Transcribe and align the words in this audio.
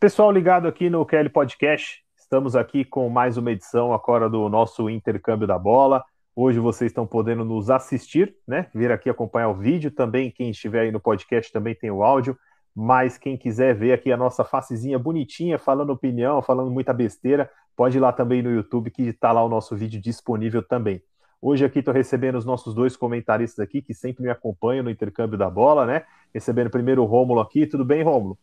Pessoal 0.00 0.32
ligado 0.32 0.66
aqui 0.66 0.88
no 0.88 1.04
KL 1.04 1.28
Podcast, 1.28 2.02
estamos 2.16 2.56
aqui 2.56 2.86
com 2.86 3.10
mais 3.10 3.36
uma 3.36 3.52
edição 3.52 3.92
agora 3.92 4.30
do 4.30 4.48
nosso 4.48 4.88
intercâmbio 4.88 5.46
da 5.46 5.58
bola. 5.58 6.02
Hoje 6.34 6.58
vocês 6.58 6.90
estão 6.90 7.06
podendo 7.06 7.44
nos 7.44 7.68
assistir, 7.68 8.34
né? 8.48 8.68
Vir 8.74 8.90
aqui 8.90 9.10
acompanhar 9.10 9.50
o 9.50 9.54
vídeo. 9.54 9.90
Também 9.90 10.30
quem 10.30 10.52
estiver 10.52 10.84
aí 10.84 10.90
no 10.90 10.98
podcast 10.98 11.52
também 11.52 11.74
tem 11.74 11.90
o 11.90 12.02
áudio. 12.02 12.34
Mas 12.74 13.18
quem 13.18 13.36
quiser 13.36 13.74
ver 13.74 13.92
aqui 13.92 14.10
a 14.10 14.16
nossa 14.16 14.42
facezinha 14.42 14.98
bonitinha, 14.98 15.58
falando 15.58 15.90
opinião, 15.90 16.40
falando 16.40 16.70
muita 16.70 16.94
besteira, 16.94 17.50
pode 17.76 17.98
ir 17.98 18.00
lá 18.00 18.10
também 18.10 18.40
no 18.40 18.50
YouTube 18.50 18.90
que 18.90 19.02
está 19.02 19.32
lá 19.32 19.44
o 19.44 19.50
nosso 19.50 19.76
vídeo 19.76 20.00
disponível 20.00 20.62
também. 20.62 21.02
Hoje 21.42 21.62
aqui 21.62 21.80
estou 21.80 21.92
recebendo 21.92 22.36
os 22.36 22.46
nossos 22.46 22.72
dois 22.72 22.96
comentaristas 22.96 23.62
aqui 23.62 23.82
que 23.82 23.92
sempre 23.92 24.22
me 24.22 24.30
acompanham 24.30 24.82
no 24.82 24.90
intercâmbio 24.90 25.36
da 25.36 25.50
bola, 25.50 25.84
né? 25.84 26.04
Recebendo 26.32 26.70
primeiro 26.70 27.02
o 27.02 27.06
Rômulo 27.06 27.38
aqui. 27.38 27.66
Tudo 27.66 27.84
bem, 27.84 28.02
Rômulo? 28.02 28.38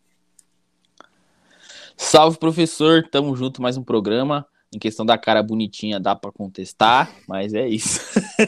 Salve, 1.97 2.37
professor. 2.37 3.03
Tamo 3.09 3.35
junto, 3.35 3.59
mais 3.59 3.75
um 3.75 3.83
programa. 3.83 4.45
Em 4.73 4.77
questão 4.77 5.03
da 5.03 5.17
cara 5.17 5.41
bonitinha, 5.41 5.99
dá 5.99 6.15
para 6.15 6.31
contestar, 6.31 7.09
mas 7.27 7.53
é 7.55 7.67
isso. 7.67 7.99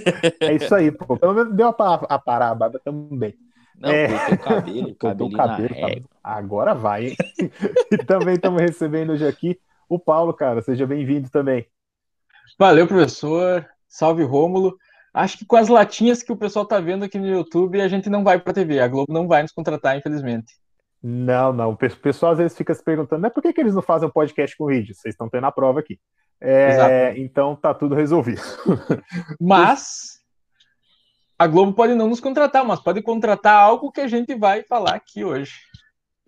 é 0.40 0.54
isso 0.54 0.76
aí, 0.76 0.92
pô. 0.92 1.18
Pelo 1.18 1.34
menos 1.34 1.56
deu 1.56 1.70
a, 1.70 1.94
a 1.94 2.20
parada 2.20 2.80
também. 2.80 3.34
Não, 3.76 3.90
é... 3.90 4.06
o 4.34 4.38
cabelo, 4.38 4.96
cabelo, 5.00 5.32
cabelo 5.32 5.70
tá... 5.70 6.10
Agora 6.24 6.76
vai, 6.76 7.08
hein? 7.08 7.18
e 7.92 7.98
também 7.98 8.36
estamos 8.36 8.62
recebendo 8.62 9.14
hoje 9.14 9.26
aqui 9.26 9.60
o 9.90 9.98
Paulo, 9.98 10.32
cara. 10.32 10.62
Seja 10.62 10.86
bem-vindo 10.86 11.30
também. 11.30 11.66
Valeu, 12.58 12.86
professor. 12.86 13.66
Salve, 13.88 14.24
Rômulo. 14.24 14.78
Acho 15.12 15.40
que 15.40 15.46
com 15.46 15.56
as 15.56 15.70
latinhas 15.70 16.22
que 16.22 16.32
o 16.32 16.38
pessoal 16.38 16.66
tá 16.66 16.80
vendo 16.80 17.04
aqui 17.04 17.18
no 17.18 17.28
YouTube, 17.28 17.82
a 17.82 17.88
gente 17.88 18.10
não 18.10 18.24
vai 18.24 18.40
para 18.40 18.54
TV. 18.54 18.80
A 18.80 18.88
Globo 18.88 19.12
não 19.12 19.28
vai 19.28 19.42
nos 19.42 19.52
contratar, 19.52 19.98
infelizmente. 19.98 20.54
Não, 21.02 21.54
não. 21.54 21.72
O 21.72 21.78
pessoal 21.78 22.34
às 22.34 22.38
vezes 22.38 22.58
fica 22.58 22.74
se 22.74 22.84
perguntando, 22.84 23.22
né, 23.22 23.30
por 23.30 23.42
que, 23.42 23.54
que 23.54 23.62
eles 23.62 23.74
não 23.74 23.82
fazem 23.82 24.08
um 24.08 24.12
podcast 24.12 24.56
com 24.58 24.66
vídeo? 24.68 24.94
Vocês 24.94 25.14
estão 25.14 25.30
tendo 25.30 25.46
a 25.46 25.52
prova 25.52 25.80
aqui. 25.80 26.00
É, 26.42 27.14
então 27.18 27.56
tá 27.56 27.74
tudo 27.74 27.96
resolvido. 27.96 28.42
Mas 29.40 30.20
a 31.38 31.48
Globo 31.48 31.74
pode 31.74 31.96
não 31.96 32.10
nos 32.10 32.20
contratar, 32.20 32.66
mas 32.66 32.82
pode 32.82 33.02
contratar 33.02 33.56
algo 33.56 33.94
que 33.94 34.02
a 34.02 34.08
gente 34.10 34.36
vai 34.36 34.62
falar 34.64 34.96
aqui 34.96 35.24
hoje. 35.24 35.54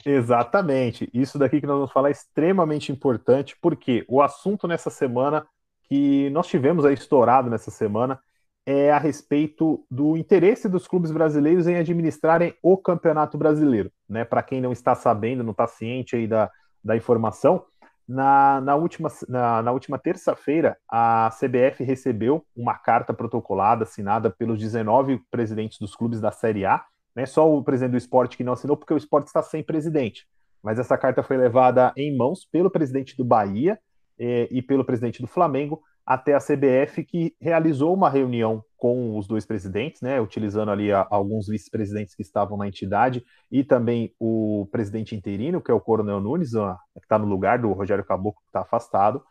Exatamente. 0.06 1.10
Isso 1.14 1.38
daqui 1.38 1.60
que 1.60 1.68
nós 1.68 1.76
vamos 1.76 1.92
falar 1.92 2.08
é 2.08 2.14
extremamente 2.14 2.94
importante, 2.94 3.58
porque 3.62 4.06
o 4.08 4.22
assunto 4.22 4.70
nessa 4.70 4.90
semana 4.90 5.46
que 5.84 6.30
nós 6.30 6.48
tivemos 6.48 6.86
aí 6.86 6.94
estourado 6.94 7.50
nessa 7.50 7.70
semana 7.70 8.18
é 8.66 8.92
a 8.92 8.98
respeito 8.98 9.86
do 9.90 10.16
interesse 10.16 10.70
dos 10.70 10.88
clubes 10.88 11.12
brasileiros 11.12 11.68
em 11.68 11.76
administrarem 11.76 12.54
o 12.62 12.78
Campeonato 12.78 13.38
Brasileiro. 13.38 13.92
Né? 14.08 14.24
Para 14.24 14.44
quem 14.44 14.62
não 14.62 14.72
está 14.72 14.94
sabendo, 14.94 15.44
não 15.44 15.52
está 15.52 15.68
ciente 15.68 16.16
aí 16.16 16.28
da, 16.28 16.50
da 16.84 16.96
informação, 16.96 17.66
na, 18.08 18.60
na 18.62 18.76
última, 18.76 19.10
na, 19.30 19.62
na 19.62 19.72
última 19.72 19.98
terça-feira, 19.98 20.78
a 20.90 21.30
CBF 21.30 21.84
recebeu 21.84 22.46
uma 22.56 22.74
carta 22.74 23.14
protocolada 23.14 23.84
assinada 23.84 24.30
pelos 24.30 24.60
19 24.60 25.22
presidentes 25.32 25.80
dos 25.80 25.96
clubes 25.96 26.20
da 26.20 26.32
Série 26.32 26.66
A. 26.66 26.84
Né? 27.16 27.26
Só 27.26 27.50
o 27.50 27.64
presidente 27.64 27.92
do 27.92 27.98
esporte 27.98 28.36
que 28.36 28.44
não 28.44 28.54
assinou, 28.54 28.76
porque 28.76 28.94
o 28.94 28.98
esporte 28.98 29.28
está 29.28 29.42
sem 29.42 29.64
presidente. 29.64 30.28
Mas 30.62 30.78
essa 30.78 30.98
carta 30.98 31.24
foi 31.24 31.38
levada 31.38 31.94
em 31.96 32.16
mãos 32.16 32.46
pelo 32.52 32.70
presidente 32.70 33.16
do 33.16 33.24
Bahia 33.24 33.80
eh, 34.20 34.48
e 34.52 34.62
pelo 34.62 34.86
presidente 34.86 35.22
do 35.22 35.28
Flamengo 35.28 35.82
até 36.06 36.34
a 36.34 36.40
CBF, 36.40 37.04
que 37.04 37.36
realizou 37.40 37.94
uma 37.94 38.10
reunião 38.10 38.64
com 38.78 39.18
os 39.18 39.28
dois 39.28 39.46
presidentes, 39.46 40.02
né, 40.02 40.20
utilizando 40.20 40.72
ali 40.72 40.92
a, 40.92 41.06
alguns 41.10 41.48
vice-presidentes 41.48 42.16
que 42.16 42.24
estavam 42.24 42.58
na 42.58 42.68
entidade 42.68 43.24
e 43.52 43.64
também 43.64 44.14
o 44.20 44.68
presidente 44.72 45.16
interino, 45.16 45.62
que 45.62 45.70
é 45.70 45.74
o 45.74 45.80
Coronel 45.80 46.20
Nunes, 46.20 46.56
ó, 46.56 46.76
que 46.96 47.06
está 47.06 47.20
no 47.20 47.28
lugar 47.28 47.60
do 47.60 47.72
Rogério 47.74 48.04
Caboclo, 48.04 48.42
que 48.42 48.48
está 48.48 48.62
afastado. 48.62 49.24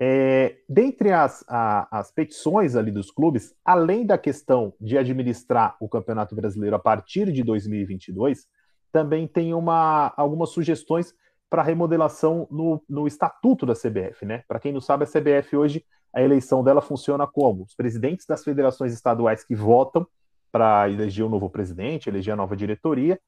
É, 0.00 0.56
dentre 0.68 1.12
as, 1.12 1.44
a, 1.46 1.86
as 1.98 2.10
petições 2.10 2.74
ali 2.74 2.90
dos 2.90 3.10
clubes, 3.10 3.54
além 3.64 4.04
da 4.04 4.18
questão 4.18 4.72
de 4.80 4.98
administrar 4.98 5.76
o 5.78 5.88
Campeonato 5.88 6.34
Brasileiro 6.34 6.74
a 6.74 6.80
partir 6.80 7.30
de 7.30 7.42
2022, 7.42 8.46
também 8.90 9.26
tem 9.26 9.54
uma, 9.54 10.12
algumas 10.16 10.50
sugestões 10.50 11.14
para 11.50 11.62
remodelação 11.62 12.48
no, 12.50 12.82
no 12.88 13.06
estatuto 13.06 13.64
da 13.64 13.74
CBF, 13.74 14.24
né? 14.24 14.42
Para 14.48 14.58
quem 14.58 14.72
não 14.72 14.80
sabe, 14.80 15.04
a 15.04 15.06
CBF 15.06 15.56
hoje 15.56 15.84
a 16.14 16.22
eleição 16.22 16.62
dela 16.62 16.80
funciona 16.80 17.26
como? 17.26 17.64
Os 17.64 17.74
presidentes 17.74 18.24
das 18.26 18.44
federações 18.44 18.92
estaduais 18.92 19.44
que 19.44 19.54
votam 19.54 20.06
para 20.52 20.88
eleger 20.88 21.24
um 21.24 21.28
novo 21.28 21.50
presidente, 21.50 22.08
eleger 22.08 22.32
a 22.32 22.36
nova 22.36 22.56
diretoria, 22.56 23.18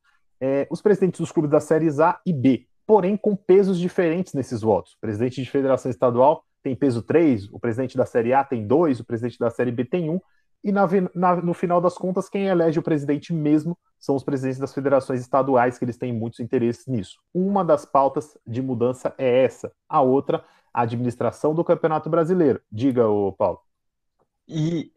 é, 0.40 0.66
os 0.70 0.80
presidentes 0.80 1.18
dos 1.18 1.32
clubes 1.32 1.50
das 1.50 1.64
séries 1.64 1.98
A 1.98 2.20
e 2.24 2.32
B, 2.32 2.66
porém 2.86 3.16
com 3.16 3.34
pesos 3.34 3.78
diferentes 3.78 4.32
nesses 4.32 4.62
votos. 4.62 4.92
O 4.92 5.00
presidente 5.00 5.42
de 5.42 5.50
federação 5.50 5.90
estadual 5.90 6.44
tem 6.62 6.76
peso 6.76 7.02
3, 7.02 7.52
o 7.52 7.58
presidente 7.58 7.96
da 7.96 8.06
série 8.06 8.32
A 8.32 8.44
tem 8.44 8.64
2, 8.66 9.00
o 9.00 9.04
presidente 9.04 9.38
da 9.38 9.50
série 9.50 9.72
B 9.72 9.84
tem 9.84 10.08
1, 10.08 10.14
um, 10.14 10.20
e 10.66 10.72
na, 10.72 10.84
na, 11.14 11.36
no 11.36 11.54
final 11.54 11.80
das 11.80 11.94
contas, 11.94 12.28
quem 12.28 12.48
elege 12.48 12.80
o 12.80 12.82
presidente 12.82 13.32
mesmo 13.32 13.78
são 14.00 14.16
os 14.16 14.24
presidentes 14.24 14.58
das 14.58 14.74
federações 14.74 15.20
estaduais, 15.20 15.78
que 15.78 15.84
eles 15.84 15.96
têm 15.96 16.12
muitos 16.12 16.40
interesses 16.40 16.88
nisso. 16.88 17.20
Uma 17.32 17.64
das 17.64 17.84
pautas 17.84 18.36
de 18.44 18.60
mudança 18.60 19.14
é 19.16 19.44
essa, 19.44 19.70
a 19.88 20.00
outra 20.00 20.44
a 20.74 20.82
administração 20.82 21.54
do 21.54 21.62
Campeonato 21.62 22.10
Brasileiro. 22.10 22.60
Diga, 22.70 23.06
o 23.06 23.30
Paulo. 23.30 23.60
E 24.48 24.90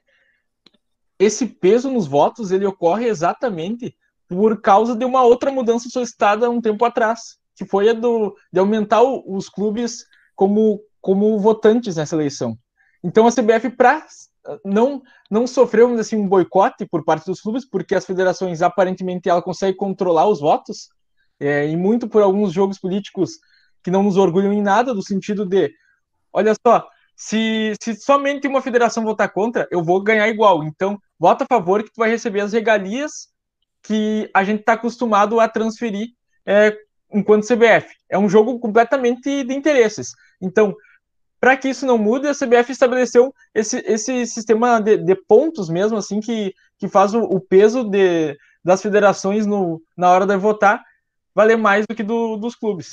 esse 1.19 1.45
peso 1.45 1.91
nos 1.91 2.07
votos 2.07 2.49
ele 2.49 2.65
ocorre 2.65 3.05
exatamente 3.05 3.95
por 4.27 4.59
causa 4.61 4.95
de 4.95 5.05
uma 5.05 5.21
outra 5.21 5.51
mudança 5.51 5.87
solicitada 5.87 6.49
um 6.49 6.59
tempo 6.59 6.83
atrás, 6.83 7.37
que 7.55 7.63
foi 7.63 7.89
a 7.89 7.93
do, 7.93 8.35
de 8.51 8.59
aumentar 8.59 9.03
os 9.03 9.47
clubes 9.47 10.03
como, 10.35 10.81
como 10.99 11.37
votantes 11.37 11.95
nessa 11.95 12.15
eleição. 12.15 12.57
Então 13.03 13.27
a 13.27 13.31
CBF, 13.31 13.69
para 13.69 14.03
não, 14.63 15.01
não 15.29 15.45
sofreu 15.45 15.93
assim, 15.99 16.15
um 16.15 16.27
boicote 16.27 16.85
por 16.85 17.03
parte 17.03 17.25
dos 17.25 17.41
clubes, 17.41 17.67
porque 17.67 17.95
as 17.95 18.05
federações 18.05 18.61
aparentemente 18.61 19.29
ela 19.29 19.41
consegue 19.41 19.77
controlar 19.77 20.27
os 20.27 20.39
votos, 20.39 20.89
é, 21.39 21.67
e 21.67 21.75
muito 21.75 22.07
por 22.07 22.21
alguns 22.21 22.51
jogos 22.51 22.79
políticos 22.79 23.31
que 23.83 23.91
não 23.91 24.03
nos 24.03 24.17
orgulham 24.17 24.51
em 24.51 24.61
nada, 24.61 24.93
do 24.93 25.01
sentido 25.01 25.45
de, 25.45 25.71
olha 26.33 26.53
só, 26.65 26.87
se, 27.15 27.73
se 27.81 27.95
somente 27.95 28.47
uma 28.47 28.61
federação 28.61 29.03
votar 29.03 29.31
contra, 29.31 29.67
eu 29.71 29.83
vou 29.83 30.01
ganhar 30.01 30.27
igual. 30.27 30.63
Então, 30.63 30.99
vota 31.17 31.43
a 31.43 31.47
favor 31.47 31.83
que 31.83 31.91
tu 31.91 31.97
vai 31.97 32.09
receber 32.09 32.41
as 32.41 32.53
regalias 32.53 33.27
que 33.83 34.29
a 34.33 34.43
gente 34.43 34.61
está 34.61 34.73
acostumado 34.73 35.39
a 35.39 35.47
transferir 35.47 36.09
é, 36.45 36.75
enquanto 37.13 37.47
CBF. 37.47 37.93
É 38.09 38.17
um 38.17 38.29
jogo 38.29 38.59
completamente 38.59 39.43
de 39.43 39.53
interesses. 39.53 40.11
Então, 40.41 40.75
para 41.39 41.55
que 41.55 41.69
isso 41.69 41.85
não 41.85 41.97
mude, 41.97 42.27
a 42.27 42.33
CBF 42.33 42.71
estabeleceu 42.71 43.33
esse, 43.53 43.77
esse 43.85 44.25
sistema 44.25 44.79
de, 44.79 44.97
de 44.97 45.15
pontos 45.15 45.69
mesmo, 45.69 45.97
assim, 45.97 46.19
que, 46.19 46.53
que 46.77 46.87
faz 46.87 47.13
o, 47.13 47.21
o 47.21 47.39
peso 47.39 47.83
de, 47.83 48.37
das 48.63 48.81
federações 48.81 49.45
no, 49.45 49.81
na 49.97 50.11
hora 50.11 50.25
de 50.25 50.35
votar 50.37 50.83
valer 51.33 51.57
mais 51.57 51.85
do 51.87 51.95
que 51.95 52.03
do, 52.03 52.35
dos 52.35 52.55
clubes. 52.55 52.89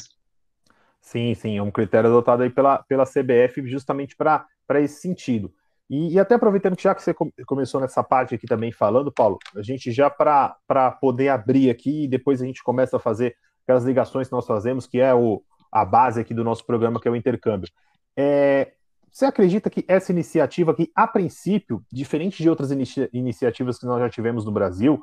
Sim, 1.00 1.34
sim, 1.34 1.56
é 1.56 1.62
um 1.62 1.70
critério 1.70 2.10
adotado 2.10 2.42
aí 2.42 2.50
pela, 2.50 2.82
pela 2.84 3.04
CBF 3.04 3.66
justamente 3.66 4.16
para 4.16 4.46
esse 4.80 5.00
sentido. 5.00 5.52
E, 5.88 6.14
e, 6.14 6.18
até 6.18 6.34
aproveitando 6.34 6.76
que 6.76 6.82
já 6.82 6.94
que 6.94 7.02
você 7.02 7.14
começou 7.46 7.80
nessa 7.80 8.02
parte 8.02 8.34
aqui 8.34 8.46
também 8.46 8.72
falando, 8.72 9.12
Paulo, 9.12 9.38
a 9.56 9.62
gente 9.62 9.92
já 9.92 10.10
para 10.10 10.90
poder 11.00 11.28
abrir 11.28 11.70
aqui 11.70 12.04
e 12.04 12.08
depois 12.08 12.42
a 12.42 12.44
gente 12.44 12.62
começa 12.62 12.96
a 12.96 13.00
fazer 13.00 13.36
aquelas 13.62 13.84
ligações 13.84 14.28
que 14.28 14.34
nós 14.34 14.46
fazemos, 14.46 14.86
que 14.86 15.00
é 15.00 15.14
o, 15.14 15.42
a 15.70 15.84
base 15.84 16.20
aqui 16.20 16.34
do 16.34 16.42
nosso 16.42 16.64
programa, 16.66 17.00
que 17.00 17.06
é 17.06 17.10
o 17.10 17.16
intercâmbio. 17.16 17.70
É, 18.16 18.72
você 19.10 19.24
acredita 19.24 19.70
que 19.70 19.84
essa 19.88 20.12
iniciativa, 20.12 20.74
que 20.74 20.90
a 20.94 21.06
princípio, 21.06 21.82
diferente 21.90 22.42
de 22.42 22.50
outras 22.50 22.70
inicia 22.70 23.08
iniciativas 23.12 23.78
que 23.78 23.86
nós 23.86 24.00
já 24.00 24.10
tivemos 24.10 24.44
no 24.44 24.52
Brasil, 24.52 25.02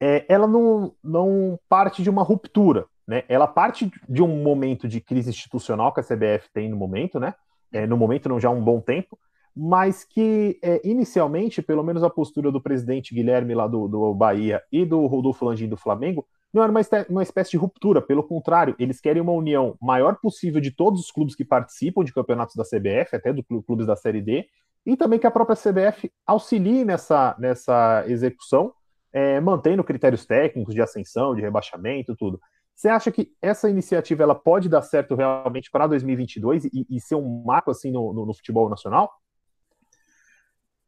é, 0.00 0.24
ela 0.28 0.46
não, 0.46 0.94
não 1.02 1.58
parte 1.68 2.02
de 2.02 2.10
uma 2.10 2.22
ruptura, 2.22 2.86
né? 3.06 3.22
Ela 3.28 3.46
parte 3.46 3.90
de 4.08 4.22
um 4.22 4.42
momento 4.42 4.86
de 4.88 5.00
crise 5.00 5.30
institucional 5.30 5.92
que 5.92 6.00
a 6.00 6.02
CBF 6.02 6.50
tem 6.52 6.68
no 6.68 6.76
momento, 6.76 7.18
né? 7.18 7.34
É, 7.72 7.86
no 7.86 7.96
momento, 7.96 8.28
não 8.28 8.38
já 8.38 8.48
há 8.48 8.52
um 8.52 8.62
bom 8.62 8.80
tempo, 8.80 9.18
mas 9.56 10.04
que 10.04 10.58
é, 10.62 10.80
inicialmente, 10.84 11.62
pelo 11.62 11.82
menos 11.82 12.02
a 12.02 12.10
postura 12.10 12.50
do 12.50 12.60
presidente 12.60 13.14
Guilherme 13.14 13.54
lá 13.54 13.66
do, 13.66 13.88
do 13.88 14.14
Bahia 14.14 14.62
e 14.70 14.84
do 14.84 15.06
Rodolfo 15.06 15.44
Landim 15.44 15.68
do 15.68 15.76
Flamengo, 15.76 16.26
não 16.54 16.62
era 16.62 16.70
uma, 16.70 16.80
uma 17.10 17.22
espécie 17.22 17.50
de 17.50 17.56
ruptura, 17.56 18.00
pelo 18.00 18.22
contrário, 18.22 18.76
eles 18.78 19.00
querem 19.00 19.20
uma 19.20 19.32
união 19.32 19.76
maior 19.82 20.16
possível 20.20 20.60
de 20.60 20.70
todos 20.70 21.00
os 21.00 21.10
clubes 21.10 21.34
que 21.34 21.44
participam 21.44 22.04
de 22.04 22.14
campeonatos 22.14 22.54
da 22.54 22.62
CBF, 22.62 23.16
até 23.16 23.32
dos 23.32 23.44
clubes 23.66 23.86
da 23.86 23.96
Série 23.96 24.22
D, 24.22 24.46
e 24.86 24.96
também 24.96 25.18
que 25.18 25.26
a 25.26 25.30
própria 25.30 25.56
CBF 25.56 26.12
auxilie 26.24 26.84
nessa, 26.84 27.34
nessa 27.38 28.04
execução, 28.06 28.72
é, 29.12 29.40
mantendo 29.40 29.82
critérios 29.82 30.24
técnicos 30.24 30.74
de 30.74 30.80
ascensão, 30.80 31.34
de 31.34 31.40
rebaixamento, 31.40 32.14
tudo. 32.14 32.40
Você 32.74 32.88
acha 32.88 33.10
que 33.10 33.32
essa 33.40 33.70
iniciativa 33.70 34.22
ela 34.22 34.34
pode 34.34 34.68
dar 34.68 34.82
certo 34.82 35.14
realmente 35.14 35.70
para 35.70 35.86
2022 35.86 36.66
e, 36.66 36.86
e, 36.90 37.00
ser 37.00 37.14
um 37.14 37.42
marco 37.44 37.70
assim 37.70 37.90
no, 37.90 38.12
no, 38.12 38.26
no, 38.26 38.34
futebol 38.34 38.68
nacional? 38.68 39.10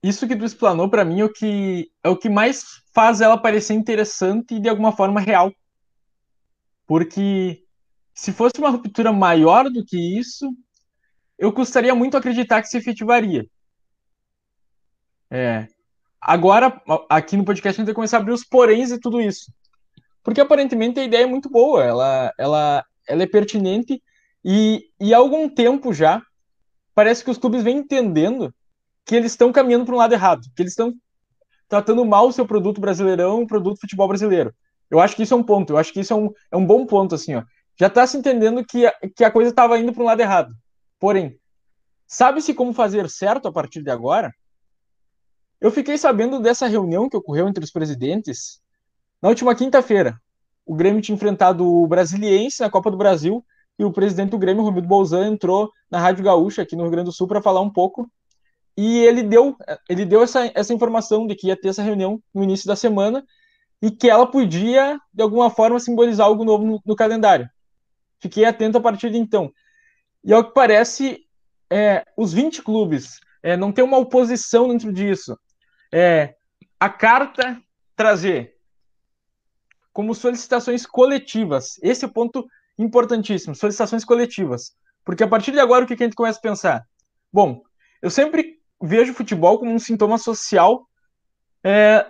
Isso 0.03 0.27
que 0.29 0.37
tu 0.37 0.45
explanou 0.45 0.89
para 0.89 1.05
mim 1.05 1.21
é 1.21 1.25
o 1.25 1.33
que 1.33 1.91
é 2.03 2.09
o 2.09 2.17
que 2.17 2.29
mais 2.29 2.65
faz 2.95 3.21
ela 3.21 3.37
parecer 3.37 3.75
interessante 3.75 4.55
e 4.55 4.61
de 4.61 4.69
alguma 4.69 4.93
forma 4.93 5.21
real, 5.21 5.53
porque 6.87 7.63
se 8.15 8.33
fosse 8.33 8.59
uma 8.59 8.71
ruptura 8.71 9.13
maior 9.13 9.69
do 9.69 9.85
que 9.85 9.99
isso, 10.19 10.51
eu 11.39 11.53
custaria 11.53 11.95
muito 11.95 12.17
acreditar 12.17 12.63
que 12.63 12.69
se 12.69 12.79
efetivaria. 12.79 13.47
É. 15.31 15.69
Agora, 16.21 16.81
aqui 17.09 17.37
no 17.37 17.45
podcast, 17.45 17.79
a 17.79 17.83
gente 17.83 17.87
vai 17.87 17.95
começar 17.95 18.17
a 18.17 18.21
abrir 18.21 18.33
os 18.33 18.45
poréns 18.45 18.91
e 18.91 18.99
tudo 18.99 19.21
isso. 19.21 19.53
Porque 20.23 20.41
aparentemente 20.41 20.99
a 20.99 21.05
ideia 21.05 21.25
é 21.25 21.27
muito 21.27 21.51
boa, 21.51 21.85
ela, 21.85 22.33
ela, 22.39 22.85
ela 23.07 23.23
é 23.23 23.27
pertinente 23.27 24.03
e, 24.45 24.89
e 24.99 25.13
há 25.13 25.19
algum 25.19 25.49
tempo 25.49 25.93
já 25.93 26.23
parece 26.95 27.23
que 27.23 27.31
os 27.31 27.39
clubes 27.39 27.63
vêm 27.63 27.79
entendendo 27.79 28.53
que 29.07 29.15
eles 29.15 29.33
estão 29.33 29.53
caminhando 29.53 29.87
para 29.87 29.95
um 29.95 29.99
lado 29.99 30.13
errado, 30.13 30.43
que 30.55 30.63
eles 30.63 30.73
estão 30.73 30.93
tratando 31.69 32.05
mal 32.05 32.29
o 32.29 32.33
seu 32.33 32.47
produto 32.47 32.81
brasileirão, 32.81 33.43
o 33.43 33.47
produto 33.47 33.81
futebol 33.81 34.09
brasileiro. 34.09 34.53
Eu 34.91 35.01
acho 35.01 35.17
que 35.17 35.23
isso 35.23 35.33
é 35.33 35.37
um 35.37 35.43
ponto, 35.43 35.73
eu 35.73 35.79
acho 35.79 35.93
que 35.93 36.01
isso 36.01 36.13
é 36.13 36.17
um, 36.17 36.31
é 36.51 36.57
um 36.57 36.67
bom 36.67 36.85
ponto, 36.85 37.15
assim, 37.15 37.35
ó. 37.35 37.43
Já 37.79 37.87
está 37.87 38.07
se 38.07 38.17
entendendo 38.17 38.65
que, 38.65 38.87
a, 38.87 38.93
que 39.15 39.25
a 39.25 39.31
coisa 39.31 39.51
estava 39.51 39.79
indo 39.79 39.93
para 39.93 40.03
um 40.03 40.07
lado 40.07 40.21
errado. 40.21 40.53
Porém, 40.99 41.39
sabe-se 42.07 42.53
como 42.53 42.73
fazer 42.73 43.09
certo 43.09 43.49
a 43.49 43.53
partir 43.53 43.83
de 43.83 43.91
agora? 43.91 44.33
Eu 45.61 45.71
fiquei 45.71 45.97
sabendo 45.97 46.41
dessa 46.41 46.67
reunião 46.67 47.09
que 47.09 47.17
ocorreu 47.17 47.49
entre 47.49 47.65
os 47.65 47.71
presidentes 47.71 48.61
na 49.23 49.29
última 49.29 49.55
quinta-feira, 49.55 50.21
o 50.65 50.75
Grêmio 50.75 51.01
tinha 51.01 51.15
enfrentado 51.15 51.65
o 51.65 51.87
Brasiliense 51.87 52.61
na 52.61 52.69
Copa 52.69 52.91
do 52.91 52.97
Brasil 52.97 53.45
e 53.79 53.85
o 53.85 53.93
presidente 53.93 54.31
do 54.31 54.39
Grêmio, 54.39 54.65
Romildo 54.65 54.89
Bolzan, 54.89 55.29
entrou 55.29 55.71
na 55.91 55.99
Rádio 55.99 56.25
Gaúcha 56.25 56.63
aqui 56.63 56.75
no 56.75 56.83
Rio 56.83 56.91
Grande 56.91 57.07
do 57.07 57.13
Sul 57.13 57.29
para 57.29 57.41
falar 57.41 57.61
um 57.61 57.71
pouco 57.71 58.11
e 58.77 58.99
ele 58.99 59.23
deu, 59.23 59.57
ele 59.89 60.05
deu 60.05 60.23
essa, 60.23 60.51
essa 60.55 60.75
informação 60.75 61.27
de 61.27 61.35
que 61.35 61.47
ia 61.47 61.57
ter 61.57 61.69
essa 61.69 61.83
reunião 61.83 62.23
no 62.35 62.43
início 62.43 62.67
da 62.67 62.77
semana 62.77 63.25
e 63.81 63.91
que 63.91 64.09
ela 64.09 64.27
podia, 64.27 64.99
de 65.13 65.23
alguma 65.23 65.51
forma, 65.51 65.81
simbolizar 65.81 66.27
algo 66.27 66.45
novo 66.45 66.65
no, 66.65 66.81
no 66.85 66.97
calendário. 66.97 67.49
Fiquei 68.21 68.45
atento 68.45 68.79
a 68.79 68.81
partir 68.81 69.11
de 69.11 69.19
então. 69.19 69.51
E 70.25 70.33
ao 70.33 70.45
que 70.45 70.53
parece, 70.53 71.21
é, 71.71 72.05
os 72.17 72.33
20 72.33 72.63
clubes 72.63 73.19
é, 73.43 73.57
não 73.57 73.73
tem 73.73 73.85
uma 73.85 73.99
oposição 73.99 74.69
dentro 74.69 74.93
disso. 74.93 75.39
É, 75.93 76.35
a 76.79 76.91
carta 76.91 77.61
trazer 77.95 78.55
como 79.93 80.15
solicitações 80.15 80.85
coletivas. 80.85 81.79
Esse 81.83 82.05
é 82.05 82.09
o 82.09 82.13
ponto 82.13 82.47
importantíssimo, 82.79 83.55
solicitações 83.55 84.05
coletivas. 84.05 84.73
Porque 85.03 85.25
a 85.25 85.29
partir 85.29 85.53
de 85.53 85.61
agora, 85.61 85.85
o 85.85 85.87
que 85.89 85.95
a 85.95 85.97
gente 85.97 86.15
começa 86.15 86.39
a 86.39 86.43
pensar? 86.43 86.85
Bom, 87.33 87.63
eu 88.03 88.11
sempre 88.11 88.57
vejo 88.83 89.15
futebol 89.15 89.59
como 89.59 89.73
um 89.73 89.79
sintoma 89.79 90.19
social 90.19 90.87
é, 91.65 92.07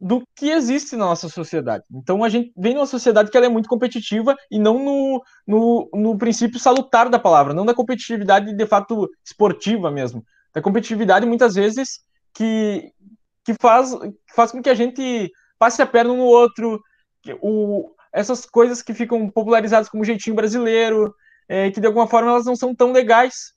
do 0.00 0.22
que 0.36 0.50
existe 0.50 0.96
na 0.96 1.06
nossa 1.06 1.28
sociedade. 1.28 1.84
Então 1.92 2.22
a 2.22 2.28
gente 2.28 2.52
vem 2.56 2.74
numa 2.74 2.86
sociedade 2.86 3.30
que 3.30 3.36
ela 3.36 3.46
é 3.46 3.50
muito 3.50 3.68
competitiva 3.68 4.36
e 4.50 4.58
não 4.58 4.78
no, 4.78 5.22
no, 5.46 5.90
no 5.92 6.18
princípio 6.18 6.58
salutar 6.58 7.08
da 7.08 7.18
palavra, 7.18 7.52
não 7.52 7.66
da 7.66 7.74
competitividade 7.74 8.54
de 8.54 8.66
fato 8.66 9.10
esportiva 9.24 9.90
mesmo. 9.90 10.24
Da 10.54 10.62
competitividade 10.62 11.26
muitas 11.26 11.54
vezes 11.54 12.00
que, 12.32 12.92
que 13.44 13.54
faz, 13.54 13.92
faz 14.34 14.52
com 14.52 14.62
que 14.62 14.70
a 14.70 14.74
gente 14.74 15.30
passe 15.58 15.82
a 15.82 15.86
perna 15.86 16.12
um 16.12 16.18
no 16.18 16.24
outro, 16.24 16.80
o, 17.42 17.90
essas 18.12 18.46
coisas 18.46 18.80
que 18.80 18.94
ficam 18.94 19.28
popularizadas 19.28 19.88
como 19.88 20.04
jeitinho 20.04 20.36
brasileiro, 20.36 21.12
é, 21.48 21.70
que 21.70 21.80
de 21.80 21.86
alguma 21.86 22.06
forma 22.06 22.30
elas 22.30 22.46
não 22.46 22.54
são 22.54 22.74
tão 22.74 22.92
legais. 22.92 23.52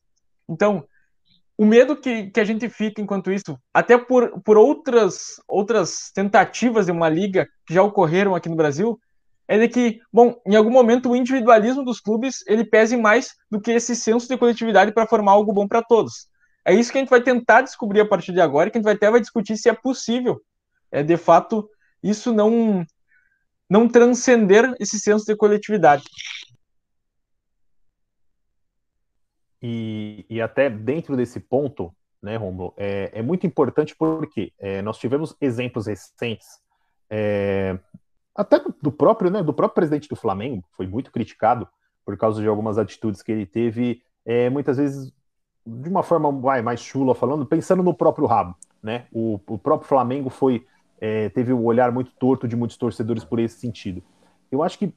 Então, 0.49 0.83
o 1.61 1.65
medo 1.65 1.95
que, 1.95 2.31
que 2.31 2.39
a 2.39 2.43
gente 2.43 2.67
fica 2.67 2.99
enquanto 2.99 3.31
isso, 3.31 3.55
até 3.71 3.95
por, 3.95 4.41
por 4.41 4.57
outras, 4.57 5.39
outras 5.47 6.09
tentativas 6.11 6.87
de 6.87 6.91
uma 6.91 7.07
liga 7.07 7.47
que 7.67 7.75
já 7.75 7.83
ocorreram 7.83 8.33
aqui 8.33 8.49
no 8.49 8.55
Brasil, 8.55 8.99
é 9.47 9.59
de 9.59 9.67
que, 9.67 9.99
bom, 10.11 10.41
em 10.43 10.55
algum 10.55 10.71
momento 10.71 11.11
o 11.11 11.15
individualismo 11.15 11.85
dos 11.85 11.99
clubes 11.99 12.37
ele 12.47 12.65
pese 12.65 12.97
mais 12.97 13.35
do 13.47 13.61
que 13.61 13.69
esse 13.69 13.95
senso 13.95 14.27
de 14.27 14.39
coletividade 14.39 14.91
para 14.91 15.05
formar 15.05 15.33
algo 15.33 15.53
bom 15.53 15.67
para 15.67 15.83
todos. 15.83 16.25
É 16.65 16.73
isso 16.73 16.91
que 16.91 16.97
a 16.97 17.01
gente 17.01 17.11
vai 17.11 17.21
tentar 17.21 17.61
descobrir 17.61 18.01
a 18.01 18.07
partir 18.07 18.33
de 18.33 18.41
agora, 18.41 18.71
que 18.71 18.79
a 18.79 18.79
gente 18.79 18.85
vai 18.85 18.95
até 18.95 19.11
vai 19.11 19.21
discutir 19.21 19.55
se 19.55 19.69
é 19.69 19.73
possível, 19.73 20.41
é 20.91 21.03
de 21.03 21.15
fato 21.15 21.69
isso 22.01 22.33
não 22.33 22.83
não 23.69 23.87
transcender 23.87 24.73
esse 24.79 24.99
senso 24.99 25.25
de 25.25 25.35
coletividade. 25.35 26.05
E, 29.61 30.25
e 30.29 30.41
até 30.41 30.69
dentro 30.69 31.15
desse 31.15 31.39
ponto, 31.39 31.93
né, 32.21 32.35
Romulo, 32.35 32.73
é, 32.77 33.11
é 33.13 33.21
muito 33.21 33.45
importante 33.45 33.95
porque 33.95 34.51
é, 34.59 34.81
nós 34.81 34.97
tivemos 34.97 35.35
exemplos 35.39 35.87
recentes, 35.87 36.47
é, 37.09 37.77
até 38.35 38.59
do 38.81 38.91
próprio, 38.91 39.29
né, 39.29 39.43
do 39.43 39.53
próprio 39.53 39.75
presidente 39.75 40.07
do 40.07 40.15
Flamengo, 40.15 40.63
foi 40.71 40.87
muito 40.87 41.11
criticado 41.11 41.67
por 42.05 42.17
causa 42.17 42.41
de 42.41 42.47
algumas 42.47 42.77
atitudes 42.77 43.21
que 43.21 43.31
ele 43.31 43.45
teve, 43.45 44.01
é, 44.25 44.49
muitas 44.49 44.77
vezes 44.77 45.13
de 45.65 45.89
uma 45.89 46.01
forma 46.01 46.31
vai, 46.31 46.61
mais 46.61 46.81
chula 46.81 47.13
falando, 47.13 47.45
pensando 47.45 47.83
no 47.83 47.93
próprio 47.93 48.25
rabo, 48.25 48.55
né? 48.81 49.05
O, 49.11 49.39
o 49.47 49.57
próprio 49.59 49.87
Flamengo 49.87 50.29
foi 50.29 50.65
é, 50.99 51.29
teve 51.29 51.51
o 51.51 51.57
um 51.57 51.65
olhar 51.65 51.91
muito 51.91 52.11
torto 52.13 52.47
de 52.47 52.55
muitos 52.55 52.77
torcedores 52.77 53.23
por 53.23 53.39
esse 53.39 53.59
sentido. 53.59 54.03
Eu 54.51 54.61
acho 54.61 54.77
que 54.77 54.93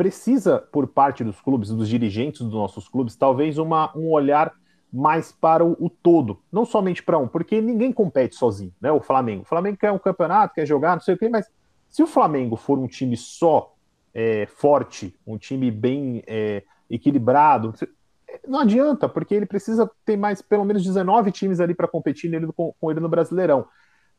precisa, 0.00 0.58
por 0.72 0.86
parte 0.86 1.22
dos 1.22 1.42
clubes, 1.42 1.68
dos 1.68 1.86
dirigentes 1.86 2.40
dos 2.40 2.54
nossos 2.54 2.88
clubes, 2.88 3.14
talvez 3.14 3.58
uma, 3.58 3.94
um 3.94 4.10
olhar 4.10 4.50
mais 4.90 5.30
para 5.30 5.62
o, 5.62 5.76
o 5.78 5.90
todo, 5.90 6.40
não 6.50 6.64
somente 6.64 7.02
para 7.02 7.18
um, 7.18 7.28
porque 7.28 7.60
ninguém 7.60 7.92
compete 7.92 8.34
sozinho, 8.34 8.72
né? 8.80 8.90
O 8.90 9.02
Flamengo. 9.02 9.42
O 9.42 9.44
Flamengo 9.44 9.76
quer 9.76 9.92
um 9.92 9.98
campeonato, 9.98 10.54
quer 10.54 10.64
jogar, 10.64 10.94
não 10.94 11.02
sei 11.02 11.16
o 11.16 11.18
quê, 11.18 11.28
mas 11.28 11.46
se 11.90 12.02
o 12.02 12.06
Flamengo 12.06 12.56
for 12.56 12.78
um 12.78 12.86
time 12.86 13.14
só 13.14 13.74
é, 14.14 14.46
forte, 14.46 15.14
um 15.26 15.36
time 15.36 15.70
bem 15.70 16.22
é, 16.26 16.62
equilibrado, 16.88 17.74
não 18.48 18.60
adianta, 18.60 19.06
porque 19.06 19.34
ele 19.34 19.44
precisa 19.44 19.90
ter 20.06 20.16
mais 20.16 20.40
pelo 20.40 20.64
menos 20.64 20.82
19 20.82 21.30
times 21.30 21.60
ali 21.60 21.74
para 21.74 21.86
competir 21.86 22.30
nele, 22.30 22.50
com, 22.56 22.72
com 22.80 22.90
ele 22.90 23.00
no 23.00 23.08
Brasileirão. 23.10 23.66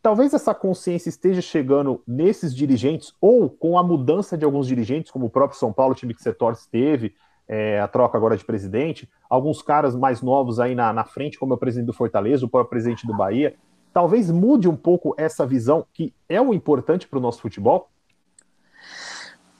Talvez 0.01 0.33
essa 0.33 0.55
consciência 0.55 1.09
esteja 1.09 1.41
chegando 1.41 2.01
nesses 2.07 2.55
dirigentes, 2.55 3.13
ou 3.21 3.49
com 3.49 3.77
a 3.77 3.83
mudança 3.83 4.35
de 4.35 4.43
alguns 4.43 4.65
dirigentes, 4.65 5.11
como 5.11 5.27
o 5.27 5.29
próprio 5.29 5.59
São 5.59 5.71
Paulo, 5.71 5.93
o 5.93 5.95
time 5.95 6.15
que 6.15 6.23
você 6.23 6.33
torce, 6.33 6.67
teve, 6.67 7.13
é, 7.47 7.79
a 7.79 7.87
troca 7.87 8.17
agora 8.17 8.35
de 8.35 8.43
presidente, 8.43 9.07
alguns 9.29 9.61
caras 9.61 9.95
mais 9.95 10.21
novos 10.21 10.59
aí 10.59 10.73
na, 10.73 10.91
na 10.91 11.03
frente, 11.03 11.37
como 11.37 11.53
é 11.53 11.55
o 11.55 11.59
presidente 11.59 11.87
do 11.87 11.93
Fortaleza, 11.93 12.45
o 12.45 12.49
próprio 12.49 12.69
presidente 12.69 13.05
do 13.05 13.15
Bahia. 13.15 13.55
Talvez 13.93 14.31
mude 14.31 14.67
um 14.67 14.75
pouco 14.75 15.13
essa 15.17 15.45
visão, 15.45 15.85
que 15.93 16.13
é 16.27 16.41
o 16.41 16.53
importante 16.53 17.07
para 17.07 17.19
o 17.19 17.21
nosso 17.21 17.41
futebol? 17.41 17.89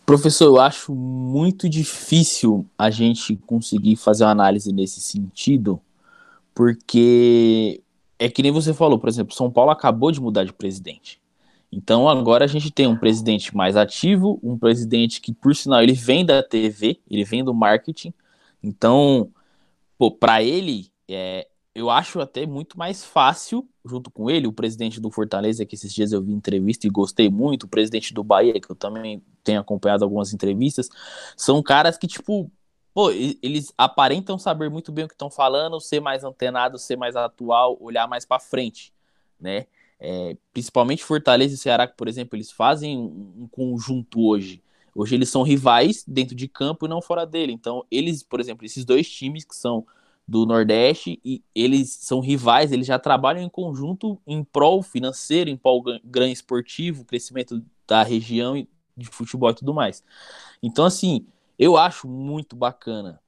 Professor, 0.06 0.46
eu 0.46 0.60
acho 0.60 0.96
muito 0.96 1.70
difícil 1.70 2.66
a 2.78 2.90
gente 2.90 3.36
conseguir 3.46 3.96
fazer 3.96 4.24
uma 4.24 4.32
análise 4.32 4.74
nesse 4.74 5.02
sentido, 5.02 5.80
porque 6.56 7.84
é 8.22 8.30
que 8.30 8.44
nem 8.44 8.52
você 8.52 8.72
falou, 8.72 9.00
por 9.00 9.10
exemplo, 9.10 9.34
São 9.34 9.50
Paulo 9.50 9.72
acabou 9.72 10.12
de 10.12 10.22
mudar 10.22 10.44
de 10.44 10.54
presidente. 10.54 11.20
Então 11.72 12.08
agora 12.08 12.46
a 12.46 12.48
gente 12.48 12.70
tem 12.70 12.86
um 12.86 12.96
presidente 12.96 13.56
mais 13.56 13.76
ativo, 13.76 14.40
um 14.44 14.60
presidente 14.60 15.20
que, 15.20 15.34
por 15.34 15.56
sinal, 15.56 15.82
ele 15.82 15.94
vem 15.94 16.24
da 16.24 16.44
TV, 16.44 17.00
ele 17.10 17.24
vem 17.24 17.44
do 17.44 17.52
marketing. 17.52 18.14
Então, 18.62 19.32
para 20.20 20.44
ele, 20.44 20.92
é, 21.10 21.48
eu 21.74 21.90
acho 21.90 22.20
até 22.20 22.46
muito 22.46 22.78
mais 22.78 23.04
fácil, 23.04 23.68
junto 23.84 24.12
com 24.12 24.30
ele, 24.30 24.46
o 24.46 24.54
presidente 24.54 25.02
do 25.02 25.10
Fortaleza, 25.10 25.66
que 25.66 25.74
esses 25.74 25.92
dias 25.92 26.12
eu 26.12 26.22
vi 26.22 26.32
entrevista 26.32 26.86
e 26.86 26.92
gostei 26.92 27.28
muito, 27.28 27.64
o 27.64 27.70
presidente 27.70 28.14
do 28.14 28.24
Bahia, 28.24 28.62
que 28.62 28.70
eu 28.70 28.76
também 28.76 29.24
tenho 29.44 29.62
acompanhado 29.62 30.04
algumas 30.04 30.32
entrevistas, 30.32 30.90
são 31.36 31.64
caras 31.64 31.98
que, 31.98 32.06
tipo, 32.06 32.52
pô, 32.94 33.12
eles 33.12 33.74
aparentam 33.78 34.38
saber 34.38 34.70
muito 34.70 34.92
bem 34.92 35.06
o 35.06 35.08
que 35.08 35.14
estão 35.14 35.30
falando, 35.30 35.80
ser 35.80 36.00
mais 36.00 36.24
antenado, 36.24 36.78
ser 36.78 36.96
mais 36.98 37.16
atual, 37.16 37.78
olhar 37.80 38.08
mais 38.08 38.26
para 38.26 38.40
frente, 38.40 38.94
né? 39.40 39.66
É, 40.00 40.36
principalmente 40.52 41.04
Fortaleza 41.04 41.54
e 41.54 41.58
Ceará, 41.58 41.88
por 41.88 42.08
exemplo, 42.08 42.36
eles 42.36 42.52
fazem 42.52 42.98
um, 42.98 43.48
conjunto 43.52 44.20
hoje. 44.20 44.64
Hoje 44.96 45.14
eles 45.16 45.30
são 45.30 45.44
rivais 45.44 46.04
dentro 46.08 46.36
de 46.36 46.48
campo 46.48 46.86
e 46.86 46.90
não 46.90 47.02
fora 47.02 47.26
dele. 47.26 47.54
Então, 47.54 47.86
eles, 47.92 48.24
por 48.24 48.40
exemplo, 48.40 48.66
esses 48.66 48.84
dois 48.84 49.10
times 49.10 49.46
que 49.46 49.56
são 49.56 49.86
do 50.28 50.46
Nordeste 50.46 51.20
e 51.24 51.44
eles 51.54 51.92
são 51.92 52.20
rivais, 52.20 52.72
eles 52.72 52.88
já 52.88 52.98
trabalham 52.98 53.44
em 53.44 53.50
conjunto 53.50 54.20
em 54.26 54.44
prol 54.44 54.82
financeiro, 54.82 55.50
em 55.50 55.58
prol 55.58 55.84
ganho 56.04 56.34
esportivo, 56.34 57.06
crescimento 57.06 57.64
da 57.88 58.02
região 58.02 58.56
de 58.98 59.06
futebol 59.08 59.52
e 59.52 59.56
tudo 59.56 59.74
mais. 59.74 60.04
Então, 60.64 60.86
assim, 60.86 61.28
eu 61.62 61.78
acho 61.78 62.08
muito 62.08 62.56
bacana. 62.56 63.22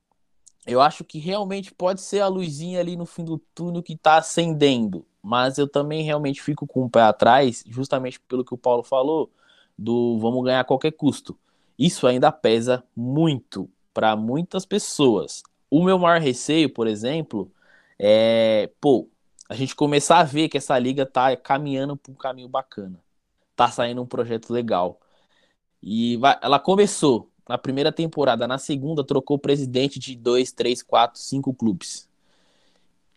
Eu 0.65 0.81
acho 0.81 1.03
que 1.03 1.19
realmente 1.19 1.71
pode 1.71 2.01
ser 2.01 2.19
a 2.19 2.27
luzinha 2.27 2.79
ali 2.79 2.95
no 2.95 3.05
fim 3.05 3.23
do 3.23 3.37
túnel 3.37 3.83
que 3.83 3.93
está 3.93 4.17
acendendo, 4.17 5.05
mas 5.21 5.59
eu 5.59 5.67
também 5.67 6.03
realmente 6.03 6.41
fico 6.41 6.65
com 6.65 6.85
o 6.85 6.89
pé 6.89 7.01
atrás, 7.03 7.63
justamente 7.67 8.19
pelo 8.21 8.43
que 8.43 8.51
o 8.51 8.57
Paulo 8.57 8.81
falou, 8.81 9.31
do 9.77 10.17
vamos 10.17 10.43
ganhar 10.43 10.61
a 10.61 10.63
qualquer 10.63 10.93
custo. 10.93 11.37
Isso 11.77 12.07
ainda 12.07 12.31
pesa 12.31 12.83
muito 12.95 13.69
para 13.93 14.15
muitas 14.15 14.65
pessoas. 14.65 15.43
O 15.69 15.83
meu 15.83 15.99
maior 15.99 16.19
receio, 16.19 16.73
por 16.73 16.87
exemplo, 16.87 17.51
é, 17.99 18.71
pô, 18.81 19.07
a 19.47 19.53
gente 19.53 19.75
começar 19.75 20.17
a 20.19 20.23
ver 20.23 20.49
que 20.49 20.57
essa 20.57 20.79
liga 20.79 21.05
tá 21.05 21.35
caminhando 21.37 21.95
para 21.95 22.11
um 22.11 22.15
caminho 22.15 22.49
bacana. 22.49 22.99
Tá 23.55 23.69
saindo 23.69 24.01
um 24.01 24.07
projeto 24.07 24.51
legal. 24.51 24.99
E 25.83 26.17
vai, 26.17 26.39
ela 26.41 26.59
começou, 26.59 27.29
na 27.47 27.57
primeira 27.57 27.91
temporada, 27.91 28.47
na 28.47 28.57
segunda 28.57 29.03
trocou 29.03 29.38
presidente 29.38 30.00
de 30.00 30.15
dois, 30.15 30.51
três, 30.51 30.81
quatro, 30.81 31.19
cinco 31.19 31.53
clubes. 31.53 32.07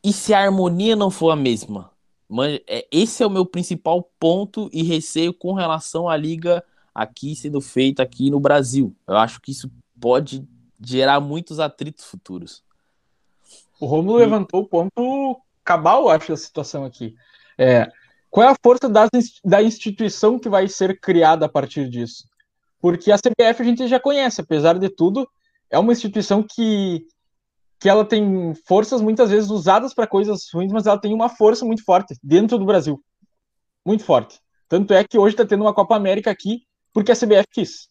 E 0.03 0.13
se 0.13 0.35
a 0.35 0.41
harmonia 0.41 0.95
não 0.97 1.11
for 1.11 1.31
a 1.31 1.37
mesma? 1.37 1.91
É, 2.67 2.87
esse 2.91 3.23
é 3.23 3.27
o 3.27 3.31
meu 3.31 3.47
principal 3.47 4.11
ponto 4.19 4.69
e 4.73 4.83
receio 4.83 5.33
com 5.33 5.53
relação 5.53 6.09
à 6.09 6.17
liga 6.17 6.63
aqui 6.95 7.37
sendo 7.37 7.61
feita 7.61 8.03
aqui 8.03 8.31
no 8.31 8.41
Brasil. 8.41 8.95
Eu 9.07 9.17
acho 9.17 9.41
que 9.41 9.53
isso 9.53 9.71
pode 10.01 10.47
gerar 10.81 11.21
muitos 11.21 11.61
atritos 11.61 12.05
futuros. 12.05 12.65
O 13.79 13.87
Romulo 13.87 14.19
e... 14.19 14.25
levantou 14.25 14.63
o 14.63 14.67
ponto 14.67 15.41
cabal, 15.65 16.09
acho, 16.09 16.29
da 16.29 16.37
situação 16.37 16.85
aqui. 16.85 17.15
É, 17.59 17.91
qual 18.31 18.47
é 18.47 18.51
a 18.51 18.57
força 18.63 18.89
das, 18.89 19.09
da 19.45 19.63
instituição 19.63 20.39
que 20.39 20.49
vai 20.49 20.69
ser 20.69 21.01
criada 21.01 21.47
a 21.47 21.49
partir 21.49 21.89
disso? 21.89 22.29
Porque 22.81 23.11
a 23.11 23.17
CBF 23.17 23.63
a 23.63 23.65
gente 23.65 23.87
já 23.89 23.99
conhece, 23.99 24.41
apesar 24.41 24.79
de 24.79 24.89
tudo, 24.89 25.29
é 25.71 25.79
uma 25.79 25.93
instituição 25.93 26.43
que, 26.43 27.07
que 27.81 27.89
ela 27.89 28.05
tem 28.05 28.55
forças 28.67 29.01
muitas 29.01 29.31
vezes 29.31 29.51
usadas 29.51 29.95
para 29.95 30.07
coisas 30.07 30.47
ruins, 30.53 30.73
mas 30.73 30.87
ela 30.87 31.01
tem 31.01 31.15
uma 31.15 31.29
força 31.29 31.65
muito 31.65 31.85
forte 31.85 32.15
dentro 32.23 32.59
do 32.59 32.67
Brasil. 32.67 33.03
Muito 33.85 34.05
forte. 34.05 34.41
Tanto 34.69 34.93
é 34.93 35.05
que 35.05 35.19
hoje 35.19 35.35
está 35.35 35.47
tendo 35.47 35.63
uma 35.63 35.75
Copa 35.75 35.97
América 35.97 36.31
aqui 36.31 36.63
porque 36.93 37.13
a 37.13 37.17
CBF 37.17 37.47
quis. 37.53 37.89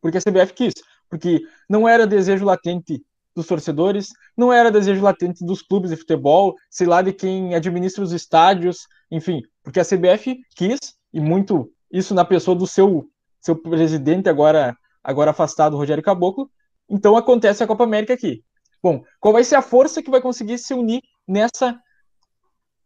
Porque 0.00 0.18
a 0.18 0.20
CBF 0.20 0.52
quis. 0.54 0.74
Porque 1.08 1.42
não 1.68 1.88
era 1.88 2.06
desejo 2.06 2.44
latente 2.44 3.04
dos 3.34 3.46
torcedores, 3.46 4.08
não 4.36 4.50
era 4.52 4.70
desejo 4.70 5.02
latente 5.02 5.44
dos 5.44 5.60
clubes 5.60 5.90
de 5.90 5.96
futebol, 5.96 6.54
sei 6.70 6.86
lá, 6.86 7.02
de 7.02 7.12
quem 7.12 7.54
administra 7.54 8.02
os 8.02 8.12
estádios, 8.12 8.86
enfim, 9.10 9.42
porque 9.62 9.78
a 9.78 9.84
CBF 9.84 10.40
quis, 10.56 10.78
e 11.12 11.20
muito 11.20 11.70
isso 11.92 12.14
na 12.14 12.24
pessoa 12.24 12.56
do 12.56 12.66
seu 12.66 13.06
seu 13.46 13.56
presidente 13.56 14.28
agora, 14.28 14.76
agora 15.02 15.30
afastado, 15.30 15.76
Rogério 15.76 16.02
Caboclo. 16.02 16.50
Então 16.90 17.16
acontece 17.16 17.62
a 17.62 17.66
Copa 17.66 17.84
América 17.84 18.12
aqui. 18.12 18.42
Bom, 18.82 19.04
qual 19.20 19.32
vai 19.32 19.44
ser 19.44 19.54
a 19.54 19.62
força 19.62 20.02
que 20.02 20.10
vai 20.10 20.20
conseguir 20.20 20.58
se 20.58 20.74
unir 20.74 21.00
nessa, 21.26 21.78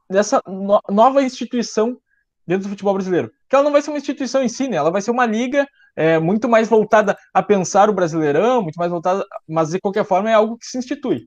nessa 0.08 0.40
no, 0.46 0.78
nova 0.90 1.22
instituição 1.22 1.98
dentro 2.46 2.64
do 2.64 2.70
futebol 2.70 2.94
brasileiro? 2.94 3.32
Que 3.48 3.56
ela 3.56 3.64
não 3.64 3.72
vai 3.72 3.80
ser 3.80 3.90
uma 3.90 3.98
instituição 3.98 4.42
em 4.42 4.48
si, 4.48 4.68
né? 4.68 4.76
Ela 4.76 4.90
vai 4.90 5.00
ser 5.00 5.10
uma 5.10 5.26
liga 5.26 5.66
é, 5.96 6.18
muito 6.18 6.48
mais 6.48 6.68
voltada 6.68 7.16
a 7.32 7.42
pensar 7.42 7.88
o 7.88 7.94
brasileirão, 7.94 8.62
muito 8.62 8.76
mais 8.76 8.90
voltada, 8.90 9.24
mas 9.48 9.70
de 9.70 9.80
qualquer 9.80 10.04
forma 10.04 10.30
é 10.30 10.34
algo 10.34 10.58
que 10.58 10.66
se 10.66 10.78
institui. 10.78 11.26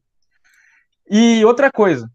E 1.10 1.44
outra 1.44 1.72
coisa, 1.72 2.10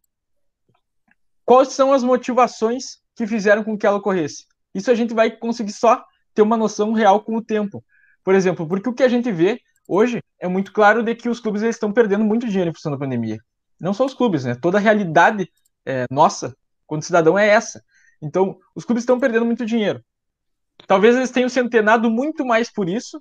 quais 1.45 1.69
são 1.73 1.93
as 1.93 2.03
motivações 2.03 2.99
que 3.15 3.27
fizeram 3.27 3.63
com 3.65 3.77
que 3.77 3.87
ela 3.87 3.99
ocorresse? 3.99 4.47
Isso 4.75 4.91
a 4.91 4.95
gente 4.95 5.15
vai 5.15 5.31
conseguir 5.31 5.73
só 5.73 6.03
ter 6.39 6.43
uma 6.43 6.57
noção 6.57 6.93
real 6.93 7.21
com 7.21 7.37
o 7.37 7.43
tempo. 7.43 7.85
Por 8.23 8.33
exemplo, 8.33 8.65
porque 8.67 8.89
o 8.89 8.95
que 8.95 9.03
a 9.03 9.09
gente 9.09 9.33
vê 9.33 9.61
hoje 9.89 10.23
é 10.39 10.47
muito 10.47 10.73
claro 10.73 11.03
de 11.03 11.13
que 11.17 11.29
os 11.29 11.41
clubes 11.41 11.63
eles 11.63 11.75
estão 11.75 11.93
perdendo 11.93 12.25
muito 12.25 12.47
dinheiro 12.47 12.71
em 12.71 12.75
função 12.75 12.93
da 12.93 12.99
pandemia. 12.99 13.39
Não 13.81 13.93
só 13.93 14.07
os 14.07 14.15
clubes, 14.15 14.45
né? 14.45 14.55
Toda 14.55 14.79
a 14.79 14.81
realidade 14.81 15.51
é, 15.85 16.07
nossa, 16.09 16.55
quando 16.87 17.03
cidadão, 17.03 17.37
é 17.37 17.49
essa. 17.49 17.83
Então, 18.23 18.57
os 18.73 18.85
clubes 18.85 19.03
estão 19.03 19.19
perdendo 19.19 19.47
muito 19.47 19.67
dinheiro. 19.67 20.01
Talvez 20.87 21.17
eles 21.17 21.33
tenham 21.33 21.49
se 21.49 21.59
antenado 21.59 22.09
muito 22.09 22.47
mais 22.47 22.73
por 22.73 22.89
isso, 22.89 23.21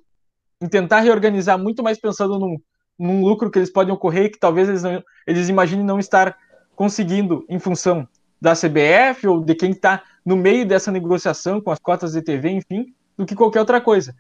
em 0.61 0.67
tentar 0.67 0.99
reorganizar 0.99 1.57
muito 1.57 1.81
mais 1.81 1.99
pensando 1.99 2.37
num, 2.37 2.57
num 2.99 3.25
lucro 3.25 3.49
que 3.49 3.57
eles 3.57 3.71
podem 3.71 3.93
ocorrer 3.93 4.25
e 4.25 4.29
que 4.29 4.39
talvez 4.39 4.69
eles, 4.69 4.83
não, 4.83 5.03
eles 5.25 5.49
imaginem 5.49 5.83
não 5.83 5.97
estar 5.97 6.37
conseguindo 6.75 7.43
em 7.49 7.57
função 7.57 8.07
da 8.39 8.53
CBF 8.53 9.27
ou 9.27 9.43
de 9.43 9.55
quem 9.55 9.71
está 9.71 10.03
no 10.23 10.37
meio 10.37 10.67
dessa 10.67 10.91
negociação 10.91 11.59
com 11.59 11.71
as 11.71 11.79
cotas 11.79 12.11
de 12.11 12.21
TV, 12.21 12.51
enfim, 12.51 12.93
do 13.17 13.25
que 13.25 13.35
qualquer 13.35 13.59
outra 13.59 13.81
coisa. 13.81 14.15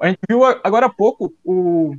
A 0.00 0.08
gente 0.08 0.20
viu 0.28 0.44
agora 0.44 0.86
há 0.86 0.90
pouco, 0.90 1.34
o, 1.44 1.94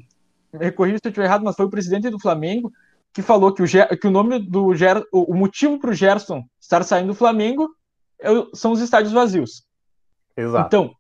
me 0.54 0.72
corrija 0.72 0.98
se 0.98 1.08
eu 1.08 1.10
estiver 1.10 1.26
errado, 1.26 1.44
mas 1.44 1.56
foi 1.56 1.66
o 1.66 1.70
presidente 1.70 2.10
do 2.10 2.20
Flamengo 2.20 2.72
que 3.14 3.22
falou 3.22 3.54
que 3.54 3.62
o, 3.62 3.66
que 3.66 4.08
o 4.08 4.12
nome 4.12 4.40
do 4.40 4.74
Ger, 4.74 5.04
o, 5.12 5.34
motivo 5.34 5.80
para 5.80 5.90
o 5.90 5.94
Gerson 5.94 6.44
estar 6.60 6.84
saindo 6.84 7.08
do 7.08 7.16
Flamengo 7.16 7.70
é 8.20 8.30
são 8.54 8.72
os 8.72 8.80
estádios 8.80 9.12
vazios. 9.12 9.64
Exato. 10.38 10.68
Então, 10.68 10.96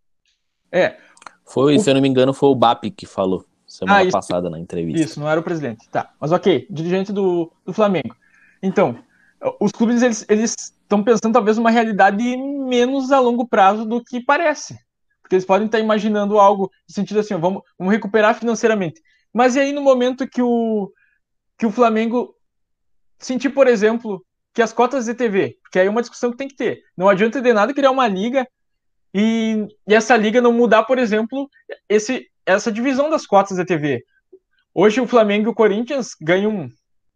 é. 0.72 0.98
Foi, 1.46 1.76
o, 1.76 1.80
se 1.80 1.90
eu 1.90 1.94
não 1.94 2.02
me 2.02 2.10
engano, 2.10 2.34
foi 2.34 2.50
o 2.50 2.56
BAP 2.56 2.86
que 2.96 3.06
falou 3.06 3.46
semana 3.66 4.02
ah, 4.02 4.12
passada 4.12 4.50
na 4.50 4.60
entrevista. 4.60 5.02
Isso, 5.02 5.20
não 5.20 5.30
era 5.30 5.40
o 5.40 5.44
presidente. 5.44 5.88
Tá. 5.90 6.12
Mas 6.20 6.32
ok, 6.32 6.68
dirigente 6.70 7.14
do, 7.14 7.52
do 7.66 7.72
Flamengo. 7.72 8.16
Então, 8.62 8.98
os 9.60 9.72
clubes 9.72 10.02
eles 10.28 10.56
estão 10.56 11.04
pensando 11.04 11.34
talvez 11.34 11.58
uma 11.58 11.70
realidade 11.70 12.36
menos 12.36 13.12
a 13.12 13.20
longo 13.20 13.48
prazo 13.48 13.86
do 13.86 14.04
que 14.04 14.20
parece. 14.20 14.80
Porque 15.30 15.36
eles 15.36 15.46
podem 15.46 15.68
estar 15.68 15.78
imaginando 15.78 16.40
algo 16.40 16.72
no 16.88 16.96
sentido 16.96 17.20
assim, 17.20 17.36
vamos, 17.36 17.62
vamos 17.78 17.94
recuperar 17.94 18.34
financeiramente. 18.34 19.00
Mas 19.32 19.56
e 19.56 19.60
aí 19.60 19.72
no 19.72 19.80
momento 19.80 20.28
que 20.28 20.42
o, 20.42 20.92
que 21.56 21.68
o 21.68 21.72
Flamengo 21.72 22.34
sentir, 23.20 23.52
por 23.52 23.68
exemplo, 23.68 24.26
que 24.56 24.62
as 24.64 24.74
cotas 24.74 25.06
de 25.06 25.14
TV, 25.14 25.56
porque 25.62 25.78
aí 25.78 25.86
é 25.86 25.90
uma 25.90 26.02
discussão 26.02 26.32
que 26.32 26.38
tem 26.38 26.48
que 26.48 26.56
ter. 26.56 26.82
Não 26.98 27.08
adianta 27.08 27.40
de 27.40 27.54
nada 27.54 27.76
criar 27.76 27.92
uma 27.92 28.08
liga 28.08 28.48
e, 29.14 29.68
e 29.88 29.94
essa 29.94 30.18
liga 30.18 30.42
não 30.42 30.52
mudar, 30.52 30.82
por 30.86 30.98
exemplo, 30.98 31.48
esse, 31.88 32.26
essa 32.44 32.72
divisão 32.72 33.08
das 33.08 33.28
cotas 33.28 33.56
de 33.56 33.66
TV. 33.66 34.04
Hoje 34.74 35.00
o 35.00 35.06
Flamengo 35.06 35.50
e 35.50 35.52
o 35.52 35.56
Corinthians 35.56 36.16
ganham, 36.20 36.68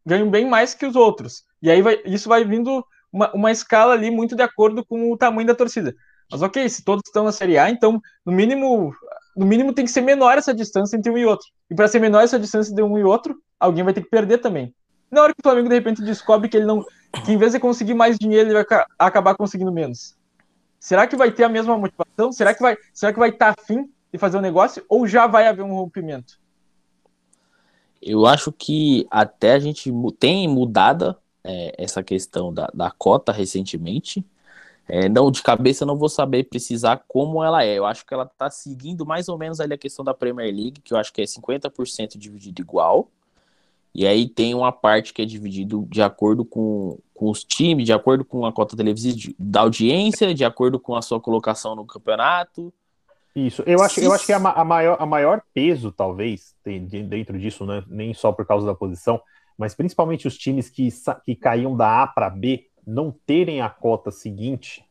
ganham 0.05 0.29
bem 0.29 0.47
mais 0.47 0.75
que 0.75 0.85
os 0.85 0.95
outros. 0.95 1.45
E 1.63 1.71
aí 1.71 1.81
vai, 1.81 1.99
isso 2.05 2.29
vai 2.29 2.45
vindo 2.45 2.85
uma, 3.11 3.33
uma 3.33 3.51
escala 3.51 3.93
ali 3.93 4.11
muito 4.11 4.35
de 4.35 4.43
acordo 4.43 4.85
com 4.85 5.11
o 5.11 5.17
tamanho 5.17 5.47
da 5.47 5.55
torcida. 5.55 5.95
Mas 6.31 6.41
ok, 6.41 6.67
se 6.67 6.83
todos 6.83 7.03
estão 7.05 7.23
na 7.23 7.31
Série 7.31 7.57
A, 7.57 7.69
então 7.69 8.01
no 8.25 8.31
mínimo, 8.31 8.93
no 9.35 9.45
mínimo 9.45 9.73
tem 9.73 9.85
que 9.85 9.91
ser 9.91 10.01
menor 10.01 10.37
essa 10.37 10.53
distância 10.53 10.97
entre 10.97 11.11
um 11.11 11.17
e 11.17 11.25
outro. 11.25 11.47
E 11.69 11.75
para 11.75 11.87
ser 11.87 11.99
menor 11.99 12.23
essa 12.23 12.39
distância 12.39 12.73
de 12.73 12.81
um 12.81 12.97
e 12.97 13.03
outro, 13.03 13.41
alguém 13.59 13.83
vai 13.83 13.93
ter 13.93 14.01
que 14.01 14.09
perder 14.09 14.39
também. 14.39 14.73
Na 15.11 15.21
hora 15.21 15.33
que 15.33 15.39
o 15.39 15.43
Flamengo 15.43 15.69
de 15.69 15.75
repente 15.75 16.01
descobre 16.01 16.49
que 16.49 16.57
ele 16.57 16.65
não, 16.65 16.83
que 17.23 17.31
em 17.31 17.37
vez 17.37 17.53
de 17.53 17.59
conseguir 17.59 17.93
mais 17.93 18.17
dinheiro, 18.17 18.49
ele 18.49 18.63
vai 18.63 18.83
acabar 18.97 19.35
conseguindo 19.35 19.71
menos. 19.71 20.15
Será 20.79 21.07
que 21.07 21.15
vai 21.15 21.31
ter 21.31 21.43
a 21.43 21.49
mesma 21.49 21.77
motivação? 21.77 22.31
Será 22.31 22.53
que 22.53 22.61
vai, 22.61 22.75
será 22.93 23.13
que 23.13 23.19
vai 23.19 23.29
estar 23.29 23.53
tá 23.53 23.61
afim 23.61 23.89
de 24.11 24.17
fazer 24.17 24.37
o 24.37 24.39
um 24.39 24.43
negócio 24.43 24.83
ou 24.89 25.07
já 25.07 25.27
vai 25.27 25.47
haver 25.47 25.63
um 25.63 25.73
rompimento? 25.73 26.39
Eu 28.01 28.25
acho 28.25 28.51
que 28.51 29.07
até 29.09 29.53
a 29.53 29.59
gente 29.59 29.91
tem 30.19 30.47
mudada 30.47 31.17
é, 31.43 31.73
essa 31.77 32.03
questão 32.03 32.53
da, 32.53 32.69
da 32.73 32.91
cota 32.91 33.31
recentemente. 33.31 34.25
É, 34.87 35.07
não, 35.07 35.31
de 35.31 35.41
cabeça 35.41 35.85
não 35.85 35.97
vou 35.97 36.09
saber 36.09 36.43
precisar 36.43 37.03
como 37.07 37.43
ela 37.43 37.63
é. 37.63 37.77
Eu 37.77 37.85
acho 37.85 38.05
que 38.05 38.13
ela 38.13 38.25
está 38.25 38.49
seguindo 38.49 39.05
mais 39.05 39.29
ou 39.29 39.37
menos 39.37 39.59
ali 39.59 39.73
a 39.73 39.77
questão 39.77 40.03
da 40.03 40.13
Premier 40.13 40.53
League, 40.53 40.81
que 40.81 40.93
eu 40.93 40.97
acho 40.97 41.13
que 41.13 41.21
é 41.21 41.25
50% 41.25 42.17
dividido 42.17 42.61
igual. 42.61 43.09
E 43.95 44.07
aí 44.07 44.27
tem 44.27 44.55
uma 44.55 44.71
parte 44.71 45.13
que 45.13 45.21
é 45.21 45.25
dividido 45.25 45.87
de 45.89 46.01
acordo 46.01 46.43
com, 46.43 46.97
com 47.13 47.29
os 47.29 47.43
times, 47.43 47.85
de 47.85 47.93
acordo 47.93 48.25
com 48.25 48.45
a 48.45 48.51
cota 48.51 48.75
televisiva 48.75 49.33
da 49.37 49.61
audiência, 49.61 50.33
de 50.33 50.43
acordo 50.43 50.79
com 50.79 50.95
a 50.95 51.01
sua 51.01 51.19
colocação 51.19 51.75
no 51.75 51.85
campeonato. 51.85 52.73
Isso, 53.35 53.63
eu 53.65 53.81
acho, 53.81 53.99
eu 53.99 54.11
acho 54.11 54.25
que 54.25 54.33
a, 54.33 54.37
a, 54.37 54.63
maior, 54.63 54.97
a 54.99 55.05
maior 55.05 55.41
peso, 55.53 55.91
talvez, 55.91 56.55
tem 56.63 56.85
dentro 56.85 57.39
disso, 57.39 57.65
né, 57.65 57.83
nem 57.87 58.13
só 58.13 58.31
por 58.31 58.45
causa 58.45 58.65
da 58.65 58.75
posição, 58.75 59.19
mas 59.57 59.73
principalmente 59.73 60.27
os 60.27 60.37
times 60.37 60.69
que, 60.69 60.89
que 61.23 61.35
caíam 61.35 61.75
da 61.75 62.03
A 62.03 62.07
para 62.07 62.29
B, 62.29 62.67
não 62.85 63.13
terem 63.25 63.61
a 63.61 63.69
cota 63.69 64.11
seguinte 64.11 64.83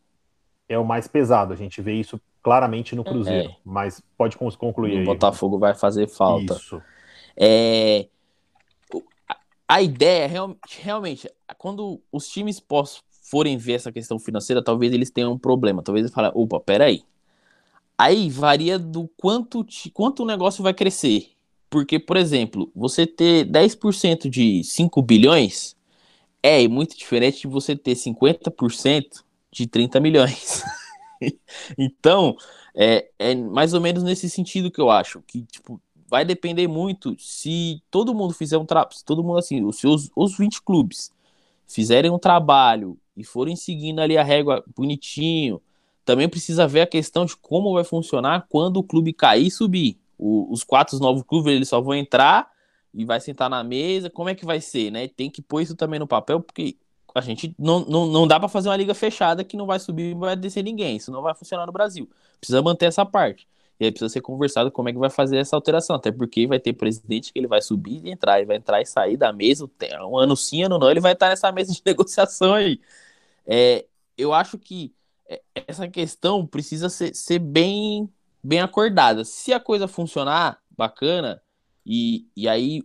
é 0.69 0.79
o 0.79 0.85
mais 0.85 1.07
pesado. 1.07 1.53
A 1.53 1.57
gente 1.57 1.81
vê 1.81 1.95
isso 1.95 2.21
claramente 2.43 2.97
no 2.97 3.05
Cruzeiro, 3.05 3.51
é. 3.51 3.57
mas 3.65 4.03
pode 4.17 4.37
concluir. 4.37 4.95
O 4.95 4.99
aí, 4.99 5.05
Botafogo 5.05 5.59
vai 5.59 5.75
fazer 5.75 6.09
falta. 6.09 6.55
Isso. 6.55 6.83
É, 7.37 8.09
a 9.69 9.81
ideia 9.81 10.29
realmente, 10.79 11.31
quando 11.57 12.01
os 12.11 12.29
times 12.29 12.63
forem 13.23 13.57
ver 13.57 13.75
essa 13.75 13.93
questão 13.93 14.19
financeira, 14.19 14.63
talvez 14.63 14.93
eles 14.93 15.11
tenham 15.11 15.33
um 15.33 15.39
problema. 15.39 15.83
Talvez 15.83 16.05
eles 16.05 16.15
falem, 16.15 16.31
opa, 16.35 16.61
peraí. 16.61 17.03
Aí 17.97 18.29
varia 18.29 18.79
do 18.79 19.09
quanto, 19.17 19.65
quanto 19.95 20.23
o 20.23 20.27
negócio 20.27 20.63
vai 20.63 20.75
crescer. 20.75 21.31
Porque, 21.71 21.99
por 21.99 22.19
exemplo, 22.19 22.71
você 22.75 23.07
ter 23.07 23.47
10% 23.47 24.29
de 24.29 24.63
5 24.63 25.01
bilhões 25.01 25.75
é 26.43 26.67
muito 26.67 26.97
diferente 26.97 27.43
de 27.43 27.47
você 27.47 27.77
ter 27.77 27.95
50% 27.95 29.25
de 29.51 29.67
30 29.67 30.01
milhões. 30.01 30.63
então, 31.79 32.37
é, 32.75 33.09
é 33.19 33.35
mais 33.35 33.75
ou 33.75 33.81
menos 33.81 34.03
nesse 34.03 34.29
sentido 34.29 34.71
que 34.71 34.81
eu 34.81 34.91
acho. 34.91 35.23
Que, 35.23 35.43
tipo, 35.43 35.81
vai 36.09 36.25
depender 36.25 36.67
muito 36.67 37.17
se 37.19 37.83
todo 37.91 38.15
mundo 38.15 38.35
fizer 38.35 38.59
um 38.59 38.67
trabalho, 38.67 38.95
se 38.95 39.05
todo 39.05 39.23
mundo 39.23 39.39
assim, 39.39 39.65
os 39.65 39.79
seus 39.79 40.11
os 40.15 40.37
20 40.37 40.63
clubes 40.63 41.11
fizerem 41.67 42.11
um 42.11 42.19
trabalho 42.19 42.99
e 43.17 43.25
forem 43.25 43.57
seguindo 43.57 44.01
ali 44.01 44.19
a 44.19 44.23
régua 44.23 44.63
bonitinho, 44.77 45.59
também 46.05 46.29
precisa 46.29 46.67
ver 46.67 46.83
a 46.83 46.87
questão 46.87 47.25
de 47.25 47.37
como 47.37 47.73
vai 47.73 47.85
funcionar 47.85 48.47
quando 48.49 48.77
o 48.77 48.83
clube 48.83 49.13
cair 49.13 49.47
e 49.47 49.51
subir. 49.51 49.97
O, 50.19 50.53
os 50.53 50.63
quatro 50.65 50.99
novos 50.99 51.23
clubes 51.23 51.53
eles 51.53 51.69
só 51.69 51.81
vão 51.81 51.95
entrar 51.95 52.52
e 52.95 53.05
vai 53.05 53.21
sentar 53.21 53.49
na 53.49 53.65
mesa, 53.65 54.11
como 54.11 54.29
é 54.29 54.35
que 54.35 54.45
vai 54.45 54.61
ser, 54.61 54.91
né? 54.91 55.09
Tem 55.09 55.31
que 55.31 55.41
pôr 55.43 55.63
isso 55.63 55.75
também 55.75 55.99
no 55.99 56.07
papel, 56.07 56.41
porque 56.41 56.77
a 57.15 57.21
gente 57.21 57.55
não, 57.59 57.81
não, 57.81 58.07
não 58.07 58.27
dá 58.27 58.39
para 58.39 58.49
fazer 58.49 58.69
uma 58.69 58.77
liga 58.77 58.95
fechada 58.95 59.45
que 59.45 59.57
não 59.57 59.67
vai 59.67 59.79
subir 59.79 60.11
e 60.11 60.15
vai 60.15 60.37
descer 60.37 60.63
ninguém. 60.63 60.97
Isso 60.97 61.11
não 61.11 61.23
vai 61.23 61.35
funcionar 61.35 61.67
no 61.67 61.73
Brasil. 61.73 62.11
Precisa 62.39 62.63
manter 62.63 62.87
essa 62.87 63.05
parte. 63.05 63.47
E 63.81 63.85
aí 63.85 63.91
precisa 63.91 64.09
ser 64.09 64.21
conversado 64.21 64.71
como 64.71 64.89
é 64.89 64.93
que 64.93 64.99
vai 64.99 65.11
fazer 65.11 65.39
essa 65.39 65.57
alteração, 65.57 65.97
até 65.97 66.13
porque 66.13 66.47
vai 66.47 66.61
ter 66.61 66.73
presidente 66.73 67.33
que 67.33 67.39
ele 67.39 67.49
vai 67.49 67.61
subir 67.61 68.01
e 68.05 68.11
entrar, 68.11 68.39
ele 68.39 68.47
vai 68.47 68.57
entrar 68.57 68.81
e 68.81 68.87
sair 68.87 69.17
da 69.17 69.33
mesa, 69.33 69.69
um 70.09 70.17
ano 70.17 70.37
sim, 70.37 70.63
ano 70.63 70.79
não, 70.79 70.91
ele 70.91 71.01
vai 71.01 71.15
estar 71.15 71.29
nessa 71.29 71.51
mesa 71.51 71.73
de 71.73 71.83
negociação 71.85 72.55
aí. 72.55 72.81
É, 73.47 73.85
eu 74.17 74.33
acho 74.33 74.57
que 74.59 74.95
é, 75.29 75.43
essa 75.67 75.89
questão 75.89 76.47
precisa 76.47 76.89
ser, 76.89 77.15
ser 77.15 77.39
bem, 77.41 78.09
bem 78.43 78.61
acordada. 78.61 79.25
Se 79.25 79.53
a 79.53 79.59
coisa 79.59 79.89
funcionar, 79.89 80.63
bacana, 80.77 81.43
e, 81.85 82.27
e 82.37 82.49
aí 82.49 82.83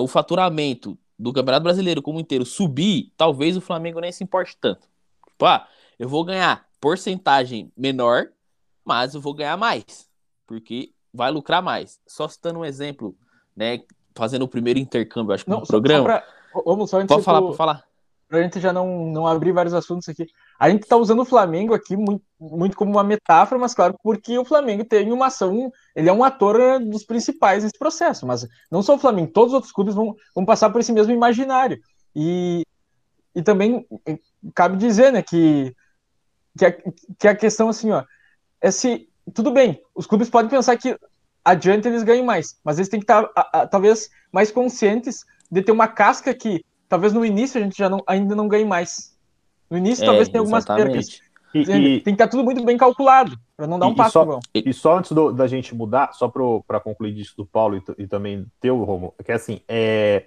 o 0.00 0.06
faturamento 0.06 0.98
do 1.18 1.32
Campeonato 1.32 1.64
Brasileiro 1.64 2.02
como 2.02 2.20
inteiro 2.20 2.46
subir, 2.46 3.12
talvez 3.16 3.56
o 3.56 3.60
Flamengo 3.60 4.00
nem 4.00 4.12
se 4.12 4.24
importe 4.24 4.56
tanto. 4.60 4.88
Tipo, 5.28 5.46
ah, 5.46 5.66
eu 5.98 6.08
vou 6.08 6.24
ganhar 6.24 6.66
porcentagem 6.80 7.72
menor, 7.76 8.28
mas 8.84 9.14
eu 9.14 9.20
vou 9.20 9.34
ganhar 9.34 9.56
mais, 9.56 10.08
porque 10.46 10.92
vai 11.12 11.30
lucrar 11.30 11.62
mais. 11.62 12.00
Só 12.06 12.26
citando 12.28 12.60
um 12.60 12.64
exemplo, 12.64 13.16
né, 13.54 13.82
fazendo 14.14 14.42
o 14.42 14.48
primeiro 14.48 14.78
intercâmbio, 14.78 15.34
acho 15.34 15.44
que 15.44 15.50
no 15.50 15.66
programa. 15.66 16.00
Só 16.00 16.04
pra... 16.04 16.62
Vamos 16.64 16.90
só 16.90 16.98
antes 16.98 17.14
Pode 17.14 17.24
falar, 17.24 17.42
pode 17.42 17.56
falar 17.56 17.90
pra 18.30 18.42
gente 18.42 18.60
já 18.60 18.72
não, 18.72 19.06
não 19.06 19.26
abrir 19.26 19.50
vários 19.50 19.74
assuntos 19.74 20.08
aqui. 20.08 20.28
A 20.60 20.68
gente 20.68 20.86
tá 20.86 20.94
usando 20.94 21.20
o 21.20 21.24
Flamengo 21.24 21.72
aqui 21.72 21.96
muito, 21.96 22.22
muito 22.38 22.76
como 22.76 22.90
uma 22.90 23.02
metáfora, 23.02 23.58
mas 23.58 23.72
claro, 23.72 23.94
porque 24.02 24.38
o 24.38 24.44
Flamengo 24.44 24.84
tem 24.84 25.10
uma 25.10 25.28
ação, 25.28 25.72
ele 25.96 26.10
é 26.10 26.12
um 26.12 26.22
ator 26.22 26.78
dos 26.78 27.02
principais 27.02 27.64
nesse 27.64 27.78
processo, 27.78 28.26
mas 28.26 28.46
não 28.70 28.82
só 28.82 28.94
o 28.94 28.98
Flamengo, 28.98 29.32
todos 29.32 29.52
os 29.52 29.54
outros 29.54 29.72
clubes 29.72 29.94
vão, 29.94 30.14
vão 30.34 30.44
passar 30.44 30.68
por 30.68 30.82
esse 30.82 30.92
mesmo 30.92 31.14
imaginário. 31.14 31.80
E, 32.14 32.62
e 33.34 33.42
também 33.42 33.86
cabe 34.54 34.76
dizer, 34.76 35.10
né, 35.10 35.22
que, 35.22 35.74
que, 36.58 36.66
a, 36.66 36.72
que 37.18 37.28
a 37.28 37.34
questão 37.34 37.70
assim, 37.70 37.90
ó, 37.90 38.04
é 38.60 38.70
se, 38.70 39.08
tudo 39.32 39.50
bem, 39.50 39.80
os 39.94 40.06
clubes 40.06 40.28
podem 40.28 40.50
pensar 40.50 40.76
que 40.76 40.94
adiante 41.42 41.88
eles 41.88 42.02
ganhem 42.02 42.22
mais, 42.22 42.60
mas 42.62 42.76
eles 42.76 42.90
têm 42.90 43.00
que 43.00 43.04
estar, 43.04 43.26
tá, 43.28 43.66
talvez, 43.66 44.10
mais 44.30 44.52
conscientes 44.52 45.24
de 45.50 45.62
ter 45.62 45.72
uma 45.72 45.88
casca 45.88 46.34
que 46.34 46.62
talvez 46.86 47.14
no 47.14 47.24
início 47.24 47.58
a 47.58 47.64
gente 47.64 47.78
já 47.78 47.88
não, 47.88 48.02
ainda 48.06 48.36
não 48.36 48.46
ganhe 48.46 48.66
mais. 48.66 49.09
No 49.70 49.78
início 49.78 50.02
é, 50.02 50.06
talvez 50.06 50.28
tenha 50.28 50.40
algumas 50.40 50.64
percas. 50.64 51.20
E, 51.54 51.60
e, 51.60 52.00
tem 52.00 52.14
que 52.14 52.22
estar 52.22 52.28
tudo 52.28 52.44
muito 52.44 52.64
bem 52.64 52.76
calculado, 52.76 53.36
para 53.56 53.66
não 53.66 53.78
dar 53.78 53.88
um 53.88 53.94
passo 53.94 54.12
só, 54.12 54.40
E 54.54 54.72
só 54.72 54.98
antes 54.98 55.12
do, 55.12 55.32
da 55.32 55.48
gente 55.48 55.74
mudar, 55.74 56.12
só 56.12 56.28
para 56.28 56.80
concluir 56.80 57.12
disso 57.12 57.34
do 57.36 57.44
Paulo 57.44 57.76
e, 57.76 58.02
e 58.02 58.06
também 58.06 58.46
teu, 58.60 58.82
Romo, 58.84 59.14
que 59.24 59.32
é 59.32 59.34
assim, 59.34 59.60
é, 59.68 60.26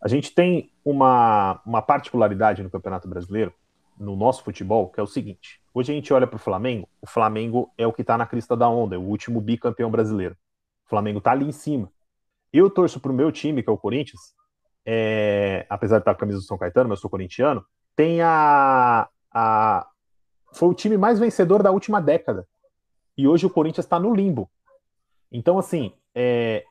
a 0.00 0.08
gente 0.08 0.32
tem 0.34 0.70
uma, 0.84 1.60
uma 1.64 1.80
particularidade 1.80 2.62
no 2.62 2.70
Campeonato 2.70 3.08
Brasileiro, 3.08 3.54
no 3.98 4.16
nosso 4.16 4.42
futebol, 4.42 4.88
que 4.88 4.98
é 4.98 5.02
o 5.02 5.06
seguinte: 5.06 5.60
hoje 5.72 5.92
a 5.92 5.94
gente 5.94 6.12
olha 6.12 6.26
para 6.26 6.36
o 6.36 6.40
Flamengo, 6.40 6.88
o 7.00 7.06
Flamengo 7.06 7.72
é 7.78 7.86
o 7.86 7.92
que 7.92 8.02
está 8.02 8.18
na 8.18 8.26
crista 8.26 8.56
da 8.56 8.68
onda, 8.68 8.96
é 8.96 8.98
o 8.98 9.02
último 9.02 9.40
bicampeão 9.40 9.90
brasileiro. 9.90 10.36
O 10.86 10.88
Flamengo 10.88 11.18
está 11.18 11.30
ali 11.32 11.46
em 11.46 11.52
cima. 11.52 11.90
Eu 12.52 12.68
torço 12.68 13.00
para 13.00 13.10
o 13.10 13.14
meu 13.14 13.32
time, 13.32 13.62
que 13.62 13.70
é 13.70 13.72
o 13.72 13.78
Corinthians, 13.78 14.34
é, 14.84 15.66
apesar 15.70 15.98
de 15.98 16.02
estar 16.02 16.12
com 16.12 16.18
a 16.18 16.20
camisa 16.20 16.38
do 16.38 16.44
São 16.44 16.58
Caetano, 16.58 16.88
mas 16.88 16.98
eu 16.98 17.02
sou 17.02 17.10
corintiano, 17.10 17.64
tem 17.96 18.20
a, 18.20 19.08
a. 19.32 19.86
Foi 20.52 20.68
o 20.68 20.74
time 20.74 20.96
mais 20.96 21.18
vencedor 21.18 21.62
da 21.62 21.70
última 21.70 22.00
década. 22.00 22.46
E 23.16 23.26
hoje 23.26 23.46
o 23.46 23.50
Corinthians 23.50 23.86
está 23.86 23.98
no 23.98 24.14
limbo. 24.14 24.50
Então, 25.30 25.58
assim, 25.58 25.92
é, 26.14 26.64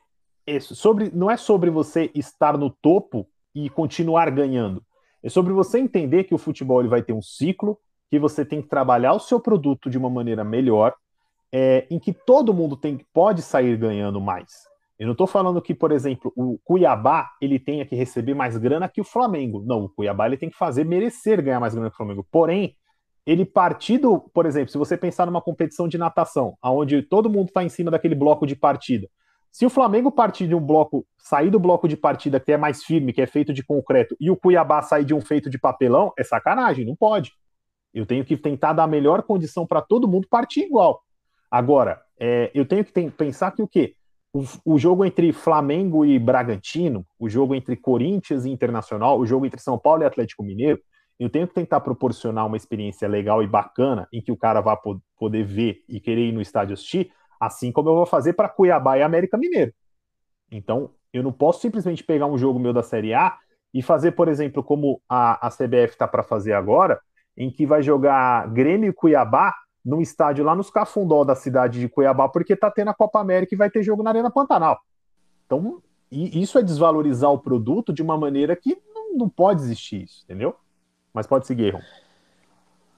é 0.46 0.60
sobre, 0.60 1.10
não 1.14 1.30
é 1.30 1.36
sobre 1.36 1.70
você 1.70 2.10
estar 2.14 2.56
no 2.56 2.70
topo 2.70 3.26
e 3.54 3.68
continuar 3.70 4.30
ganhando. 4.30 4.82
É 5.22 5.28
sobre 5.28 5.52
você 5.52 5.78
entender 5.78 6.24
que 6.24 6.34
o 6.34 6.38
futebol 6.38 6.80
ele 6.80 6.88
vai 6.88 7.02
ter 7.02 7.12
um 7.12 7.22
ciclo, 7.22 7.78
que 8.10 8.18
você 8.18 8.44
tem 8.44 8.60
que 8.60 8.68
trabalhar 8.68 9.14
o 9.14 9.20
seu 9.20 9.40
produto 9.40 9.88
de 9.88 9.96
uma 9.96 10.10
maneira 10.10 10.44
melhor, 10.44 10.94
é, 11.50 11.86
em 11.90 11.98
que 11.98 12.12
todo 12.12 12.52
mundo 12.52 12.76
tem, 12.76 12.98
pode 13.12 13.40
sair 13.40 13.76
ganhando 13.76 14.20
mais. 14.20 14.64
Eu 14.98 15.06
não 15.06 15.12
estou 15.12 15.26
falando 15.26 15.60
que, 15.60 15.74
por 15.74 15.90
exemplo, 15.90 16.32
o 16.36 16.58
Cuiabá 16.62 17.30
ele 17.40 17.58
tenha 17.58 17.84
que 17.84 17.96
receber 17.96 18.34
mais 18.34 18.56
grana 18.56 18.88
que 18.88 19.00
o 19.00 19.04
Flamengo. 19.04 19.62
Não, 19.66 19.84
o 19.84 19.88
Cuiabá 19.88 20.26
ele 20.26 20.36
tem 20.36 20.50
que 20.50 20.56
fazer 20.56 20.84
merecer 20.84 21.42
ganhar 21.42 21.58
mais 21.58 21.74
grana 21.74 21.90
que 21.90 21.94
o 21.94 21.96
Flamengo. 21.96 22.26
Porém, 22.30 22.76
ele 23.26 23.44
partido, 23.44 24.20
por 24.32 24.46
exemplo, 24.46 24.70
se 24.70 24.78
você 24.78 24.96
pensar 24.96 25.26
numa 25.26 25.42
competição 25.42 25.88
de 25.88 25.98
natação, 25.98 26.56
onde 26.62 27.02
todo 27.02 27.30
mundo 27.30 27.48
está 27.48 27.64
em 27.64 27.68
cima 27.68 27.90
daquele 27.90 28.14
bloco 28.14 28.46
de 28.46 28.54
partida, 28.54 29.08
se 29.50 29.64
o 29.64 29.70
Flamengo 29.70 30.10
partir 30.10 30.48
de 30.48 30.54
um 30.54 30.60
bloco, 30.60 31.06
sair 31.16 31.48
do 31.48 31.60
bloco 31.60 31.88
de 31.88 31.96
partida 31.96 32.40
que 32.40 32.52
é 32.52 32.56
mais 32.56 32.82
firme, 32.84 33.12
que 33.12 33.22
é 33.22 33.26
feito 33.26 33.52
de 33.52 33.64
concreto, 33.64 34.16
e 34.20 34.30
o 34.30 34.36
Cuiabá 34.36 34.82
sair 34.82 35.04
de 35.04 35.14
um 35.14 35.20
feito 35.20 35.48
de 35.48 35.58
papelão, 35.58 36.12
é 36.18 36.24
sacanagem, 36.24 36.84
não 36.84 36.96
pode. 36.96 37.32
Eu 37.92 38.04
tenho 38.04 38.24
que 38.24 38.36
tentar 38.36 38.72
dar 38.72 38.82
a 38.82 38.88
melhor 38.88 39.22
condição 39.22 39.64
para 39.64 39.80
todo 39.80 40.08
mundo 40.08 40.26
partir 40.28 40.62
igual. 40.62 41.00
Agora, 41.48 42.02
é, 42.18 42.50
eu 42.52 42.66
tenho 42.66 42.84
que 42.84 43.10
pensar 43.12 43.52
que 43.52 43.62
o 43.62 43.68
quê? 43.68 43.94
O, 44.64 44.76
jogo 44.76 45.04
entre 45.04 45.32
Flamengo 45.32 46.04
e 46.04 46.18
Bragantino, 46.18 47.06
o 47.18 47.28
jogo 47.28 47.54
entre 47.54 47.76
Corinthians 47.76 48.44
e 48.44 48.50
Internacional, 48.50 49.18
o 49.18 49.24
jogo 49.24 49.46
entre 49.46 49.60
São 49.60 49.78
Paulo 49.78 50.02
e 50.02 50.06
Atlético 50.06 50.42
Mineiro, 50.42 50.80
eu 51.20 51.30
tenho 51.30 51.46
que 51.46 51.54
tentar 51.54 51.80
proporcionar 51.80 52.44
uma 52.44 52.56
experiência 52.56 53.06
legal 53.06 53.44
e 53.44 53.46
bacana 53.46 54.08
em 54.12 54.20
que 54.20 54.32
o 54.32 54.36
cara 54.36 54.60
vá 54.60 54.76
poder 55.16 55.44
ver 55.44 55.84
e 55.88 56.00
querer 56.00 56.28
ir 56.28 56.32
no 56.32 56.40
estádio 56.40 56.74
assistir, 56.74 57.12
assim 57.40 57.70
como 57.70 57.90
eu 57.90 57.94
vou 57.94 58.06
fazer 58.06 58.32
para 58.32 58.48
Cuiabá 58.48 58.98
e 58.98 59.02
América 59.02 59.38
Mineiro. 59.38 59.72
Então, 60.50 60.90
eu 61.12 61.22
não 61.22 61.32
posso 61.32 61.60
simplesmente 61.60 62.02
pegar 62.02 62.26
um 62.26 62.36
jogo 62.36 62.58
meu 62.58 62.72
da 62.72 62.82
Série 62.82 63.14
A 63.14 63.38
e 63.72 63.82
fazer, 63.82 64.12
por 64.12 64.26
exemplo, 64.26 64.64
como 64.64 65.00
a, 65.08 65.46
a 65.46 65.50
CBF 65.50 65.92
está 65.92 66.08
para 66.08 66.24
fazer 66.24 66.54
agora, 66.54 67.00
em 67.36 67.50
que 67.50 67.64
vai 67.64 67.84
jogar 67.84 68.52
Grêmio 68.52 68.90
e 68.90 68.92
Cuiabá 68.92 69.54
num 69.84 70.00
estádio 70.00 70.44
lá 70.44 70.54
nos 70.54 70.70
Cafundó 70.70 71.24
da 71.24 71.34
cidade 71.34 71.78
de 71.78 71.88
Cuiabá, 71.88 72.28
porque 72.28 72.56
tá 72.56 72.70
tendo 72.70 72.88
a 72.88 72.94
Copa 72.94 73.20
América 73.20 73.54
e 73.54 73.58
vai 73.58 73.68
ter 73.68 73.82
jogo 73.82 74.02
na 74.02 74.10
Arena 74.10 74.30
Pantanal. 74.30 74.80
Então, 75.44 75.82
isso 76.10 76.58
é 76.58 76.62
desvalorizar 76.62 77.30
o 77.30 77.38
produto 77.38 77.92
de 77.92 78.02
uma 78.02 78.16
maneira 78.16 78.56
que 78.56 78.78
não, 78.94 79.16
não 79.16 79.28
pode 79.28 79.62
existir 79.62 80.04
isso, 80.04 80.22
entendeu? 80.24 80.54
Mas 81.12 81.26
pode 81.26 81.46
seguir, 81.46 81.74
Ron. 81.74 81.82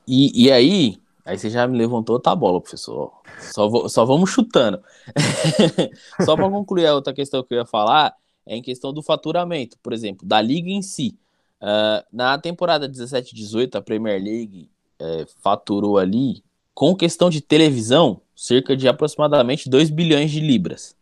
E, 0.07 0.45
e 0.45 0.53
aí, 0.53 0.99
aí 1.25 1.37
você 1.37 1.51
já 1.51 1.67
me 1.67 1.77
levantou 1.77 2.15
outra 2.15 2.37
bola, 2.37 2.61
professor. 2.61 3.13
Só, 3.41 3.69
vou, 3.69 3.89
só 3.89 4.05
vamos 4.05 4.31
chutando. 4.31 4.81
só 6.25 6.37
para 6.37 6.49
concluir 6.49 6.87
a 6.87 6.95
outra 6.95 7.13
questão 7.13 7.43
que 7.43 7.53
eu 7.53 7.59
ia 7.59 7.67
falar, 7.67 8.15
é 8.47 8.57
em 8.57 8.63
questão 8.63 8.93
do 8.93 9.03
faturamento, 9.03 9.77
por 9.83 9.93
exemplo, 9.93 10.27
da 10.27 10.41
liga 10.41 10.71
em 10.71 10.83
si. 10.83 11.19
Uh, 11.61 12.05
na 12.13 12.39
temporada 12.39 12.89
17-18, 12.89 13.75
a 13.75 13.83
Premier 13.83 14.23
League 14.23 14.71
é, 15.01 15.27
faturou 15.43 15.99
ali 15.99 16.45
com 16.77 16.95
questão 16.95 17.31
de 17.31 17.41
televisão, 17.41 18.21
cerca 18.37 18.77
de 18.77 18.87
aproximadamente 18.87 19.67
2 19.67 19.89
bilhões 19.89 20.31
de 20.31 20.41
libras. 20.41 20.95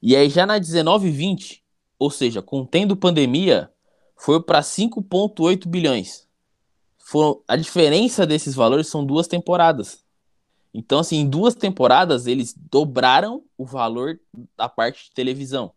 E 0.00 0.16
aí 0.16 0.30
já 0.30 0.46
na 0.46 0.58
19 0.58 1.08
e 1.08 1.10
20, 1.10 1.62
ou 1.98 2.10
seja, 2.10 2.40
contendo 2.40 2.96
pandemia, 2.96 3.70
foi 4.16 4.42
para 4.42 4.62
5,8 4.62 5.68
bilhões. 5.68 6.26
Foram, 6.96 7.42
a 7.46 7.54
diferença 7.54 8.26
desses 8.26 8.54
valores 8.54 8.88
são 8.88 9.04
duas 9.04 9.28
temporadas. 9.28 10.02
Então, 10.72 11.00
assim, 11.00 11.18
em 11.18 11.28
duas 11.28 11.54
temporadas, 11.54 12.26
eles 12.26 12.54
dobraram 12.70 13.42
o 13.58 13.66
valor 13.66 14.18
da 14.56 14.70
parte 14.70 15.04
de 15.04 15.10
televisão. 15.10 15.70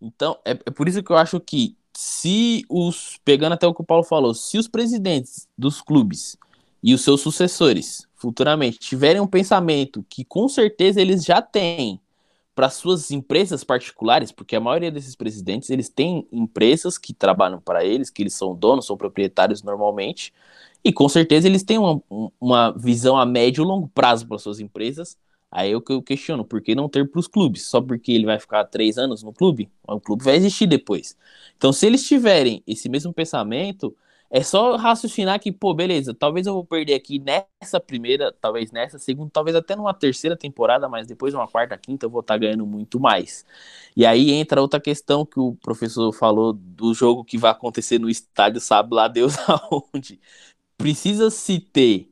Então, 0.00 0.38
é, 0.44 0.52
é 0.52 0.70
por 0.70 0.86
isso 0.86 1.02
que 1.02 1.10
eu 1.10 1.16
acho 1.16 1.40
que 1.40 1.76
se 1.92 2.64
os, 2.68 3.18
pegando 3.24 3.54
até 3.54 3.66
o 3.66 3.74
que 3.74 3.82
o 3.82 3.84
Paulo 3.84 4.04
falou, 4.04 4.32
se 4.34 4.56
os 4.56 4.68
presidentes 4.68 5.48
dos 5.58 5.80
clubes 5.82 6.38
e 6.82 6.94
os 6.94 7.02
seus 7.02 7.20
sucessores 7.20 8.06
futuramente 8.14 8.78
tiverem 8.78 9.20
um 9.20 9.26
pensamento 9.26 10.04
que 10.08 10.24
com 10.24 10.48
certeza 10.48 11.00
eles 11.00 11.24
já 11.24 11.40
têm 11.40 12.00
para 12.54 12.68
suas 12.68 13.12
empresas 13.12 13.62
particulares, 13.62 14.32
porque 14.32 14.56
a 14.56 14.60
maioria 14.60 14.90
desses 14.90 15.14
presidentes 15.14 15.70
eles 15.70 15.88
têm 15.88 16.26
empresas 16.32 16.98
que 16.98 17.14
trabalham 17.14 17.60
para 17.60 17.84
eles, 17.84 18.10
que 18.10 18.20
eles 18.20 18.34
são 18.34 18.52
donos, 18.52 18.86
são 18.86 18.96
proprietários 18.96 19.62
normalmente, 19.62 20.32
e 20.82 20.92
com 20.92 21.08
certeza 21.08 21.46
eles 21.46 21.62
têm 21.62 21.78
uma, 21.78 22.02
uma 22.40 22.72
visão 22.72 23.16
a 23.16 23.24
médio 23.24 23.62
e 23.62 23.64
longo 23.64 23.88
prazo 23.88 24.26
para 24.26 24.38
suas 24.38 24.58
empresas. 24.58 25.16
Aí 25.50 25.72
é 25.72 25.80
que 25.80 25.92
eu 25.92 26.02
questiono, 26.02 26.44
por 26.44 26.60
que 26.60 26.74
não 26.74 26.88
ter 26.88 27.08
para 27.08 27.20
os 27.20 27.28
clubes? 27.28 27.62
Só 27.66 27.80
porque 27.80 28.12
ele 28.12 28.26
vai 28.26 28.38
ficar 28.38 28.64
três 28.64 28.98
anos 28.98 29.22
no 29.22 29.32
clube? 29.32 29.70
O 29.86 30.00
clube 30.00 30.24
vai 30.24 30.34
existir 30.36 30.66
depois. 30.66 31.16
Então, 31.56 31.72
se 31.72 31.86
eles 31.86 32.06
tiverem 32.06 32.62
esse 32.66 32.88
mesmo 32.88 33.12
pensamento, 33.12 33.96
é 34.30 34.42
só 34.42 34.76
raciocinar 34.76 35.40
que, 35.40 35.50
pô, 35.50 35.72
beleza, 35.72 36.12
talvez 36.12 36.46
eu 36.46 36.52
vou 36.52 36.64
perder 36.64 36.94
aqui 36.94 37.18
nessa 37.18 37.80
primeira, 37.80 38.30
talvez 38.40 38.70
nessa 38.70 38.98
segunda, 38.98 39.30
talvez 39.32 39.56
até 39.56 39.74
numa 39.74 39.94
terceira 39.94 40.36
temporada, 40.36 40.86
mas 40.88 41.06
depois 41.06 41.32
uma 41.32 41.48
quarta, 41.48 41.78
quinta 41.78 42.04
eu 42.06 42.10
vou 42.10 42.20
estar 42.20 42.34
tá 42.34 42.38
ganhando 42.38 42.66
muito 42.66 43.00
mais. 43.00 43.46
E 43.96 44.04
aí 44.04 44.30
entra 44.30 44.60
outra 44.60 44.80
questão 44.80 45.24
que 45.24 45.40
o 45.40 45.54
professor 45.56 46.12
falou 46.12 46.52
do 46.52 46.92
jogo 46.92 47.24
que 47.24 47.38
vai 47.38 47.50
acontecer 47.50 47.98
no 47.98 48.10
estádio, 48.10 48.60
sabe 48.60 48.94
lá 48.94 49.08
Deus 49.08 49.34
aonde. 49.48 50.20
Precisa 50.76 51.30
se 51.30 51.58
ter 51.60 52.10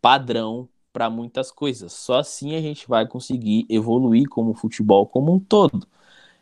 padrão 0.00 0.68
para 0.92 1.10
muitas 1.10 1.52
coisas. 1.52 1.92
Só 1.92 2.18
assim 2.18 2.56
a 2.56 2.60
gente 2.60 2.88
vai 2.88 3.06
conseguir 3.06 3.66
evoluir 3.68 4.28
como 4.28 4.54
futebol 4.54 5.06
como 5.06 5.34
um 5.34 5.40
todo. 5.40 5.86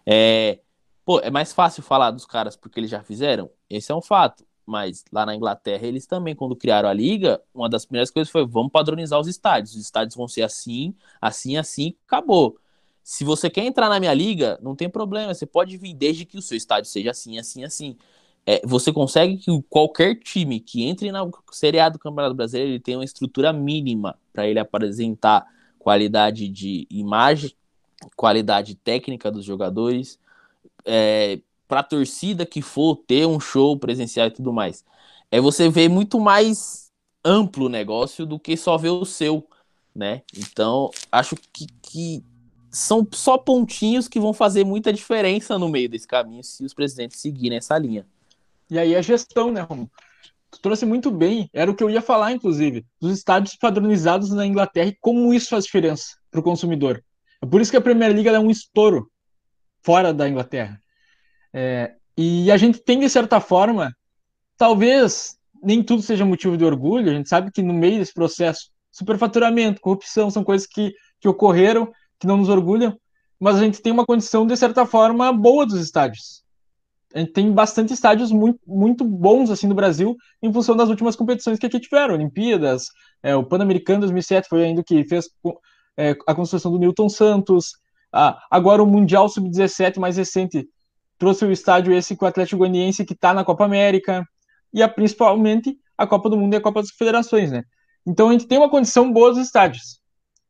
É, 0.07 0.61
pô, 1.05 1.21
é 1.21 1.31
mais 1.31 1.53
fácil 1.53 1.83
falar 1.83 2.11
dos 2.13 2.27
caras 2.27 2.57
porque 2.57 2.81
eles 2.81 2.91
já 2.91 3.03
fizeram? 3.03 3.51
Esse 3.69 3.93
é 3.93 3.95
um 3.95 4.03
fato 4.03 4.48
mas 4.69 5.03
lá 5.11 5.25
na 5.25 5.35
Inglaterra, 5.35 5.87
eles 5.87 6.07
também, 6.07 6.35
quando 6.35 6.55
criaram 6.55 6.91
a 6.91 6.93
liga, 6.93 7.41
uma 7.55 7.71
das 7.71 7.87
primeiras 7.87 8.11
coisas 8.11 8.31
foi: 8.31 8.47
vamos 8.47 8.71
padronizar 8.71 9.19
os 9.19 9.27
estádios. 9.27 9.75
Os 9.75 9.81
estádios 9.81 10.15
vão 10.15 10.29
ser 10.29 10.43
assim, 10.43 10.95
assim, 11.21 11.57
assim, 11.57 11.95
acabou. 12.07 12.59
Se 13.03 13.25
você 13.25 13.49
quer 13.49 13.65
entrar 13.65 13.89
na 13.89 13.99
minha 13.99 14.13
liga, 14.13 14.59
não 14.63 14.77
tem 14.77 14.89
problema, 14.91 15.33
você 15.33 15.47
pode 15.47 15.79
vir 15.79 15.95
desde 15.95 16.27
que 16.27 16.37
o 16.37 16.43
seu 16.43 16.57
estádio 16.57 16.91
seja 16.91 17.11
assim, 17.13 17.39
assim, 17.39 17.65
assim. 17.65 17.97
É, 18.45 18.61
você 18.65 18.93
consegue 18.93 19.39
que 19.39 19.51
qualquer 19.71 20.17
time 20.17 20.61
que 20.61 20.85
entre 20.85 21.11
na 21.11 21.27
Série 21.51 21.81
A 21.81 21.89
do 21.89 21.99
Campeonato 21.99 22.35
Brasileiro 22.35 22.73
ele 22.73 22.81
tenha 22.81 22.99
uma 22.99 23.05
estrutura 23.05 23.53
mínima 23.53 24.19
para 24.33 24.47
ele 24.47 24.59
apresentar 24.59 25.47
qualidade 25.79 26.49
de 26.49 26.87
imagem, 26.91 27.53
qualidade 28.15 28.75
técnica 28.75 29.31
dos 29.31 29.45
jogadores, 29.45 30.19
é, 30.85 31.41
para 31.69 31.81
a 31.81 31.85
torcida 31.85 32.47
que 32.47 32.63
for 32.63 32.97
ter 32.97 33.27
um 33.27 33.39
show 33.39 33.79
presencial 33.79 34.27
e 34.27 34.31
tudo 34.31 34.53
mais. 34.53 34.85
É 35.31 35.41
você 35.41 35.69
ver 35.69 35.89
muito 35.89 36.19
mais 36.19 36.91
amplo 37.25 37.67
o 37.67 37.69
negócio 37.69 38.25
do 38.25 38.39
que 38.39 38.57
só 38.57 38.79
ver 38.79 38.89
o 38.89 39.05
seu, 39.05 39.47
né? 39.95 40.23
Então, 40.35 40.91
acho 41.13 41.37
que, 41.53 41.67
que 41.83 42.25
são 42.71 43.07
só 43.13 43.37
pontinhos 43.37 44.09
que 44.09 44.19
vão 44.19 44.33
fazer 44.33 44.65
muita 44.65 44.93
diferença 44.93 45.59
no 45.59 45.69
meio 45.69 45.89
desse 45.89 46.07
caminho 46.07 46.43
se 46.43 46.65
os 46.65 46.73
presidentes 46.73 47.21
seguirem 47.21 47.59
essa 47.59 47.77
linha. 47.77 48.07
E 48.71 48.79
aí 48.79 48.97
a 48.97 49.03
gestão, 49.03 49.53
né, 49.53 49.61
Romulo? 49.61 49.91
Tu 50.51 50.61
trouxe 50.61 50.87
muito 50.87 51.11
bem, 51.11 51.51
era 51.53 51.71
o 51.71 51.75
que 51.75 51.85
eu 51.85 51.91
ia 51.91 52.01
falar, 52.01 52.33
inclusive, 52.33 52.87
dos 52.99 53.13
estádios 53.13 53.55
padronizados 53.55 54.31
na 54.31 54.47
Inglaterra 54.47 54.89
e 54.89 54.97
como 54.99 55.35
isso 55.35 55.51
faz 55.51 55.65
diferença 55.65 56.17
para 56.31 56.41
o 56.41 56.43
consumidor. 56.43 57.05
É 57.43 57.47
por 57.47 57.61
isso 57.61 57.71
que 57.71 57.77
a 57.77 57.83
Premier 57.83 58.13
League 58.13 58.29
é 58.29 58.39
um 58.39 58.51
estouro 58.51 59.11
fora 59.83 60.13
da 60.13 60.29
Inglaterra. 60.29 60.81
É, 61.61 61.95
e 62.17 62.53
a 62.53 62.57
gente 62.57 62.79
tem, 62.79 63.01
de 63.01 63.11
certa 63.11 63.41
forma, 63.41 63.93
talvez 64.57 65.37
nem 65.61 65.83
tudo 65.83 66.03
seja 66.03 66.25
motivo 66.25 66.57
de 66.57 66.65
orgulho, 66.65 67.11
a 67.11 67.15
gente 67.15 67.29
sabe 67.29 67.51
que 67.51 67.61
no 67.61 67.75
meio 67.75 67.99
desse 67.99 68.15
processo, 68.15 68.71
superfaturamento, 68.93 69.81
corrupção 69.81 70.31
são 70.31 70.45
coisas 70.45 70.69
que, 70.69 70.95
que 71.21 71.27
ocorreram, 71.27 71.91
que 72.17 72.29
não 72.29 72.37
nos 72.37 72.49
orgulham, 72.49 72.97
mas 73.41 73.57
a 73.57 73.65
gente 73.65 73.83
tem 73.83 73.93
uma 73.93 74.07
condição, 74.07 74.47
de 74.47 74.57
certa 74.57 74.87
forma, 74.87 75.33
boa 75.33 75.67
dos 75.67 75.81
estádios. 75.81 76.45
A 77.13 77.19
gente 77.19 77.33
tem 77.33 77.51
bastante 77.51 77.93
estádios 77.93 78.31
muito, 78.31 78.61
muito 78.65 79.05
bons 79.05 79.51
assim 79.51 79.67
no 79.67 79.75
Brasil, 79.75 80.17
em 80.41 80.53
função 80.53 80.77
das 80.77 80.89
últimas 80.89 81.17
competições 81.17 81.59
que 81.59 81.67
aqui 81.67 81.81
tiveram, 81.81 82.15
Olimpíadas, 82.15 82.87
é, 83.21 83.35
o 83.35 83.43
Pan-Americano 83.43 84.03
2007 84.03 84.49
foi 84.49 84.63
ainda 84.63 84.85
que 84.85 85.03
fez 85.09 85.29
é, 85.97 86.17
a 86.25 86.37
construção 86.37 86.71
do 86.71 86.79
Newton 86.79 87.09
Santos, 87.09 87.73
agora 88.49 88.81
o 88.81 88.87
Mundial 88.87 89.29
Sub-17 89.29 89.99
mais 89.99 90.17
recente 90.17 90.69
trouxe 91.19 91.45
o 91.45 91.53
estádio 91.53 91.93
esse 91.93 92.17
com 92.17 92.25
o 92.25 92.29
Atlético 92.29 92.59
Goianiense 92.59 93.05
que 93.05 93.13
está 93.13 93.35
na 93.35 93.45
Copa 93.45 93.65
América, 93.65 94.27
e 94.73 94.83
a, 94.83 94.89
principalmente 94.89 95.77
a 95.97 96.07
Copa 96.07 96.31
do 96.31 96.37
Mundo 96.37 96.55
e 96.55 96.57
a 96.57 96.61
Copa 96.61 96.81
das 96.81 96.91
Federações, 96.91 97.51
né? 97.51 97.63
Então 98.07 98.29
a 98.29 98.33
gente 98.33 98.47
tem 98.47 98.59
uma 98.59 98.71
condição 98.71 99.13
boa 99.13 99.31
dos 99.31 99.39
estádios. 99.39 100.01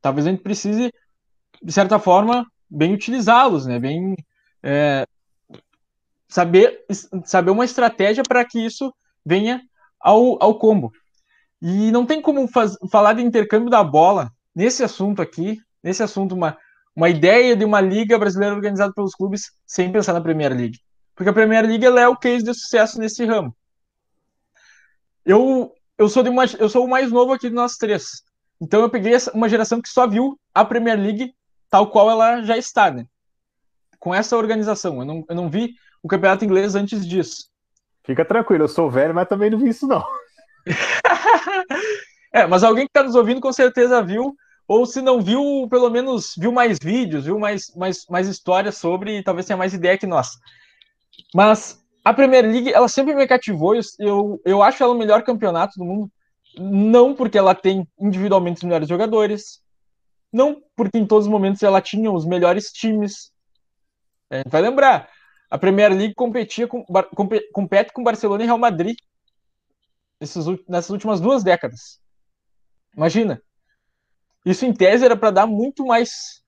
Talvez 0.00 0.26
a 0.26 0.30
gente 0.30 0.42
precise, 0.42 0.92
de 1.62 1.72
certa 1.72 1.98
forma, 1.98 2.46
bem 2.68 2.92
utilizá-los, 2.92 3.66
né? 3.66 3.78
Bem 3.78 4.14
é, 4.62 5.06
saber, 6.28 6.84
saber 7.24 7.50
uma 7.50 7.64
estratégia 7.64 8.22
para 8.22 8.44
que 8.44 8.64
isso 8.64 8.92
venha 9.24 9.62
ao, 10.00 10.42
ao 10.42 10.58
combo. 10.58 10.92
E 11.60 11.90
não 11.90 12.06
tem 12.06 12.20
como 12.20 12.46
faz, 12.46 12.76
falar 12.90 13.14
de 13.14 13.22
intercâmbio 13.22 13.70
da 13.70 13.82
bola 13.82 14.30
nesse 14.54 14.84
assunto 14.84 15.20
aqui, 15.20 15.58
nesse 15.82 16.02
assunto, 16.02 16.34
uma, 16.34 16.56
uma 16.98 17.08
ideia 17.08 17.54
de 17.54 17.64
uma 17.64 17.80
liga 17.80 18.18
brasileira 18.18 18.56
organizada 18.56 18.92
pelos 18.92 19.14
clubes 19.14 19.52
sem 19.64 19.92
pensar 19.92 20.12
na 20.12 20.20
Premier 20.20 20.52
League. 20.52 20.80
Porque 21.14 21.30
a 21.30 21.32
Premier 21.32 21.64
League 21.64 21.86
é 21.86 22.08
o 22.08 22.16
case 22.16 22.44
de 22.44 22.52
sucesso 22.52 22.98
nesse 22.98 23.24
ramo. 23.24 23.54
Eu, 25.24 25.72
eu, 25.96 26.08
sou 26.08 26.24
de 26.24 26.28
uma, 26.28 26.44
eu 26.58 26.68
sou 26.68 26.84
o 26.84 26.90
mais 26.90 27.12
novo 27.12 27.32
aqui 27.32 27.48
de 27.48 27.54
nós 27.54 27.76
três. 27.76 28.24
Então 28.60 28.80
eu 28.80 28.90
peguei 28.90 29.16
uma 29.32 29.48
geração 29.48 29.80
que 29.80 29.88
só 29.88 30.08
viu 30.08 30.36
a 30.52 30.64
Premier 30.64 30.98
League 30.98 31.32
tal 31.70 31.88
qual 31.88 32.10
ela 32.10 32.42
já 32.42 32.58
está, 32.58 32.90
né? 32.90 33.06
Com 34.00 34.12
essa 34.12 34.36
organização. 34.36 34.98
Eu 34.98 35.04
não, 35.04 35.24
eu 35.28 35.36
não 35.36 35.48
vi 35.48 35.74
o 36.02 36.08
campeonato 36.08 36.44
inglês 36.44 36.74
antes 36.74 37.06
disso. 37.06 37.48
Fica 38.02 38.24
tranquilo, 38.24 38.64
eu 38.64 38.68
sou 38.68 38.90
velho, 38.90 39.14
mas 39.14 39.28
também 39.28 39.50
não 39.50 39.58
vi 39.60 39.68
isso, 39.68 39.86
não. 39.86 40.04
é, 42.34 42.44
mas 42.44 42.64
alguém 42.64 42.86
que 42.86 42.90
está 42.90 43.04
nos 43.04 43.14
ouvindo 43.14 43.40
com 43.40 43.52
certeza 43.52 44.02
viu, 44.02 44.34
ou 44.68 44.84
se 44.84 45.00
não 45.00 45.22
viu, 45.22 45.66
pelo 45.70 45.88
menos 45.88 46.34
viu 46.36 46.52
mais 46.52 46.78
vídeos, 46.78 47.24
viu 47.24 47.38
mais, 47.38 47.74
mais, 47.74 48.04
mais 48.06 48.28
histórias 48.28 48.76
sobre 48.76 49.22
talvez 49.22 49.46
tenha 49.46 49.56
mais 49.56 49.72
ideia 49.72 49.96
que 49.96 50.06
nós. 50.06 50.38
Mas 51.34 51.82
a 52.04 52.12
Premier 52.12 52.44
League, 52.44 52.72
ela 52.72 52.86
sempre 52.86 53.14
me 53.14 53.26
cativou, 53.26 53.74
eu, 53.98 54.40
eu 54.44 54.62
acho 54.62 54.82
ela 54.82 54.92
o 54.92 54.98
melhor 54.98 55.22
campeonato 55.22 55.78
do 55.78 55.84
mundo, 55.84 56.12
não 56.58 57.14
porque 57.14 57.38
ela 57.38 57.54
tem 57.54 57.88
individualmente 57.98 58.58
os 58.58 58.64
melhores 58.64 58.88
jogadores, 58.88 59.62
não 60.30 60.62
porque 60.76 60.98
em 60.98 61.06
todos 61.06 61.26
os 61.26 61.32
momentos 61.32 61.62
ela 61.62 61.80
tinha 61.80 62.12
os 62.12 62.26
melhores 62.26 62.70
times. 62.70 63.32
É, 64.30 64.42
vai 64.46 64.60
lembrar, 64.60 65.08
a 65.50 65.56
Premier 65.56 65.90
League 65.92 66.14
competia 66.14 66.68
com, 66.68 66.84
compete 67.52 67.92
com 67.92 68.04
Barcelona 68.04 68.42
e 68.42 68.46
Real 68.46 68.58
Madrid 68.58 68.96
nessas 70.20 70.90
últimas 70.90 71.20
duas 71.20 71.42
décadas. 71.42 71.98
Imagina. 72.94 73.40
Isso 74.48 74.64
em 74.64 74.72
tese 74.72 75.04
era 75.04 75.14
para 75.14 75.30
dar 75.30 75.46
muito 75.46 75.84
mais 75.84 76.42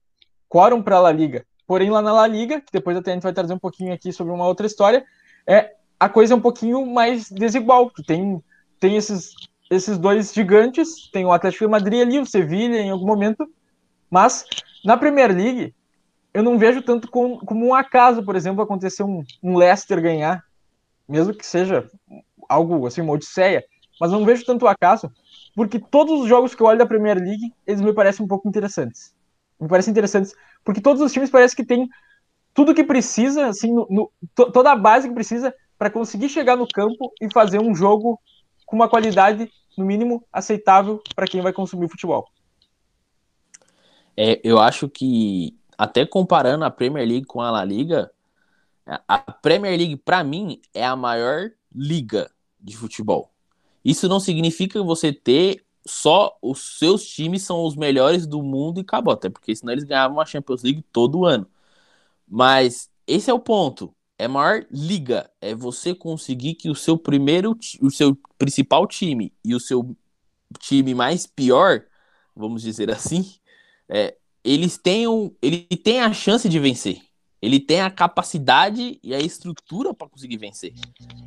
quórum 0.48 0.82
para 0.82 0.96
a 0.96 1.00
La 1.00 1.12
Liga. 1.12 1.44
Porém, 1.66 1.90
lá 1.90 2.00
na 2.00 2.10
La 2.10 2.26
Liga, 2.26 2.58
que 2.58 2.72
depois 2.72 2.96
até 2.96 3.10
a 3.10 3.14
gente 3.14 3.22
vai 3.22 3.32
trazer 3.34 3.52
um 3.52 3.58
pouquinho 3.58 3.92
aqui 3.92 4.10
sobre 4.10 4.32
uma 4.32 4.46
outra 4.46 4.66
história, 4.66 5.04
é 5.46 5.74
a 5.98 6.08
coisa 6.08 6.32
é 6.32 6.36
um 6.36 6.40
pouquinho 6.40 6.86
mais 6.86 7.30
desigual. 7.30 7.90
Tu 7.90 8.02
tem, 8.02 8.42
tem 8.80 8.96
esses, 8.96 9.34
esses 9.70 9.98
dois 9.98 10.32
gigantes, 10.32 11.10
tem 11.12 11.26
o 11.26 11.32
Atlético 11.32 11.66
de 11.66 11.70
Madrid 11.70 12.00
ali, 12.00 12.18
o 12.18 12.24
Sevilha 12.24 12.80
em 12.80 12.88
algum 12.88 13.06
momento, 13.06 13.46
mas 14.10 14.46
na 14.82 14.96
Premier 14.96 15.30
League 15.30 15.74
eu 16.32 16.42
não 16.42 16.58
vejo 16.58 16.80
tanto 16.80 17.10
com, 17.10 17.36
como 17.40 17.66
um 17.66 17.74
acaso, 17.74 18.24
por 18.24 18.34
exemplo, 18.34 18.62
acontecer 18.62 19.02
um, 19.02 19.22
um 19.42 19.58
Leicester 19.58 20.00
ganhar, 20.00 20.42
mesmo 21.06 21.34
que 21.34 21.44
seja 21.44 21.86
algo 22.48 22.86
assim, 22.86 23.02
uma 23.02 23.12
odisseia, 23.12 23.62
mas 24.00 24.10
não 24.10 24.24
vejo 24.24 24.46
tanto 24.46 24.66
acaso, 24.66 25.12
porque 25.54 25.78
todos 25.78 26.20
os 26.20 26.28
jogos 26.28 26.54
que 26.54 26.62
eu 26.62 26.66
olho 26.66 26.78
da 26.78 26.86
Premier 26.86 27.18
League, 27.18 27.52
eles 27.66 27.80
me 27.80 27.92
parecem 27.92 28.24
um 28.24 28.28
pouco 28.28 28.48
interessantes. 28.48 29.14
Me 29.60 29.68
parecem 29.68 29.90
interessantes, 29.90 30.34
porque 30.64 30.80
todos 30.80 31.02
os 31.02 31.12
times 31.12 31.30
parecem 31.30 31.56
que 31.56 31.64
têm 31.64 31.88
tudo 32.54 32.74
que 32.74 32.84
precisa, 32.84 33.46
assim, 33.46 33.72
no, 33.72 33.86
no, 33.90 34.12
to, 34.34 34.50
toda 34.50 34.72
a 34.72 34.76
base 34.76 35.08
que 35.08 35.14
precisa 35.14 35.54
para 35.78 35.90
conseguir 35.90 36.28
chegar 36.28 36.56
no 36.56 36.68
campo 36.68 37.12
e 37.20 37.32
fazer 37.32 37.60
um 37.60 37.74
jogo 37.74 38.20
com 38.66 38.76
uma 38.76 38.88
qualidade, 38.88 39.50
no 39.76 39.84
mínimo, 39.84 40.24
aceitável 40.32 41.02
para 41.14 41.26
quem 41.26 41.40
vai 41.40 41.52
consumir 41.52 41.86
o 41.86 41.88
futebol. 41.88 42.28
É, 44.16 44.40
eu 44.44 44.58
acho 44.58 44.88
que 44.88 45.56
até 45.78 46.04
comparando 46.04 46.64
a 46.64 46.70
Premier 46.70 47.06
League 47.06 47.24
com 47.24 47.40
a 47.40 47.50
La 47.50 47.64
Liga, 47.64 48.10
a 49.08 49.18
Premier 49.18 49.76
League, 49.78 49.96
para 49.96 50.22
mim, 50.22 50.60
é 50.74 50.84
a 50.84 50.96
maior 50.96 51.50
liga 51.74 52.30
de 52.60 52.76
futebol. 52.76 53.30
Isso 53.84 54.08
não 54.08 54.20
significa 54.20 54.82
você 54.82 55.12
ter 55.12 55.64
só 55.86 56.36
os 56.42 56.78
seus 56.78 57.06
times 57.06 57.42
são 57.42 57.64
os 57.64 57.74
melhores 57.74 58.26
do 58.26 58.42
mundo 58.42 58.78
e 58.78 58.82
acabou, 58.82 59.14
até 59.14 59.28
porque 59.30 59.54
senão 59.56 59.72
eles 59.72 59.84
ganhavam 59.84 60.20
a 60.20 60.26
Champions 60.26 60.62
League 60.62 60.84
todo 60.92 61.24
ano. 61.24 61.46
Mas 62.28 62.90
esse 63.06 63.30
é 63.30 63.34
o 63.34 63.40
ponto. 63.40 63.94
É 64.18 64.28
maior 64.28 64.66
liga. 64.70 65.30
É 65.40 65.54
você 65.54 65.94
conseguir 65.94 66.54
que 66.54 66.70
o 66.70 66.74
seu 66.74 66.98
primeiro, 66.98 67.58
o 67.80 67.90
seu 67.90 68.16
principal 68.38 68.86
time 68.86 69.32
e 69.44 69.54
o 69.54 69.60
seu 69.60 69.96
time 70.58 70.94
mais 70.94 71.26
pior, 71.26 71.84
vamos 72.36 72.62
dizer 72.62 72.90
assim, 72.90 73.34
é, 73.88 74.16
eles 74.44 74.78
tenham, 74.78 75.34
ele 75.42 75.64
tem 75.64 76.00
a 76.00 76.12
chance 76.12 76.48
de 76.48 76.58
vencer. 76.58 77.02
Ele 77.40 77.58
tem 77.58 77.80
a 77.80 77.90
capacidade 77.90 78.98
e 79.02 79.14
a 79.14 79.18
estrutura 79.18 79.94
para 79.94 80.08
conseguir 80.08 80.36
vencer. 80.36 80.74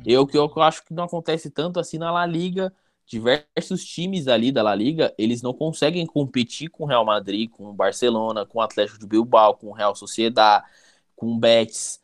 Eu 0.06 0.26
que 0.26 0.36
eu 0.36 0.50
acho 0.62 0.84
que 0.84 0.94
não 0.94 1.04
acontece 1.04 1.50
tanto 1.50 1.80
assim 1.80 1.98
na 1.98 2.10
La 2.10 2.26
Liga. 2.26 2.72
Diversos 3.06 3.84
times 3.84 4.28
ali 4.28 4.50
da 4.50 4.62
La 4.62 4.74
Liga, 4.74 5.12
eles 5.18 5.42
não 5.42 5.52
conseguem 5.52 6.06
competir 6.06 6.70
com 6.70 6.84
o 6.84 6.86
Real 6.86 7.04
Madrid, 7.04 7.50
com 7.50 7.66
o 7.66 7.72
Barcelona, 7.72 8.46
com 8.46 8.58
o 8.58 8.62
Atlético 8.62 8.98
de 8.98 9.06
Bilbao, 9.06 9.56
com 9.56 9.68
o 9.68 9.72
Real 9.72 9.94
Sociedad, 9.94 10.64
com 11.14 11.32
o 11.32 11.38
Betis. 11.38 12.00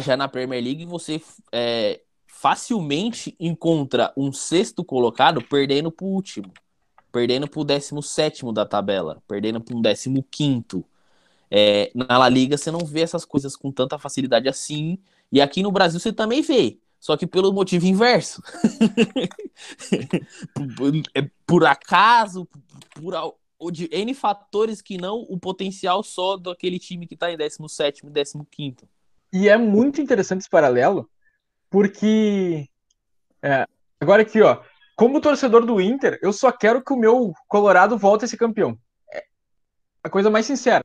Já 0.00 0.16
na 0.16 0.26
Premier 0.26 0.62
League 0.62 0.86
você 0.86 1.22
é, 1.52 2.00
facilmente 2.26 3.36
encontra 3.38 4.12
um 4.16 4.32
sexto 4.32 4.82
colocado 4.82 5.40
perdendo 5.40 5.92
para 5.92 6.04
o 6.04 6.08
último 6.08 6.52
perdendo 7.14 7.48
para 7.48 7.60
o 7.60 7.64
17 7.64 8.52
da 8.52 8.66
tabela, 8.66 9.22
perdendo 9.28 9.60
para 9.60 9.76
um 9.76 9.80
15. 9.80 10.84
É, 11.50 11.90
na 11.94 12.18
La 12.18 12.28
Liga 12.28 12.56
você 12.56 12.70
não 12.70 12.80
vê 12.80 13.00
essas 13.02 13.24
coisas 13.24 13.56
com 13.56 13.70
tanta 13.70 13.98
facilidade 13.98 14.48
assim. 14.48 14.98
E 15.30 15.40
aqui 15.40 15.62
no 15.62 15.72
Brasil 15.72 15.98
você 15.98 16.12
também 16.12 16.42
vê, 16.42 16.78
só 17.00 17.16
que 17.16 17.26
pelo 17.26 17.52
motivo 17.52 17.86
inverso. 17.86 18.42
É 21.14 21.30
por, 21.46 21.64
acaso, 21.64 22.48
por, 22.94 23.70
de 23.70 23.88
N 23.92 24.14
fatores 24.14 24.82
que 24.82 24.96
não 24.98 25.24
o 25.28 25.38
potencial 25.38 26.02
só 26.02 26.36
daquele 26.36 26.78
time 26.78 27.06
que 27.06 27.14
está 27.14 27.30
em 27.30 27.36
17 27.36 28.02
e 28.04 28.44
15. 28.50 28.76
E 29.32 29.48
é 29.48 29.56
muito 29.56 30.00
interessante 30.00 30.40
esse 30.40 30.50
paralelo, 30.50 31.08
porque 31.70 32.68
é, 33.42 33.66
agora 34.00 34.22
aqui, 34.22 34.40
ó, 34.40 34.62
como 34.96 35.20
torcedor 35.20 35.66
do 35.66 35.80
Inter, 35.80 36.18
eu 36.22 36.32
só 36.32 36.52
quero 36.52 36.82
que 36.82 36.92
o 36.92 36.96
meu 36.96 37.32
Colorado 37.48 37.98
volte 37.98 38.24
a 38.24 38.28
ser 38.28 38.36
campeão. 38.36 38.78
É 39.12 39.24
a 40.02 40.08
coisa 40.08 40.30
mais 40.30 40.46
sincera. 40.46 40.84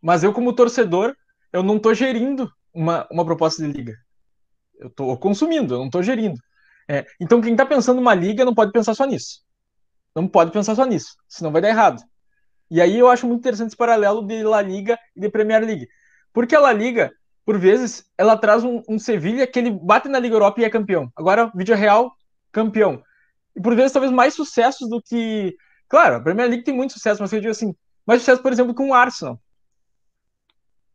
Mas 0.00 0.22
eu, 0.22 0.32
como 0.32 0.52
torcedor, 0.52 1.14
eu 1.52 1.62
não 1.62 1.78
tô 1.78 1.92
gerindo 1.94 2.50
uma, 2.72 3.06
uma 3.10 3.24
proposta 3.24 3.62
de 3.62 3.72
liga. 3.72 3.94
Eu 4.78 4.90
tô 4.90 5.16
consumindo, 5.16 5.74
eu 5.74 5.78
não 5.78 5.90
tô 5.90 6.02
gerindo. 6.02 6.38
É, 6.88 7.04
então, 7.20 7.40
quem 7.40 7.56
tá 7.56 7.66
pensando 7.66 7.96
numa 7.96 8.14
liga 8.14 8.44
não 8.44 8.54
pode 8.54 8.72
pensar 8.72 8.94
só 8.94 9.04
nisso. 9.04 9.42
Não 10.14 10.26
pode 10.26 10.50
pensar 10.50 10.74
só 10.74 10.84
nisso, 10.84 11.14
senão 11.28 11.52
vai 11.52 11.60
dar 11.60 11.68
errado. 11.68 12.02
E 12.70 12.80
aí 12.80 12.98
eu 12.98 13.08
acho 13.08 13.26
muito 13.26 13.40
interessante 13.40 13.68
esse 13.68 13.76
paralelo 13.76 14.26
de 14.26 14.42
La 14.42 14.60
Liga 14.60 14.98
e 15.16 15.20
de 15.20 15.28
Premier 15.30 15.64
League. 15.64 15.88
Porque 16.32 16.54
a 16.54 16.60
La 16.60 16.72
Liga, 16.72 17.10
por 17.44 17.58
vezes, 17.58 18.04
ela 18.16 18.36
traz 18.36 18.62
um, 18.62 18.82
um 18.88 18.98
Sevilha 18.98 19.46
que 19.46 19.58
ele 19.58 19.70
bate 19.70 20.08
na 20.08 20.18
Liga 20.18 20.34
Europa 20.34 20.60
e 20.60 20.64
é 20.64 20.70
campeão. 20.70 21.10
Agora, 21.16 21.50
vídeo 21.54 21.74
real, 21.74 22.12
campeão. 22.52 23.02
E 23.56 23.60
por 23.60 23.74
vezes, 23.74 23.92
talvez 23.92 24.12
mais 24.12 24.34
sucessos 24.34 24.88
do 24.88 25.00
que. 25.02 25.56
Claro, 25.88 26.16
a 26.16 26.20
Premier 26.20 26.48
League 26.48 26.64
tem 26.64 26.74
muito 26.74 26.92
sucesso, 26.92 27.22
mas 27.22 27.32
eu 27.32 27.40
digo 27.40 27.50
assim, 27.50 27.74
mais 28.06 28.20
sucesso, 28.20 28.42
por 28.42 28.52
exemplo, 28.52 28.74
com 28.74 28.90
o 28.90 28.94
Arsenal. 28.94 29.40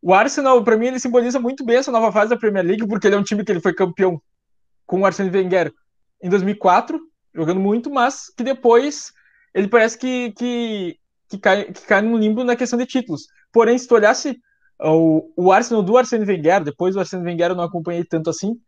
O 0.05 0.13
Arsenal, 0.13 0.61
para 0.65 0.75
mim, 0.75 0.87
ele 0.87 0.99
simboliza 0.99 1.39
muito 1.39 1.63
bem 1.63 1.77
essa 1.77 1.89
nova 1.89 2.11
fase 2.11 2.29
da 2.29 2.35
Premier 2.35 2.65
League, 2.65 2.85
porque 2.85 3.07
ele 3.07 3.15
é 3.15 3.17
um 3.17 3.23
time 3.23 3.41
que 3.41 3.49
ele 3.49 3.61
foi 3.61 3.73
campeão 3.73 4.21
com 4.85 4.99
o 4.99 5.05
Arsene 5.05 5.29
Wenger 5.29 5.73
em 6.21 6.29
2004, 6.29 6.99
jogando 7.33 7.61
muito, 7.61 7.89
mas 7.89 8.29
que 8.35 8.43
depois 8.43 9.13
ele 9.53 9.69
parece 9.69 9.97
que, 9.97 10.33
que, 10.33 10.99
que, 11.29 11.37
cai, 11.37 11.71
que 11.71 11.85
cai 11.85 12.01
no 12.01 12.17
limbo 12.17 12.43
na 12.43 12.53
questão 12.53 12.77
de 12.77 12.85
títulos. 12.85 13.27
Porém, 13.49 13.77
se 13.77 13.87
tu 13.87 13.95
olhasse 13.95 14.37
o, 14.77 15.31
o 15.37 15.53
Arsenal 15.53 15.81
do 15.81 15.95
Arsene 15.95 16.25
Wenger, 16.25 16.65
depois 16.65 16.95
do 16.95 16.99
Arsene 16.99 17.23
Wenger 17.23 17.51
eu 17.51 17.55
não 17.55 17.63
acompanhei 17.63 18.03
tanto 18.03 18.29
assim, 18.29 18.59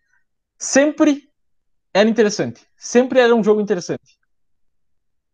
sempre 0.57 1.29
era 1.93 2.07
interessante. 2.07 2.65
Sempre 2.77 3.19
era 3.19 3.35
um 3.35 3.43
jogo 3.43 3.59
interessante. 3.59 4.17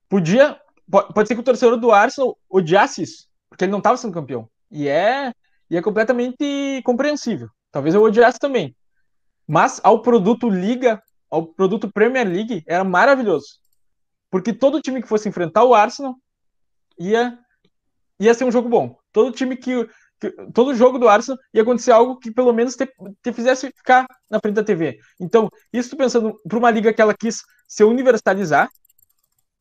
Podia. 0.09 0.59
Pode 0.89 1.27
ser 1.27 1.35
que 1.35 1.41
o 1.41 1.43
torcedor 1.43 1.77
do 1.77 1.91
Arsenal 1.91 2.35
odiasse 2.49 3.03
isso, 3.03 3.27
porque 3.47 3.65
ele 3.65 3.71
não 3.71 3.77
estava 3.77 3.97
sendo 3.97 4.13
campeão. 4.15 4.49
E 4.71 4.87
é, 4.87 5.31
e 5.71 5.77
é 5.77 5.81
completamente 5.81 6.81
compreensível. 6.83 7.49
Talvez 7.71 7.95
eu 7.95 8.03
odiasse 8.03 8.37
também. 8.37 8.75
Mas 9.47 9.79
ao 9.81 10.01
produto 10.01 10.49
Liga, 10.49 11.01
ao 11.29 11.47
produto 11.47 11.89
Premier 11.89 12.27
League, 12.27 12.61
era 12.67 12.83
maravilhoso. 12.83 13.47
Porque 14.29 14.51
todo 14.51 14.81
time 14.81 15.01
que 15.01 15.07
fosse 15.07 15.29
enfrentar 15.29 15.63
o 15.63 15.73
Arsenal 15.73 16.15
ia, 16.99 17.39
ia 18.19 18.33
ser 18.33 18.43
um 18.43 18.51
jogo 18.51 18.67
bom. 18.67 18.97
Todo 19.13 19.31
time 19.31 19.55
que, 19.55 19.89
todo 20.53 20.75
jogo 20.75 20.99
do 20.99 21.07
Arsenal 21.07 21.39
ia 21.53 21.61
acontecer 21.61 21.91
algo 21.91 22.19
que 22.19 22.31
pelo 22.31 22.51
menos 22.51 22.75
te, 22.75 22.85
te 23.23 23.31
fizesse 23.31 23.67
ficar 23.67 24.05
na 24.29 24.41
frente 24.41 24.55
da 24.55 24.65
TV. 24.65 24.99
Então, 25.21 25.49
isso 25.71 25.95
pensando 25.95 26.37
para 26.49 26.57
uma 26.57 26.69
liga 26.69 26.93
que 26.93 27.01
ela 27.01 27.15
quis 27.17 27.43
se 27.65 27.81
universalizar, 27.85 28.69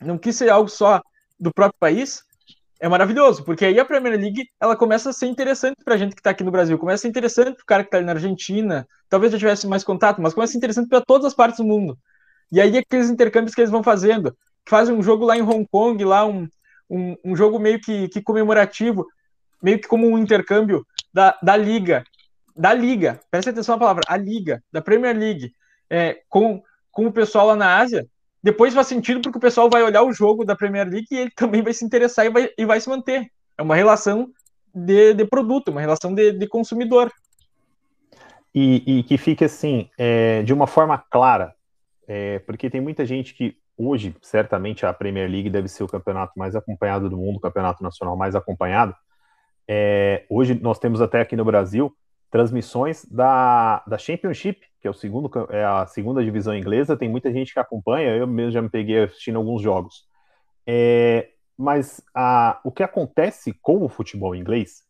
não 0.01 0.19
quis 0.19 0.35
ser 0.35 0.51
algo 0.51 0.69
só 0.69 1.01
do 1.39 1.55
próprio 1.55 1.79
país, 1.79 2.25
é 2.81 2.89
maravilhoso, 2.89 3.45
porque 3.45 3.67
aí 3.67 3.79
a 3.79 3.85
Premier 3.85 4.19
League 4.19 4.49
ela 4.59 4.75
começa 4.75 5.11
a 5.11 5.13
ser 5.13 5.27
interessante 5.27 5.77
para 5.85 5.95
a 5.95 5.99
gente 5.99 6.15
que 6.15 6.21
está 6.21 6.31
aqui 6.31 6.43
no 6.43 6.51
Brasil, 6.51 6.79
começa 6.79 6.95
a 6.95 7.03
ser 7.03 7.09
interessante 7.09 7.57
para 7.57 7.63
o 7.63 7.67
cara 7.67 7.83
que 7.83 7.89
está 7.89 7.99
ali 7.99 8.07
na 8.07 8.13
Argentina, 8.13 8.89
talvez 9.09 9.31
já 9.33 9.39
tivesse 9.39 9.67
mais 9.67 9.85
contato, 9.85 10.21
mas 10.23 10.33
começa 10.33 10.51
a 10.51 10.53
ser 10.53 10.59
interessante 10.59 10.89
para 10.89 11.03
todas 11.03 11.27
as 11.27 11.35
partes 11.35 11.59
do 11.59 11.65
mundo. 11.65 11.99
E 12.51 12.59
aí 12.59 12.79
aqueles 12.79 13.11
intercâmbios 13.11 13.55
que 13.55 13.61
eles 13.61 13.71
vão 13.71 13.83
fazendo, 13.83 14.35
fazem 14.67 14.95
um 14.95 15.03
jogo 15.03 15.27
lá 15.27 15.37
em 15.37 15.43
Hong 15.43 15.67
Kong, 15.71 16.03
lá 16.05 16.25
um, 16.25 16.49
um, 16.89 17.17
um 17.23 17.37
jogo 17.37 17.59
meio 17.59 17.79
que, 17.79 18.09
que 18.09 18.23
comemorativo, 18.23 19.07
meio 19.63 19.79
que 19.79 19.87
como 19.87 20.09
um 20.09 20.17
intercâmbio 20.17 20.85
da, 21.13 21.39
da 21.43 21.57
Liga, 21.59 22.03
da 22.57 22.73
Liga, 22.73 23.21
presta 23.31 23.51
atenção 23.51 23.75
na 23.75 23.81
palavra, 23.81 24.03
a 24.09 24.17
Liga, 24.17 24.63
da 24.73 24.81
Premier 24.81 25.17
League, 25.17 25.53
é, 25.91 26.23
com, 26.31 26.63
com 26.91 27.07
o 27.07 27.13
pessoal 27.13 27.49
lá 27.49 27.57
na 27.57 27.77
Ásia, 27.77 28.07
depois 28.43 28.75
faz 28.75 28.87
sentido 28.87 29.21
porque 29.21 29.39
o 29.39 29.41
pessoal 29.41 29.69
vai 29.69 29.83
olhar 29.83 30.03
o 30.03 30.13
jogo 30.13 30.45
da 30.45 30.57
Premier 30.57 30.89
League 30.89 31.07
e 31.11 31.17
ele 31.17 31.31
também 31.31 31.63
vai 31.63 31.73
se 31.73 31.85
interessar 31.85 32.27
e 32.27 32.31
vai, 32.31 32.51
e 32.57 32.65
vai 32.65 32.81
se 32.81 32.89
manter. 32.89 33.31
É 33.57 33.63
uma 33.63 33.77
relação 33.77 34.31
de, 34.75 35.15
de 35.15 35.25
produto, 35.25 35.71
uma 35.71 35.81
relação 35.81 36.15
de, 36.15 36.33
de 36.33 36.47
consumidor. 36.47 37.13
E, 38.55 38.99
e, 38.99 39.03
que 39.05 39.17
fique 39.17 39.45
assim, 39.45 39.89
é, 39.97 40.43
de 40.43 40.53
uma 40.53 40.67
forma 40.67 40.99
clara, 41.11 41.55
é, 42.09 42.41
porque 42.41 42.69
tem 42.69 42.81
muita 42.81 43.07
gente 43.07 43.35
que 43.35 43.57
hoje, 43.77 44.15
certamente, 44.21 44.85
a 44.85 44.93
Premier 44.93 45.31
League 45.31 45.49
deve 45.49 45.69
ser 45.69 45.85
o 45.85 45.89
campeonato 45.89 46.33
mais 46.37 46.57
acompanhado 46.57 47.09
do 47.09 47.17
mundo, 47.17 47.37
o 47.37 47.41
campeonato 47.41 47.83
nacional 47.83 48.17
mais 48.17 48.35
acompanhado, 48.35 48.95
é, 49.73 50.25
hoje 50.29 50.59
nós 50.61 50.81
temos 50.81 51.01
até 51.01 51.21
aqui 51.21 51.37
no 51.37 51.45
Brasil 51.45 51.95
transmissões 52.31 53.05
da, 53.07 53.83
da 53.87 53.99
Championship, 53.99 54.61
que 54.81 54.87
é, 54.87 54.91
o 54.91 54.95
segundo, 54.95 55.31
é 55.51 55.65
a 55.65 55.87
segunda 55.87 56.25
divisão 56.25 56.57
inglesa. 56.57 56.97
Tem 56.97 57.09
muita 57.09 57.33
gente 57.33 57.53
que 57.53 57.59
acompanha, 57.59 58.17
eu 58.17 58.27
mesmo 58.27 58.53
já 58.53 58.63
me 58.63 58.71
peguei 58.71 59.05
assistindo 59.05 59.37
alguns 59.37 59.61
jogos. 59.61 60.07
É, 60.67 61.31
mas 61.57 62.01
a, 62.15 62.61
o 62.65 62.71
que 62.71 62.83
acontece 62.83 63.53
com 63.61 63.85
o 63.85 63.89
futebol 63.89 64.35
inglês 64.35 64.83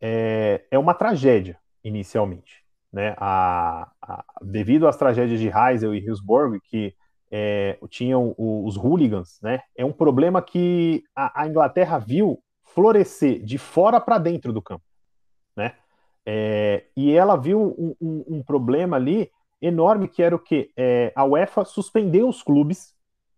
é, 0.00 0.64
é 0.70 0.78
uma 0.78 0.94
tragédia, 0.94 1.58
inicialmente. 1.84 2.64
Né? 2.92 3.14
A, 3.18 3.90
a, 4.00 4.24
devido 4.42 4.88
às 4.88 4.96
tragédias 4.96 5.38
de 5.38 5.48
Heysel 5.48 5.94
e 5.94 5.98
Hillsborough, 5.98 6.58
que 6.64 6.94
é, 7.30 7.78
tinham 7.90 8.34
os 8.38 8.76
hooligans, 8.76 9.38
né? 9.42 9.60
é 9.76 9.84
um 9.84 9.92
problema 9.92 10.40
que 10.40 11.04
a, 11.14 11.42
a 11.42 11.46
Inglaterra 11.46 11.98
viu 11.98 12.42
florescer 12.64 13.42
de 13.44 13.58
fora 13.58 14.00
para 14.00 14.18
dentro 14.18 14.52
do 14.52 14.62
campo, 14.62 14.84
né? 15.56 15.74
É, 16.30 16.84
e 16.94 17.14
ela 17.14 17.36
viu 17.36 17.74
um, 17.78 17.96
um, 17.98 18.24
um, 18.28 18.42
problema 18.42 18.96
ali 18.96 19.30
enorme 19.62 20.06
que 20.06 20.22
era 20.22 20.36
o 20.36 20.38
que 20.38 20.70
é, 20.76 21.10
a 21.16 21.24
UEFA 21.24 21.64
suspendeu 21.64 22.28
os 22.28 22.42
clubes 22.42 22.94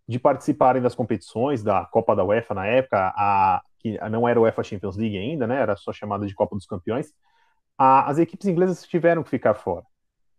de 0.08 0.18
participarem 0.18 0.82
das 0.82 0.92
competições 0.92 1.62
da 1.62 1.84
Copa 1.84 2.16
da 2.16 2.24
UEFA 2.24 2.52
na 2.52 2.66
época, 2.66 3.12
a, 3.16 3.62
que 3.78 3.96
não 4.10 4.26
era 4.28 4.40
UEFA 4.40 4.64
Champions 4.64 4.96
League 4.96 5.16
ainda, 5.16 5.46
né? 5.46 5.60
Era 5.60 5.76
só 5.76 5.92
chamada 5.92 6.26
de 6.26 6.34
Copa 6.34 6.56
dos 6.56 6.66
Campeões. 6.66 7.12
A, 7.78 8.10
as 8.10 8.18
equipes 8.18 8.48
inglesas 8.48 8.82
tiveram 8.82 9.22
que 9.22 9.30
ficar 9.30 9.54
fora. 9.54 9.84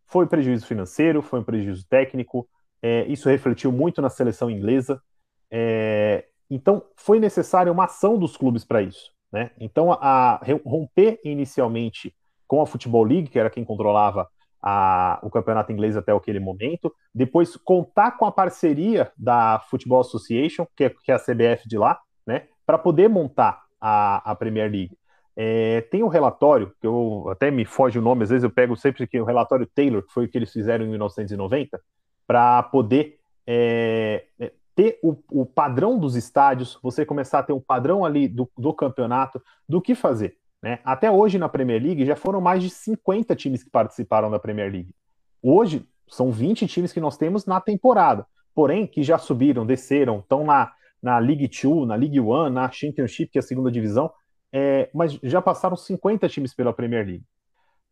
Foi 0.05 0.27
prejuízo 0.27 0.67
financeiro, 0.67 1.21
foi 1.21 1.39
um 1.39 1.45
prejuízo 1.45 1.87
técnico. 1.87 2.45
É, 2.81 3.05
isso 3.05 3.29
refletiu 3.29 3.71
muito 3.71 4.01
na 4.01 4.09
seleção 4.09 4.51
inglesa. 4.51 5.01
É, 5.49 6.25
então, 6.49 6.83
foi 6.97 7.17
necessária 7.17 7.71
uma 7.71 7.85
ação 7.85 8.19
dos 8.19 8.35
clubes 8.35 8.65
para 8.65 8.81
isso. 8.81 9.09
Né? 9.31 9.51
Então, 9.57 9.93
a, 9.93 10.35
a, 10.35 10.41
romper 10.65 11.17
inicialmente 11.23 12.13
com 12.51 12.61
a 12.61 12.67
Football 12.67 13.05
League, 13.05 13.29
que 13.29 13.39
era 13.39 13.49
quem 13.49 13.63
controlava 13.63 14.27
a, 14.61 15.17
o 15.23 15.29
campeonato 15.29 15.71
inglês 15.71 15.95
até 15.95 16.11
aquele 16.11 16.37
momento, 16.37 16.93
depois 17.15 17.55
contar 17.55 18.17
com 18.17 18.25
a 18.25 18.31
parceria 18.31 19.09
da 19.15 19.57
Football 19.69 20.01
Association, 20.01 20.67
que 20.75 20.83
é, 20.83 20.89
que 20.89 21.13
é 21.13 21.15
a 21.15 21.17
CBF 21.17 21.65
de 21.65 21.77
lá, 21.77 21.97
né, 22.27 22.47
para 22.65 22.77
poder 22.77 23.07
montar 23.07 23.61
a, 23.79 24.31
a 24.31 24.35
Premier 24.35 24.69
League. 24.69 24.97
É, 25.33 25.79
tem 25.89 26.03
um 26.03 26.09
relatório, 26.09 26.73
que 26.81 26.85
eu 26.85 27.29
até 27.31 27.49
me 27.49 27.63
foge 27.63 27.97
o 27.97 28.01
nome, 28.01 28.23
às 28.23 28.29
vezes 28.29 28.43
eu 28.43 28.51
pego 28.51 28.75
sempre 28.75 29.07
que 29.07 29.21
o 29.21 29.23
relatório 29.23 29.65
Taylor, 29.65 30.03
que 30.03 30.11
foi 30.11 30.25
o 30.25 30.27
que 30.27 30.37
eles 30.37 30.51
fizeram 30.51 30.83
em 30.83 30.89
1990, 30.89 31.79
para 32.27 32.63
poder 32.63 33.17
é, 33.47 34.25
é 34.37 34.51
ter 34.75 34.99
o, 35.01 35.15
o, 35.31 35.45
padrão 35.45 35.97
dos 35.97 36.17
estádios, 36.17 36.77
você 36.83 37.05
começar 37.05 37.39
a 37.39 37.43
ter 37.43 37.53
um 37.53 37.61
padrão 37.61 38.03
ali 38.03 38.27
do, 38.27 38.49
do 38.57 38.73
campeonato, 38.73 39.41
do 39.69 39.81
que 39.81 39.95
fazer. 39.95 40.35
Né? 40.61 40.79
Até 40.83 41.09
hoje 41.09 41.37
na 41.37 41.49
Premier 41.49 41.81
League 41.81 42.05
já 42.05 42.15
foram 42.15 42.39
mais 42.39 42.61
de 42.61 42.69
50 42.69 43.35
times 43.35 43.63
que 43.63 43.69
participaram 43.69 44.29
da 44.29 44.39
Premier 44.39 44.71
League. 44.71 44.93
Hoje 45.41 45.87
são 46.07 46.31
20 46.31 46.67
times 46.67 46.93
que 46.93 46.99
nós 46.99 47.17
temos 47.17 47.45
na 47.45 47.59
temporada, 47.59 48.27
porém 48.53 48.85
que 48.85 49.01
já 49.01 49.17
subiram, 49.17 49.65
desceram, 49.65 50.19
estão 50.19 50.43
na, 50.43 50.71
na 51.01 51.17
League 51.17 51.47
2, 51.47 51.87
na 51.87 51.95
League 51.95 52.19
One, 52.19 52.53
na 52.53 52.69
Championship, 52.69 53.31
que 53.31 53.39
é 53.39 53.41
a 53.41 53.43
segunda 53.43 53.71
divisão, 53.71 54.11
é, 54.53 54.89
mas 54.93 55.13
já 55.23 55.41
passaram 55.41 55.75
50 55.75 56.27
times 56.27 56.53
pela 56.53 56.73
Premier 56.73 57.05
League. 57.05 57.25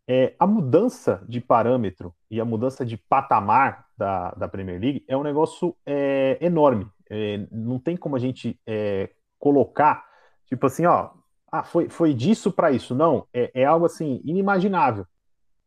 É, 0.08 0.36
a 0.40 0.46
mudança 0.46 1.24
de 1.28 1.40
parâmetro 1.40 2.14
e 2.30 2.42
a 2.42 2.46
mudança 2.46 2.86
de 2.86 2.98
patamar 2.98 3.86
da, 3.98 4.32
da 4.32 4.48
Premier 4.48 4.80
League 4.80 5.06
é 5.08 5.16
um 5.16 5.24
negócio 5.24 5.76
é, 5.86 6.38
enorme. 6.42 6.88
É, 7.10 7.48
não 7.52 7.80
tem 7.80 7.96
como 7.96 8.16
a 8.16 8.20
gente 8.20 8.60
é, 8.66 9.12
colocar, 9.38 10.04
tipo 10.48 10.66
assim, 10.66 10.86
ó, 10.86 11.12
ah, 11.52 11.64
foi, 11.64 11.90
foi 11.90 12.14
disso 12.14 12.52
para 12.52 12.72
isso. 12.72 12.96
Não, 12.96 13.26
é, 13.34 13.52
é, 13.54 13.66
algo 13.66 13.86
assim 13.86 14.22
inimaginável. 14.24 15.06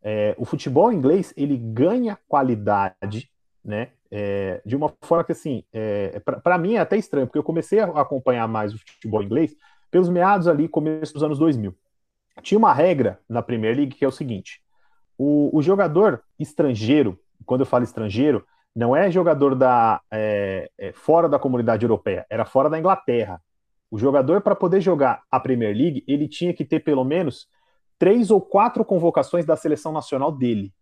É, 0.03 0.35
o 0.37 0.45
futebol 0.45 0.93
inglês 0.93 1.33
ele 1.37 1.57
ganha 1.57 2.19
qualidade, 2.29 3.31
né? 3.65 3.91
de 4.67 4.77
uma 4.77 4.93
forma 5.01 5.25
que 5.25 5.33
assim, 5.33 5.65
para 6.45 6.59
mim 6.59 6.75
é 6.75 6.81
até 6.81 6.99
estranho, 6.99 7.27
porque 7.27 7.39
eu 7.39 7.43
comecei 7.43 7.81
a 7.81 7.87
acompanhar 7.87 8.47
mais 8.47 8.75
o 8.75 8.79
futebol 8.79 9.23
inglês 9.23 9.57
pelos 9.91 10.11
meados 10.11 10.47
ali, 10.47 10.69
começo 10.69 11.15
dos 11.15 11.23
anos 11.23 11.39
2000 11.39 11.75
tinha 12.41 12.59
uma 12.59 12.73
regra 12.73 13.19
na 13.29 13.43
Premier 13.43 13.77
League 13.77 13.95
que 13.95 14.05
é 14.05 14.09
o 14.09 14.13
seguinte: 14.13 14.63
o, 15.19 15.51
o 15.57 15.61
jogador 15.61 16.23
estrangeiro, 16.39 17.19
quando 17.45 17.61
eu 17.61 17.67
falo 17.67 17.85
estrangeiro, 17.85 18.47
não 18.75 18.97
é 18.97 19.11
jogador 19.11 19.55
da 19.55 20.01
é, 20.11 20.71
é, 20.79 20.93
fora 20.93 21.29
da 21.29 21.39
comunidade 21.39 21.85
europeia, 21.85 22.25
era 22.31 22.45
fora 22.45 22.71
da 22.71 22.79
Inglaterra. 22.79 23.41
O 23.93 23.99
jogador, 23.99 24.41
para 24.41 24.55
poder 24.55 24.81
jogar 24.81 25.23
a 25.31 25.39
Premier 25.39 25.77
League, 25.77 26.03
ele 26.09 26.27
tinha 26.27 26.55
que 26.55 26.65
ter 26.65 26.81
pelo 26.81 27.05
menos 27.05 27.47
três 27.99 28.31
ou 28.31 28.41
quatro 28.41 28.87
convocações 28.87 29.45
da 29.45 29.55
seleção 29.55 29.93
nacional 29.93 30.33
dele. 30.33 30.73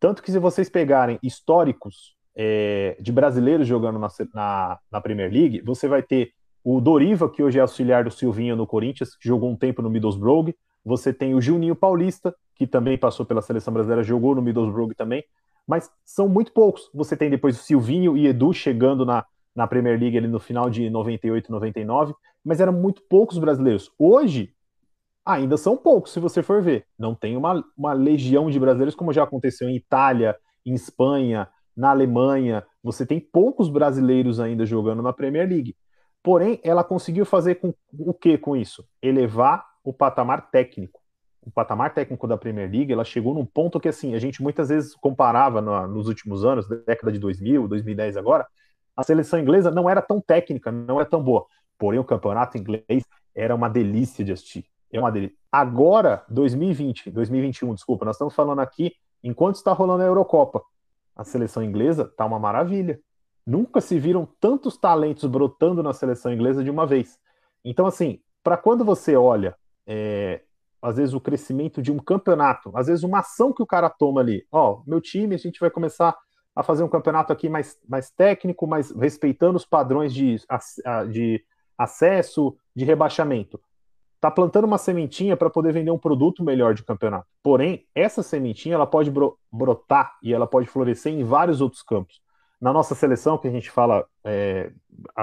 Tanto 0.00 0.20
que, 0.20 0.32
se 0.32 0.40
vocês 0.40 0.68
pegarem 0.68 1.20
históricos 1.22 2.16
é, 2.34 2.96
de 3.00 3.12
brasileiros 3.12 3.68
jogando 3.68 3.96
na, 4.00 4.08
na, 4.34 4.78
na 4.90 5.00
Premier 5.00 5.32
League, 5.32 5.62
você 5.64 5.86
vai 5.86 6.02
ter 6.02 6.32
o 6.64 6.80
Doriva, 6.80 7.30
que 7.30 7.44
hoje 7.44 7.58
é 7.58 7.62
auxiliar 7.62 8.02
do 8.02 8.10
Silvinho 8.10 8.56
no 8.56 8.66
Corinthians, 8.66 9.16
que 9.16 9.28
jogou 9.28 9.48
um 9.48 9.56
tempo 9.56 9.80
no 9.80 9.88
Middlesbrough. 9.88 10.52
Você 10.84 11.12
tem 11.12 11.36
o 11.36 11.40
Juninho 11.40 11.76
Paulista, 11.76 12.34
que 12.56 12.66
também 12.66 12.98
passou 12.98 13.24
pela 13.24 13.40
seleção 13.40 13.72
brasileira, 13.72 14.02
jogou 14.02 14.34
no 14.34 14.42
Middlesbrough 14.42 14.96
também, 14.96 15.22
mas 15.64 15.88
são 16.04 16.28
muito 16.28 16.52
poucos. 16.52 16.90
Você 16.92 17.16
tem 17.16 17.30
depois 17.30 17.56
o 17.56 17.62
Silvinho 17.62 18.16
e 18.16 18.26
Edu 18.26 18.52
chegando 18.52 19.06
na, 19.06 19.24
na 19.54 19.66
Premier 19.66 19.98
League 19.98 20.16
ali 20.16 20.28
no 20.28 20.40
final 20.40 20.70
de 20.70 20.88
98, 20.88 21.50
99, 21.50 22.14
mas 22.44 22.60
eram 22.60 22.72
muito 22.72 23.02
poucos 23.02 23.38
brasileiros. 23.38 23.90
Hoje, 23.98 24.54
ainda 25.24 25.56
são 25.56 25.76
poucos, 25.76 26.12
se 26.12 26.20
você 26.20 26.42
for 26.42 26.62
ver. 26.62 26.86
Não 26.98 27.14
tem 27.14 27.36
uma, 27.36 27.64
uma 27.76 27.92
legião 27.92 28.50
de 28.50 28.58
brasileiros, 28.58 28.94
como 28.94 29.12
já 29.12 29.22
aconteceu 29.22 29.68
em 29.68 29.76
Itália, 29.76 30.36
em 30.64 30.74
Espanha, 30.74 31.48
na 31.76 31.90
Alemanha. 31.90 32.64
Você 32.82 33.04
tem 33.04 33.20
poucos 33.20 33.68
brasileiros 33.68 34.40
ainda 34.40 34.64
jogando 34.64 35.02
na 35.02 35.12
Premier 35.12 35.48
League. 35.48 35.76
Porém, 36.22 36.60
ela 36.62 36.84
conseguiu 36.84 37.24
fazer 37.24 37.56
com 37.56 37.72
o 37.98 38.12
que 38.12 38.36
com 38.36 38.56
isso? 38.56 38.86
Elevar 39.00 39.64
o 39.82 39.92
patamar 39.92 40.50
técnico. 40.50 41.00
O 41.42 41.50
patamar 41.50 41.94
técnico 41.94 42.26
da 42.28 42.36
Premier 42.36 42.70
League, 42.70 42.92
ela 42.92 43.04
chegou 43.04 43.32
num 43.32 43.46
ponto 43.46 43.80
que 43.80 43.88
assim, 43.88 44.14
a 44.14 44.18
gente 44.18 44.42
muitas 44.42 44.68
vezes 44.68 44.94
comparava 44.94 45.62
no, 45.62 45.86
nos 45.86 46.06
últimos 46.06 46.44
anos, 46.44 46.68
década 46.86 47.10
de 47.10 47.18
2000, 47.18 47.66
2010 47.66 48.18
agora, 48.18 48.46
a 48.96 49.02
seleção 49.02 49.38
inglesa 49.38 49.70
não 49.70 49.88
era 49.88 50.02
tão 50.02 50.20
técnica, 50.20 50.70
não 50.70 51.00
era 51.00 51.08
tão 51.08 51.22
boa. 51.22 51.46
Porém, 51.78 51.98
o 51.98 52.04
campeonato 52.04 52.58
inglês 52.58 53.04
era 53.34 53.54
uma 53.54 53.68
delícia 53.68 54.24
de 54.24 54.32
assistir. 54.32 54.66
É 54.92 54.98
uma 54.98 55.10
delícia. 55.10 55.36
Agora, 55.50 56.24
2020, 56.28 57.10
2021, 57.10 57.74
desculpa, 57.74 58.04
nós 58.04 58.16
estamos 58.16 58.34
falando 58.34 58.60
aqui 58.60 58.92
enquanto 59.22 59.56
está 59.56 59.72
rolando 59.72 60.02
a 60.02 60.06
Eurocopa. 60.06 60.62
A 61.14 61.24
seleção 61.24 61.62
inglesa 61.62 62.04
tá 62.16 62.24
uma 62.24 62.38
maravilha. 62.38 63.00
Nunca 63.46 63.80
se 63.80 63.98
viram 63.98 64.28
tantos 64.40 64.76
talentos 64.76 65.24
brotando 65.28 65.82
na 65.82 65.92
seleção 65.92 66.32
inglesa 66.32 66.62
de 66.62 66.70
uma 66.70 66.86
vez. 66.86 67.18
Então, 67.64 67.86
assim, 67.86 68.20
para 68.42 68.56
quando 68.56 68.84
você 68.84 69.16
olha, 69.16 69.56
é, 69.86 70.42
às 70.80 70.96
vezes, 70.96 71.14
o 71.14 71.20
crescimento 71.20 71.82
de 71.82 71.92
um 71.92 71.98
campeonato, 71.98 72.70
às 72.74 72.86
vezes, 72.86 73.04
uma 73.04 73.20
ação 73.20 73.52
que 73.52 73.62
o 73.62 73.66
cara 73.66 73.90
toma 73.90 74.20
ali, 74.20 74.46
ó, 74.50 74.82
meu 74.86 75.00
time, 75.00 75.34
a 75.34 75.38
gente 75.38 75.60
vai 75.60 75.70
começar 75.70 76.16
a 76.60 76.62
fazer 76.62 76.82
um 76.82 76.88
campeonato 76.88 77.32
aqui 77.32 77.48
mais, 77.48 77.78
mais 77.88 78.10
técnico, 78.10 78.66
mais 78.66 78.90
respeitando 78.90 79.56
os 79.56 79.64
padrões 79.64 80.12
de, 80.12 80.36
de 81.10 81.42
acesso, 81.76 82.56
de 82.76 82.84
rebaixamento. 82.84 83.58
Tá 84.20 84.30
plantando 84.30 84.64
uma 84.64 84.76
sementinha 84.76 85.36
para 85.36 85.48
poder 85.48 85.72
vender 85.72 85.90
um 85.90 85.98
produto 85.98 86.44
melhor 86.44 86.74
de 86.74 86.84
campeonato. 86.84 87.26
Porém, 87.42 87.86
essa 87.94 88.22
sementinha 88.22 88.74
ela 88.74 88.86
pode 88.86 89.10
brotar 89.50 90.18
e 90.22 90.34
ela 90.34 90.46
pode 90.46 90.66
florescer 90.66 91.12
em 91.12 91.24
vários 91.24 91.62
outros 91.62 91.82
campos. 91.82 92.20
Na 92.60 92.74
nossa 92.74 92.94
seleção, 92.94 93.38
que 93.38 93.48
a 93.48 93.50
gente 93.50 93.70
fala 93.70 94.04
é, 94.22 94.70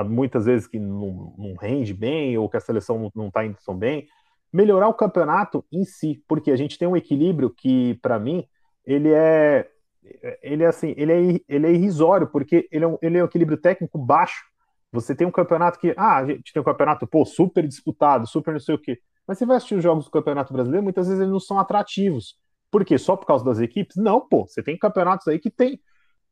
muitas 0.08 0.46
vezes 0.46 0.66
que 0.66 0.80
não, 0.80 1.36
não, 1.38 1.56
rende 1.56 1.94
bem 1.94 2.36
ou 2.36 2.50
que 2.50 2.58
a 2.58 2.62
seleção 2.62 3.12
não 3.14 3.28
está 3.28 3.46
indo 3.46 3.58
tão 3.64 3.78
bem, 3.78 4.08
melhorar 4.52 4.88
o 4.88 4.94
campeonato 4.96 5.64
em 5.72 5.86
si, 5.86 6.24
porque 6.28 6.50
a 6.50 6.56
gente 6.56 6.80
tem 6.80 6.88
um 6.88 6.98
equilíbrio 6.98 7.52
que, 7.52 7.94
para 8.02 8.18
mim, 8.18 8.44
ele 8.84 9.12
é 9.14 9.70
ele 10.42 10.64
é 10.64 10.68
assim, 10.68 10.94
ele 10.98 11.12
é, 11.12 11.40
ele 11.48 11.68
é 11.68 11.72
irrisório, 11.72 12.28
porque 12.28 12.68
ele 12.72 12.86
é, 12.86 12.88
um, 12.88 12.98
ele 13.02 13.18
é 13.18 13.24
um 13.24 13.26
equilíbrio 13.26 13.58
técnico 13.58 13.98
baixo. 13.98 14.44
Você 14.92 15.14
tem 15.16 15.28
um 15.28 15.32
campeonato 15.32 15.80
que, 15.80 15.94
ah, 15.98 16.18
a 16.18 16.26
gente 16.26 16.54
tem 16.54 16.62
um 16.62 16.66
campeonato, 16.66 17.06
pô, 17.06 17.26
super 17.26 17.68
disputado, 17.68 18.28
super 18.28 18.52
não 18.52 18.60
sei 18.60 18.76
o 18.76 18.80
quê. 18.80 19.00
Mas 19.28 19.38
você 19.38 19.46
vai 19.46 19.58
assistir 19.58 19.76
os 19.76 19.84
jogos 19.84 20.06
do 20.06 20.12
Campeonato 20.12 20.54
Brasileiro, 20.54 20.84
muitas 20.84 21.08
vezes 21.08 21.20
eles 21.20 21.32
não 21.32 21.40
são 21.40 21.60
atrativos. 21.60 22.38
Por 22.72 22.86
quê? 22.86 22.98
Só 22.98 23.16
por 23.16 23.26
causa 23.26 23.44
das 23.44 23.60
equipes? 23.60 23.98
Não, 23.98 24.22
pô, 24.22 24.46
você 24.48 24.64
tem 24.64 24.78
campeonatos 24.78 25.28
aí 25.28 25.40
que 25.40 25.50
tem. 25.50 25.80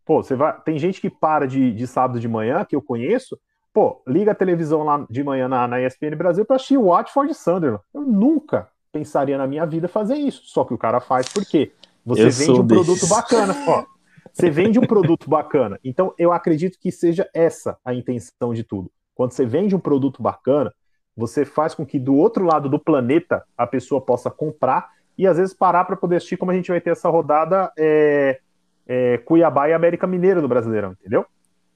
Pô, 0.05 0.23
você 0.23 0.35
vai. 0.35 0.59
Tem 0.61 0.79
gente 0.79 1.01
que 1.01 1.09
para 1.09 1.45
de, 1.45 1.73
de 1.73 1.87
sábado 1.87 2.19
de 2.19 2.27
manhã, 2.27 2.63
que 2.63 2.75
eu 2.75 2.81
conheço, 2.81 3.37
pô, 3.73 4.01
liga 4.07 4.31
a 4.31 4.35
televisão 4.35 4.83
lá 4.83 5.05
de 5.09 5.23
manhã 5.23 5.47
na, 5.47 5.67
na 5.67 5.81
ESPN 5.81 6.15
Brasil 6.15 6.45
para 6.45 6.55
assistir 6.55 6.77
o 6.77 6.85
Watford 6.85 7.31
e 7.31 7.35
Sunderland. 7.35 7.83
Eu 7.93 8.01
nunca 8.01 8.69
pensaria 8.91 9.37
na 9.37 9.45
minha 9.45 9.65
vida 9.65 9.87
fazer 9.87 10.15
isso. 10.15 10.43
Só 10.45 10.63
que 10.63 10.73
o 10.73 10.77
cara 10.77 11.01
faz 11.01 11.27
por 11.27 11.45
quê? 11.45 11.73
Você 12.05 12.25
eu 12.25 12.31
vende 12.31 12.51
um 12.51 12.65
desses. 12.65 12.85
produto 12.85 13.07
bacana. 13.07 13.55
Ó, 13.67 13.85
você 14.31 14.49
vende 14.49 14.77
um 14.77 14.85
produto 14.85 15.29
bacana. 15.29 15.79
Então, 15.83 16.13
eu 16.17 16.31
acredito 16.31 16.77
que 16.79 16.91
seja 16.91 17.27
essa 17.33 17.77
a 17.83 17.93
intenção 17.93 18.53
de 18.53 18.63
tudo. 18.63 18.91
Quando 19.15 19.31
você 19.31 19.45
vende 19.45 19.75
um 19.75 19.79
produto 19.79 20.21
bacana, 20.21 20.73
você 21.15 21.45
faz 21.45 21.73
com 21.73 21.85
que 21.85 21.97
do 21.97 22.15
outro 22.15 22.45
lado 22.45 22.69
do 22.69 22.77
planeta 22.77 23.43
a 23.57 23.65
pessoa 23.65 24.01
possa 24.01 24.29
comprar 24.29 24.89
e 25.17 25.25
às 25.25 25.37
vezes 25.37 25.53
parar 25.53 25.85
para 25.85 25.95
poder 25.95 26.17
assistir, 26.17 26.37
como 26.37 26.51
a 26.51 26.53
gente 26.53 26.69
vai 26.69 26.81
ter 26.81 26.89
essa 26.89 27.09
rodada 27.09 27.71
é, 27.77 28.39
é, 28.85 29.17
Cuiabá 29.19 29.69
e 29.69 29.73
América 29.73 30.05
Mineira 30.05 30.41
do 30.41 30.47
Brasileirão, 30.47 30.91
entendeu? 30.91 31.25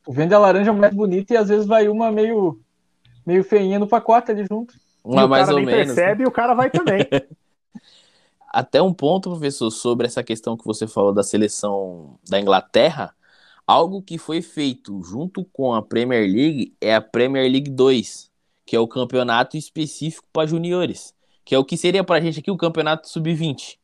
Vende 0.08 0.34
a 0.34 0.40
laranja 0.40 0.74
mais 0.74 0.94
bonita 0.94 1.34
e 1.34 1.38
às 1.38 1.48
vezes 1.48 1.66
vai 1.66 1.88
uma 1.88 2.12
meio, 2.12 2.60
meio 3.26 3.44
feinha 3.44 3.80
no 3.80 3.88
pacote 3.88 4.32
ali 4.32 4.46
junto. 4.50 4.74
Uma 5.04 5.28
mais 5.28 5.48
ou 5.48 5.56
menos. 5.56 5.74
percebe 5.74 6.24
né? 6.24 6.26
e 6.26 6.28
o 6.28 6.32
cara 6.32 6.54
vai 6.54 6.70
também. 6.70 7.08
até 8.52 8.82
um 8.82 8.94
ponto, 8.94 9.30
professor, 9.30 9.70
sobre 9.72 10.08
essa 10.08 10.24
questão 10.24 10.58
que 10.58 10.66
você 10.66 10.88
falou 10.88 11.14
da 11.14 11.24
seleção 11.24 12.20
da 12.28 12.40
Inglaterra, 12.40 13.16
algo 13.68 14.02
que 14.02 14.18
foi 14.18 14.42
feito 14.42 15.02
junto 15.04 15.46
com 15.46 15.74
a 15.74 15.82
Premier 15.82 16.24
League 16.30 16.76
é 16.82 16.96
a 16.96 17.02
Premier 17.02 17.50
League 17.52 17.70
2, 17.70 18.32
que 18.66 18.76
é 18.76 18.80
o 18.80 18.88
campeonato 18.88 19.58
específico 19.58 20.28
para 20.34 20.48
juniores, 20.48 21.16
que 21.46 21.54
é 21.54 21.60
o 21.60 21.66
que 21.66 21.78
seria 21.78 22.04
para 22.04 22.18
a 22.18 22.22
gente 22.22 22.40
aqui 22.40 22.52
o 22.52 22.58
campeonato 22.58 23.08
sub-20. 23.08 23.78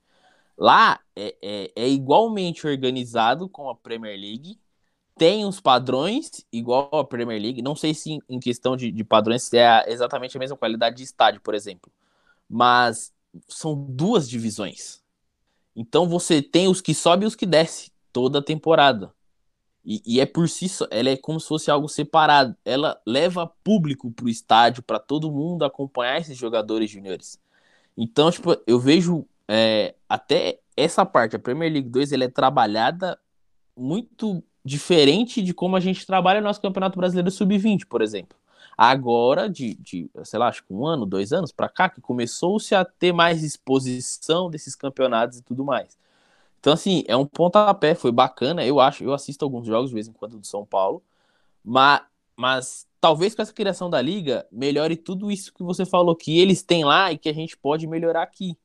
Lá 0.58 1.00
é, 1.16 1.36
é, 1.42 1.72
é, 1.76 1.90
igualmente 1.90 2.66
organizado 2.66 3.48
com 3.50 3.70
a 3.70 3.76
Premier 3.76 4.20
League, 4.20 4.60
tem 5.18 5.46
os 5.46 5.62
padrões 5.62 6.46
igual 6.52 6.90
a 6.94 7.06
Premier 7.06 7.42
League, 7.42 7.62
não 7.62 7.76
sei 7.76 7.94
se 7.94 8.20
em 8.28 8.40
questão 8.40 8.76
de, 8.76 8.92
de 8.92 9.04
padrões 9.04 9.44
se 9.44 9.58
é 9.58 9.86
exatamente 9.88 10.36
a 10.36 10.40
mesma 10.40 10.58
qualidade 10.58 10.98
de 10.98 11.04
estádio, 11.04 11.42
por 11.42 11.54
exemplo, 11.54 11.92
mas 12.50 13.14
são 13.48 13.76
duas 13.76 14.30
divisões. 14.30 15.02
Então 15.76 16.08
você 16.08 16.42
tem 16.42 16.68
os 16.68 16.82
que 16.82 16.94
sobe 16.94 17.26
e 17.26 17.28
os 17.28 17.36
que 17.36 17.46
desce 17.46 17.92
toda 18.12 18.40
a 18.40 18.44
temporada. 18.44 19.14
E, 19.84 20.02
e, 20.06 20.20
é 20.20 20.26
por 20.26 20.50
si 20.50 20.68
só, 20.68 20.88
ela 20.90 21.10
é 21.10 21.18
como 21.18 21.40
se 21.40 21.48
fosse 21.48 21.70
algo 21.70 21.88
separado. 21.88 22.56
Ela 22.66 23.00
leva 23.06 23.46
público 23.64 24.10
para 24.12 24.26
o 24.26 24.30
estádio, 24.30 24.82
para 24.82 24.98
todo 24.98 25.32
mundo 25.32 25.64
acompanhar 25.64 26.20
esses 26.20 26.36
jogadores 26.36 26.90
juniores. 26.90 27.40
Então, 27.96 28.32
tipo, 28.32 28.58
eu 28.66 28.80
vejo 28.80 29.28
é, 29.48 29.94
até 30.10 30.60
essa 30.76 31.06
parte, 31.06 31.36
a 31.36 31.40
Premier 31.40 31.72
League 31.72 31.90
2, 31.90 32.12
ela 32.12 32.24
é 32.24 32.28
trabalhada 32.28 33.20
muito 33.78 34.44
diferente 34.64 35.42
de 35.42 35.54
como 35.54 35.76
a 35.76 35.80
gente 35.80 36.06
trabalha 36.06 36.42
no 36.42 36.48
nosso 36.48 36.62
Campeonato 36.62 36.98
Brasileiro 36.98 37.30
Sub-20, 37.30 37.86
por 37.88 38.02
exemplo. 38.02 38.36
Agora, 38.78 39.50
de, 39.50 39.76
de, 39.76 40.10
sei 40.24 40.40
lá, 40.40 40.48
acho 40.48 40.64
que 40.64 40.74
um 40.74 40.86
ano, 40.86 41.06
dois 41.06 41.32
anos 41.32 41.52
para 41.52 41.70
cá, 41.70 41.90
que 41.90 42.02
começou-se 42.02 42.76
a 42.76 42.84
ter 42.84 43.14
mais 43.14 43.44
exposição 43.44 44.50
desses 44.50 44.76
campeonatos 44.76 45.38
e 45.40 45.42
tudo 45.42 45.64
mais. 45.64 45.98
Então, 46.60 46.74
assim, 46.74 47.04
é 47.08 47.16
um 47.16 47.26
pontapé, 47.26 47.96
foi 47.96 48.12
bacana. 48.12 48.66
Eu 48.66 48.80
acho, 48.80 49.04
eu 49.04 49.14
assisto 49.14 49.46
alguns 49.46 49.68
jogos 49.68 49.90
de 49.90 49.94
vez 49.94 50.08
em 50.08 50.14
quando 50.14 50.38
do 50.38 50.46
São 50.46 50.66
Paulo, 50.66 51.02
mas, 51.64 52.02
mas 52.36 52.88
talvez 53.00 53.36
com 53.36 53.42
essa 53.42 53.54
criação 53.54 53.90
da 53.90 54.02
liga 54.02 54.46
melhore 54.52 54.96
tudo 54.96 55.32
isso 55.32 55.54
que 55.54 55.64
você 55.64 55.86
falou 55.86 56.16
que 56.16 56.40
eles 56.40 56.64
têm 56.64 56.84
lá 56.84 57.12
e 57.12 57.18
que 57.18 57.30
a 57.30 57.34
gente 57.34 57.56
pode 57.56 57.88
melhorar 57.88 58.24
aqui. 58.24 58.58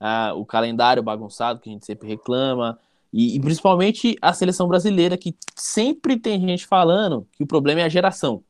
Ah, 0.00 0.32
o 0.36 0.46
calendário 0.46 1.02
bagunçado 1.02 1.58
que 1.58 1.68
a 1.68 1.72
gente 1.72 1.84
sempre 1.84 2.06
reclama, 2.06 2.78
e, 3.12 3.36
e, 3.36 3.40
principalmente 3.40 4.16
a 4.20 4.32
seleção 4.32 4.68
brasileira, 4.68 5.16
que 5.16 5.34
sempre 5.56 6.16
tem 6.18 6.40
gente 6.40 6.66
falando 6.66 7.26
que 7.32 7.42
o 7.42 7.46
problema 7.46 7.80
é 7.80 7.84
a 7.84 7.88
geração. 7.88 8.44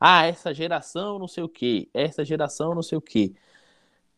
Ah, 0.00 0.24
essa 0.26 0.54
geração 0.54 1.18
não 1.18 1.26
sei 1.28 1.42
o 1.42 1.48
que, 1.48 1.90
essa 1.92 2.24
geração 2.24 2.74
não 2.74 2.82
sei 2.82 2.98
o 2.98 3.00
que. 3.00 3.34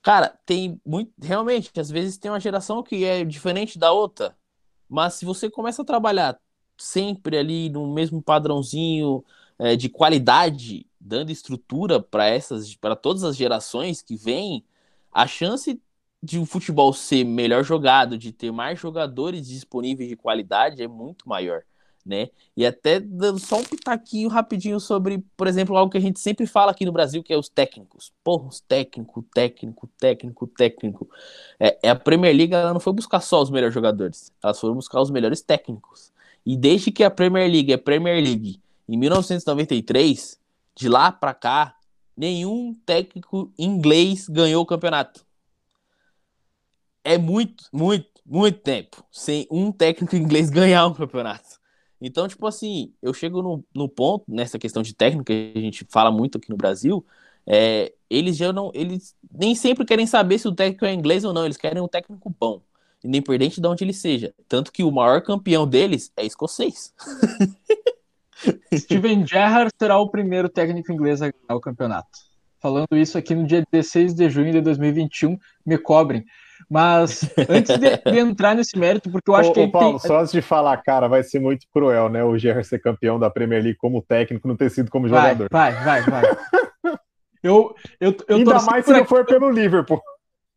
Cara, 0.02 0.30
tem 0.46 0.80
muito. 0.84 1.12
Realmente, 1.22 1.70
às 1.78 1.90
vezes 1.90 2.18
tem 2.18 2.30
uma 2.30 2.40
geração 2.40 2.82
que 2.82 3.04
é 3.04 3.24
diferente 3.24 3.78
da 3.78 3.92
outra. 3.92 4.36
Mas 4.88 5.14
se 5.14 5.24
você 5.24 5.50
começa 5.50 5.82
a 5.82 5.84
trabalhar 5.84 6.40
sempre 6.76 7.38
ali 7.38 7.68
no 7.70 7.92
mesmo 7.92 8.22
padrãozinho 8.22 9.24
é, 9.58 9.76
de 9.76 9.88
qualidade, 9.88 10.86
dando 11.00 11.30
estrutura 11.30 12.00
para 12.02 12.26
essas, 12.26 12.74
para 12.76 12.96
todas 12.96 13.24
as 13.24 13.36
gerações 13.36 14.02
que 14.02 14.16
vêm, 14.16 14.64
a 15.12 15.26
chance 15.26 15.80
de 16.22 16.38
o 16.38 16.46
futebol 16.46 16.92
ser 16.92 17.24
melhor 17.24 17.64
jogado, 17.64 18.18
de 18.18 18.32
ter 18.32 18.50
mais 18.52 18.78
jogadores 18.78 19.46
disponíveis 19.48 20.08
de 20.08 20.16
qualidade 20.16 20.82
é 20.82 20.88
muito 20.88 21.28
maior 21.28 21.62
né? 22.04 22.28
E 22.56 22.64
até 22.64 22.98
dando 23.00 23.38
só 23.38 23.58
um 23.58 23.64
pitaquinho 23.64 24.28
rapidinho 24.28 24.80
sobre, 24.80 25.24
por 25.36 25.46
exemplo, 25.46 25.76
algo 25.76 25.90
que 25.90 25.98
a 25.98 26.00
gente 26.00 26.18
sempre 26.20 26.46
fala 26.46 26.72
aqui 26.72 26.84
no 26.84 26.92
Brasil, 26.92 27.22
que 27.22 27.32
é 27.32 27.36
os 27.36 27.48
técnicos. 27.48 28.12
Porra, 28.24 28.48
os 28.48 28.60
técnico, 28.60 29.22
técnico, 29.34 29.88
técnico, 29.98 30.46
técnico. 30.46 31.08
É, 31.58 31.78
é, 31.82 31.90
a 31.90 31.96
Premier 31.96 32.34
League 32.34 32.54
ela 32.54 32.72
não 32.72 32.80
foi 32.80 32.92
buscar 32.92 33.20
só 33.20 33.42
os 33.42 33.50
melhores 33.50 33.74
jogadores, 33.74 34.32
elas 34.42 34.58
foram 34.58 34.74
buscar 34.74 35.00
os 35.00 35.10
melhores 35.10 35.42
técnicos. 35.42 36.12
E 36.44 36.56
desde 36.56 36.90
que 36.90 37.04
a 37.04 37.10
Premier 37.10 37.50
League 37.50 37.72
é 37.72 37.76
Premier 37.76 38.22
League, 38.22 38.60
em 38.88 38.96
1993, 38.96 40.40
de 40.74 40.88
lá 40.88 41.12
para 41.12 41.34
cá, 41.34 41.76
nenhum 42.16 42.74
técnico 42.74 43.52
inglês 43.58 44.28
ganhou 44.28 44.62
o 44.62 44.66
campeonato. 44.66 45.24
É 47.04 47.16
muito, 47.16 47.64
muito, 47.72 48.08
muito 48.26 48.58
tempo 48.58 49.04
sem 49.10 49.46
um 49.50 49.70
técnico 49.70 50.16
inglês 50.16 50.48
ganhar 50.50 50.86
um 50.86 50.94
campeonato. 50.94 51.59
Então, 52.00 52.26
tipo 52.26 52.46
assim, 52.46 52.92
eu 53.02 53.12
chego 53.12 53.42
no, 53.42 53.64
no 53.74 53.88
ponto, 53.88 54.24
nessa 54.26 54.58
questão 54.58 54.82
de 54.82 54.94
técnica, 54.94 55.32
que 55.32 55.52
a 55.54 55.60
gente 55.60 55.86
fala 55.90 56.10
muito 56.10 56.38
aqui 56.38 56.48
no 56.48 56.56
Brasil, 56.56 57.04
é, 57.46 57.92
eles 58.08 58.36
já 58.36 58.52
não. 58.52 58.70
Eles 58.74 59.14
nem 59.32 59.54
sempre 59.54 59.84
querem 59.84 60.06
saber 60.06 60.38
se 60.38 60.48
o 60.48 60.54
técnico 60.54 60.84
é 60.84 60.92
inglês 60.92 61.24
ou 61.24 61.32
não, 61.32 61.44
eles 61.44 61.56
querem 61.56 61.82
um 61.82 61.88
técnico 61.88 62.34
bom, 62.38 62.62
independente 63.04 63.60
de 63.60 63.66
onde 63.66 63.84
ele 63.84 63.92
seja. 63.92 64.34
Tanto 64.48 64.72
que 64.72 64.82
o 64.82 64.90
maior 64.90 65.22
campeão 65.22 65.66
deles 65.66 66.12
é 66.16 66.24
escocês. 66.24 66.94
Steven 68.74 69.26
Gerrard 69.26 69.70
será 69.78 69.98
o 69.98 70.08
primeiro 70.08 70.48
técnico 70.48 70.92
inglês 70.92 71.20
a 71.20 71.30
ganhar 71.30 71.56
o 71.56 71.60
campeonato. 71.60 72.08
Falando 72.58 72.96
isso 72.96 73.16
aqui 73.16 73.34
no 73.34 73.46
dia 73.46 73.64
16 73.70 74.14
de 74.14 74.28
junho 74.28 74.52
de 74.52 74.60
2021, 74.60 75.38
me 75.64 75.78
cobrem. 75.78 76.24
Mas 76.68 77.28
antes 77.48 77.78
de, 77.78 77.96
de 77.96 78.18
entrar 78.18 78.54
nesse 78.54 78.78
mérito, 78.78 79.10
porque 79.10 79.30
eu 79.30 79.34
acho 79.34 79.50
ô, 79.50 79.52
que. 79.52 79.60
Ô, 79.60 79.70
Paulo, 79.70 79.98
tem... 79.98 80.08
só 80.08 80.20
antes 80.20 80.32
de 80.32 80.42
falar, 80.42 80.76
cara, 80.78 81.08
vai 81.08 81.22
ser 81.22 81.40
muito 81.40 81.66
cruel, 81.72 82.08
né? 82.08 82.22
O 82.24 82.38
Gerrard 82.38 82.66
ser 82.66 82.78
campeão 82.80 83.18
da 83.18 83.30
Premier 83.30 83.62
League 83.62 83.78
como 83.78 84.02
técnico, 84.02 84.46
não 84.46 84.56
ter 84.56 84.70
sido 84.70 84.90
como 84.90 85.08
vai, 85.08 85.20
jogador. 85.20 85.48
Vai, 85.50 85.72
vai, 85.84 86.02
vai. 86.02 86.22
eu, 87.42 87.74
eu, 88.00 88.16
eu 88.28 88.36
Ainda 88.36 88.62
mais 88.62 88.84
se 88.84 88.92
ele 88.92 89.04
for 89.04 89.24
pelo 89.24 89.50
Liverpool. 89.50 90.00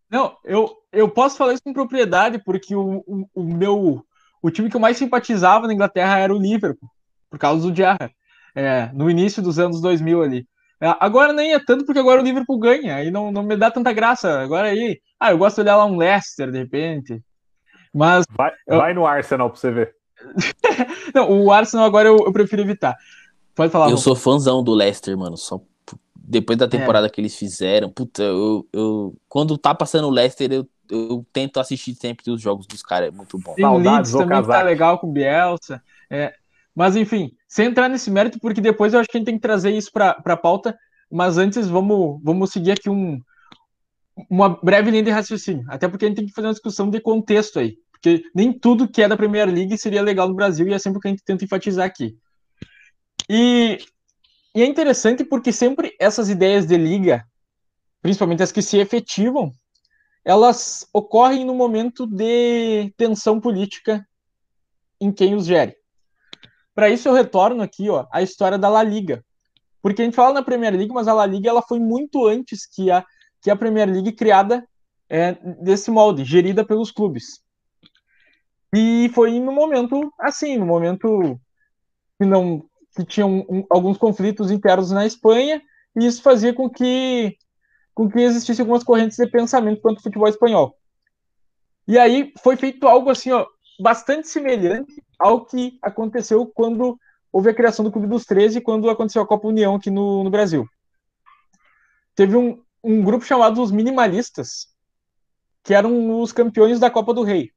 Não, 0.09 0.37
eu, 0.43 0.71
eu 0.91 1.09
posso 1.09 1.37
falar 1.37 1.53
isso 1.53 1.63
com 1.63 1.73
propriedade, 1.73 2.37
porque 2.37 2.75
o, 2.75 3.03
o, 3.07 3.27
o 3.33 3.43
meu. 3.43 4.05
O 4.41 4.51
time 4.51 4.69
que 4.69 4.75
eu 4.75 4.79
mais 4.79 4.97
simpatizava 4.97 5.67
na 5.67 5.73
Inglaterra 5.73 6.19
era 6.19 6.33
o 6.33 6.37
Liverpool, 6.37 6.89
por 7.29 7.39
causa 7.39 7.67
do 7.67 7.75
Gerrard, 7.75 8.13
é, 8.53 8.91
no 8.93 9.09
início 9.09 9.41
dos 9.41 9.57
anos 9.57 9.81
2000 9.81 10.21
ali. 10.21 10.47
É, 10.83 10.93
agora 10.99 11.31
nem 11.31 11.53
é 11.53 11.59
tanto 11.63 11.85
porque 11.85 11.99
agora 11.99 12.19
o 12.19 12.23
Liverpool 12.25 12.59
ganha, 12.59 12.97
aí 12.97 13.09
não, 13.09 13.31
não 13.31 13.41
me 13.41 13.55
dá 13.55 13.71
tanta 13.71 13.93
graça. 13.93 14.41
Agora 14.41 14.67
aí, 14.67 14.99
ah, 15.17 15.31
eu 15.31 15.37
gosto 15.37 15.55
de 15.55 15.61
olhar 15.61 15.77
lá 15.77 15.85
um 15.85 15.95
Leicester 15.95 16.51
de 16.51 16.57
repente. 16.57 17.23
Mas. 17.93 18.25
Vai, 18.29 18.51
eu... 18.67 18.79
vai 18.79 18.93
no 18.93 19.07
Arsenal 19.07 19.49
pra 19.49 19.57
você 19.57 19.71
ver. 19.71 19.95
não, 21.15 21.45
o 21.45 21.53
Arsenal 21.53 21.85
agora 21.85 22.09
eu, 22.09 22.17
eu, 22.25 22.33
prefiro 22.33 22.63
evitar. 22.63 22.97
Pode 23.55 23.71
falar. 23.71 23.89
Eu 23.89 23.95
sou 23.95 24.13
fãzão 24.13 24.61
do 24.61 24.73
Leicester, 24.73 25.17
mano. 25.17 25.37
Só 25.37 25.61
depois 26.15 26.59
da 26.59 26.67
temporada 26.67 27.07
é. 27.07 27.09
que 27.09 27.21
eles 27.21 27.37
fizeram, 27.37 27.89
puta, 27.89 28.21
eu, 28.21 28.67
eu 28.73 29.15
quando 29.29 29.57
tá 29.57 29.73
passando 29.73 30.09
o 30.09 30.11
Leicester, 30.11 30.51
eu, 30.51 30.67
eu 30.89 31.25
tento 31.31 31.61
assistir 31.61 31.95
sempre 31.95 32.29
os 32.29 32.41
jogos 32.41 32.67
dos 32.67 32.81
caras, 32.81 33.07
é 33.07 33.11
muito 33.11 33.39
bom. 33.39 33.53
Tem 33.53 33.65
o 33.65 33.77
Leeds 33.77 34.11
também 34.11 34.43
tá 34.43 34.61
legal 34.63 34.99
com 34.99 35.07
o 35.07 35.13
Bielsa. 35.13 35.81
É, 36.09 36.33
mas 36.75 36.97
enfim, 36.97 37.31
sem 37.53 37.67
entrar 37.67 37.87
nesse 37.87 38.09
mérito, 38.09 38.39
porque 38.39 38.59
depois 38.59 38.93
eu 38.93 38.99
acho 38.99 39.07
que 39.07 39.15
a 39.15 39.19
gente 39.19 39.27
tem 39.27 39.35
que 39.35 39.41
trazer 39.41 39.69
isso 39.69 39.91
para 39.91 40.17
a 40.25 40.35
pauta. 40.35 40.75
Mas 41.11 41.37
antes, 41.37 41.67
vamos, 41.67 42.19
vamos 42.23 42.51
seguir 42.51 42.71
aqui 42.71 42.89
um, 42.89 43.21
uma 44.27 44.49
breve 44.49 44.89
linha 44.89 45.03
de 45.03 45.11
raciocínio. 45.11 45.63
Até 45.69 45.87
porque 45.87 46.03
a 46.03 46.07
gente 46.07 46.17
tem 46.17 46.25
que 46.25 46.33
fazer 46.33 46.47
uma 46.47 46.53
discussão 46.53 46.89
de 46.89 46.99
contexto 46.99 47.59
aí. 47.59 47.77
Porque 47.91 48.23
nem 48.33 48.51
tudo 48.51 48.87
que 48.87 49.03
é 49.03 49.07
da 49.07 49.15
Premier 49.15 49.47
League 49.47 49.77
seria 49.77 50.01
legal 50.01 50.27
no 50.27 50.33
Brasil 50.33 50.67
e 50.67 50.73
é 50.73 50.79
sempre 50.79 50.97
o 50.97 50.99
que 50.99 51.07
a 51.07 51.11
gente 51.11 51.23
tenta 51.23 51.45
enfatizar 51.45 51.85
aqui. 51.85 52.17
E, 53.29 53.77
e 54.55 54.63
é 54.63 54.65
interessante 54.65 55.23
porque 55.23 55.51
sempre 55.51 55.95
essas 55.99 56.31
ideias 56.31 56.65
de 56.65 56.75
liga, 56.75 57.23
principalmente 58.01 58.41
as 58.41 58.51
que 58.51 58.63
se 58.63 58.79
efetivam, 58.79 59.51
elas 60.25 60.87
ocorrem 60.91 61.45
no 61.45 61.53
momento 61.53 62.07
de 62.07 62.91
tensão 62.97 63.39
política 63.39 64.03
em 64.99 65.11
quem 65.11 65.35
os 65.35 65.45
gere. 65.45 65.82
Para 66.75 66.89
isso 66.89 67.07
eu 67.07 67.13
retorno 67.13 67.61
aqui 67.61 67.89
ó, 67.89 68.05
à 68.11 68.21
história 68.21 68.57
da 68.57 68.69
La 68.69 68.83
Liga. 68.83 69.23
Porque 69.81 70.01
a 70.01 70.05
gente 70.05 70.15
fala 70.15 70.33
na 70.33 70.41
Premier 70.41 70.73
League, 70.73 70.93
mas 70.93 71.07
a 71.07 71.13
La 71.13 71.25
Liga 71.25 71.49
ela 71.49 71.61
foi 71.61 71.79
muito 71.79 72.25
antes 72.25 72.65
que 72.65 72.89
a, 72.89 73.05
que 73.41 73.51
a 73.51 73.55
Premier 73.55 73.89
League 73.89 74.13
criada 74.13 74.67
é, 75.09 75.33
desse 75.61 75.91
molde, 75.91 76.23
gerida 76.23 76.65
pelos 76.65 76.89
clubes. 76.89 77.43
E 78.73 79.09
foi 79.13 79.39
no 79.39 79.51
momento 79.51 80.11
assim, 80.19 80.57
no 80.57 80.65
momento 80.65 81.39
que 82.17 82.25
não 82.25 82.65
que 82.95 83.03
tinham 83.03 83.45
um, 83.49 83.65
alguns 83.69 83.97
conflitos 83.97 84.51
internos 84.51 84.91
na 84.91 85.05
Espanha, 85.05 85.61
e 85.95 86.05
isso 86.05 86.21
fazia 86.21 86.53
com 86.53 86.69
que 86.69 87.37
com 87.93 88.09
que 88.09 88.19
existisse 88.19 88.61
algumas 88.61 88.83
correntes 88.83 89.17
de 89.17 89.27
pensamento 89.27 89.81
quanto 89.81 89.97
ao 89.97 90.03
futebol 90.03 90.27
espanhol. 90.27 90.75
E 91.87 91.99
aí 91.99 92.33
foi 92.41 92.55
feito 92.55 92.87
algo 92.87 93.09
assim, 93.09 93.31
ó, 93.31 93.45
bastante 93.79 94.27
semelhante 94.27 95.03
ao 95.17 95.45
que 95.45 95.77
aconteceu 95.81 96.45
quando 96.45 96.97
houve 97.31 97.49
a 97.49 97.53
criação 97.53 97.83
do 97.83 97.91
Clube 97.91 98.07
dos 98.07 98.25
13 98.25 98.61
quando 98.61 98.89
aconteceu 98.89 99.21
a 99.21 99.27
Copa 99.27 99.47
União 99.47 99.75
aqui 99.75 99.89
no, 99.89 100.23
no 100.23 100.29
Brasil. 100.29 100.67
Teve 102.15 102.37
um, 102.37 102.61
um 102.83 103.03
grupo 103.03 103.25
chamado 103.25 103.61
os 103.61 103.71
Minimalistas, 103.71 104.67
que 105.63 105.73
eram 105.73 106.21
os 106.21 106.31
campeões 106.31 106.79
da 106.79 106.91
Copa 106.91 107.13
do 107.13 107.23
Rei. 107.23 107.51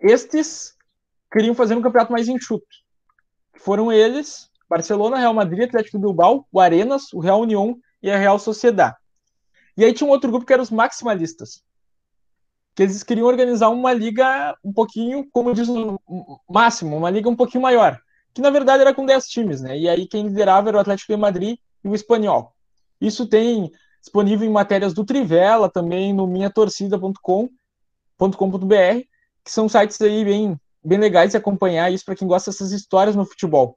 Estes 0.00 0.76
queriam 1.32 1.54
fazer 1.54 1.74
um 1.74 1.82
campeonato 1.82 2.12
mais 2.12 2.28
enxuto. 2.28 2.66
Foram 3.56 3.90
eles, 3.90 4.50
Barcelona, 4.68 5.18
Real 5.18 5.34
Madrid, 5.34 5.62
Atlético 5.62 5.98
Bilbao, 5.98 6.46
o 6.52 6.60
Arenas, 6.60 7.12
o 7.12 7.20
Real 7.20 7.40
União 7.40 7.78
e 8.02 8.10
a 8.10 8.16
Real 8.16 8.38
Sociedad. 8.38 8.94
E 9.76 9.84
aí 9.84 9.92
tinha 9.92 10.06
um 10.06 10.10
outro 10.10 10.30
grupo 10.30 10.44
que 10.44 10.52
eram 10.52 10.62
os 10.62 10.70
Maximalistas, 10.70 11.62
que 12.78 12.84
eles 12.84 13.02
queriam 13.02 13.26
organizar 13.26 13.70
uma 13.70 13.92
liga 13.92 14.56
um 14.64 14.72
pouquinho, 14.72 15.28
como 15.32 15.52
diz 15.52 15.68
o 15.68 15.98
máximo, 16.48 16.96
uma 16.96 17.10
liga 17.10 17.28
um 17.28 17.34
pouquinho 17.34 17.60
maior, 17.60 18.00
que 18.32 18.40
na 18.40 18.50
verdade 18.50 18.82
era 18.82 18.94
com 18.94 19.04
10 19.04 19.26
times, 19.26 19.60
né? 19.60 19.76
E 19.76 19.88
aí 19.88 20.06
quem 20.06 20.22
liderava 20.22 20.68
era 20.68 20.78
o 20.78 20.80
Atlético 20.80 21.12
de 21.12 21.18
Madrid 21.18 21.58
e 21.82 21.88
o 21.88 21.94
Espanhol. 21.96 22.52
Isso 23.00 23.26
tem 23.26 23.72
disponível 24.00 24.48
em 24.48 24.52
matérias 24.52 24.94
do 24.94 25.04
Trivela, 25.04 25.68
também 25.68 26.12
no 26.12 26.24
minhatorcida.com.br, 26.28 27.48
que 29.44 29.50
são 29.50 29.68
sites 29.68 30.00
aí 30.00 30.24
bem, 30.24 30.56
bem 30.84 31.00
legais 31.00 31.32
de 31.32 31.36
acompanhar 31.36 31.92
isso 31.92 32.04
para 32.04 32.14
quem 32.14 32.28
gosta 32.28 32.52
dessas 32.52 32.70
histórias 32.70 33.16
no 33.16 33.26
futebol. 33.26 33.76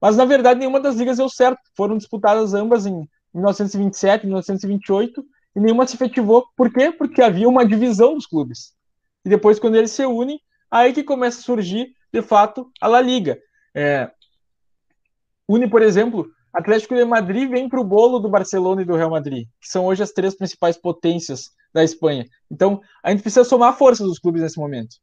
Mas 0.00 0.16
na 0.16 0.24
verdade 0.24 0.58
nenhuma 0.58 0.80
das 0.80 0.96
ligas 0.96 1.18
deu 1.18 1.28
certo, 1.28 1.60
foram 1.76 1.98
disputadas 1.98 2.54
ambas 2.54 2.86
em 2.86 3.06
1927 3.34 4.22
e 4.22 4.26
1928 4.28 5.22
e 5.56 5.60
nenhuma 5.60 5.86
se 5.86 5.96
efetivou. 5.96 6.46
Por 6.54 6.70
quê? 6.70 6.92
Porque 6.92 7.22
havia 7.22 7.48
uma 7.48 7.66
divisão 7.66 8.14
dos 8.14 8.26
clubes. 8.26 8.74
E 9.24 9.28
depois, 9.30 9.58
quando 9.58 9.76
eles 9.76 9.90
se 9.90 10.04
unem, 10.04 10.38
aí 10.70 10.92
que 10.92 11.02
começa 11.02 11.40
a 11.40 11.42
surgir, 11.42 11.94
de 12.12 12.20
fato, 12.20 12.70
a 12.78 12.86
La 12.86 13.00
Liga. 13.00 13.38
É, 13.74 14.10
une, 15.48 15.68
por 15.68 15.80
exemplo, 15.80 16.28
Atlético 16.52 16.94
de 16.94 17.04
Madrid 17.06 17.48
vem 17.48 17.68
para 17.68 17.80
o 17.80 17.84
bolo 17.84 18.18
do 18.18 18.28
Barcelona 18.28 18.82
e 18.82 18.84
do 18.84 18.96
Real 18.96 19.10
Madrid, 19.10 19.48
que 19.60 19.68
são 19.68 19.86
hoje 19.86 20.02
as 20.02 20.12
três 20.12 20.36
principais 20.36 20.76
potências 20.76 21.50
da 21.72 21.82
Espanha. 21.82 22.26
Então, 22.50 22.80
a 23.02 23.10
gente 23.10 23.22
precisa 23.22 23.44
somar 23.44 23.76
forças 23.76 24.06
dos 24.06 24.18
clubes 24.18 24.42
nesse 24.42 24.58
momento. 24.58 24.96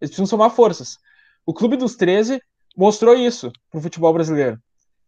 Eles 0.00 0.10
precisam 0.10 0.26
somar 0.26 0.50
forças. 0.50 0.98
O 1.46 1.54
Clube 1.54 1.76
dos 1.76 1.96
13 1.96 2.40
mostrou 2.76 3.14
isso 3.14 3.50
para 3.70 3.78
o 3.78 3.82
futebol 3.82 4.12
brasileiro. 4.12 4.58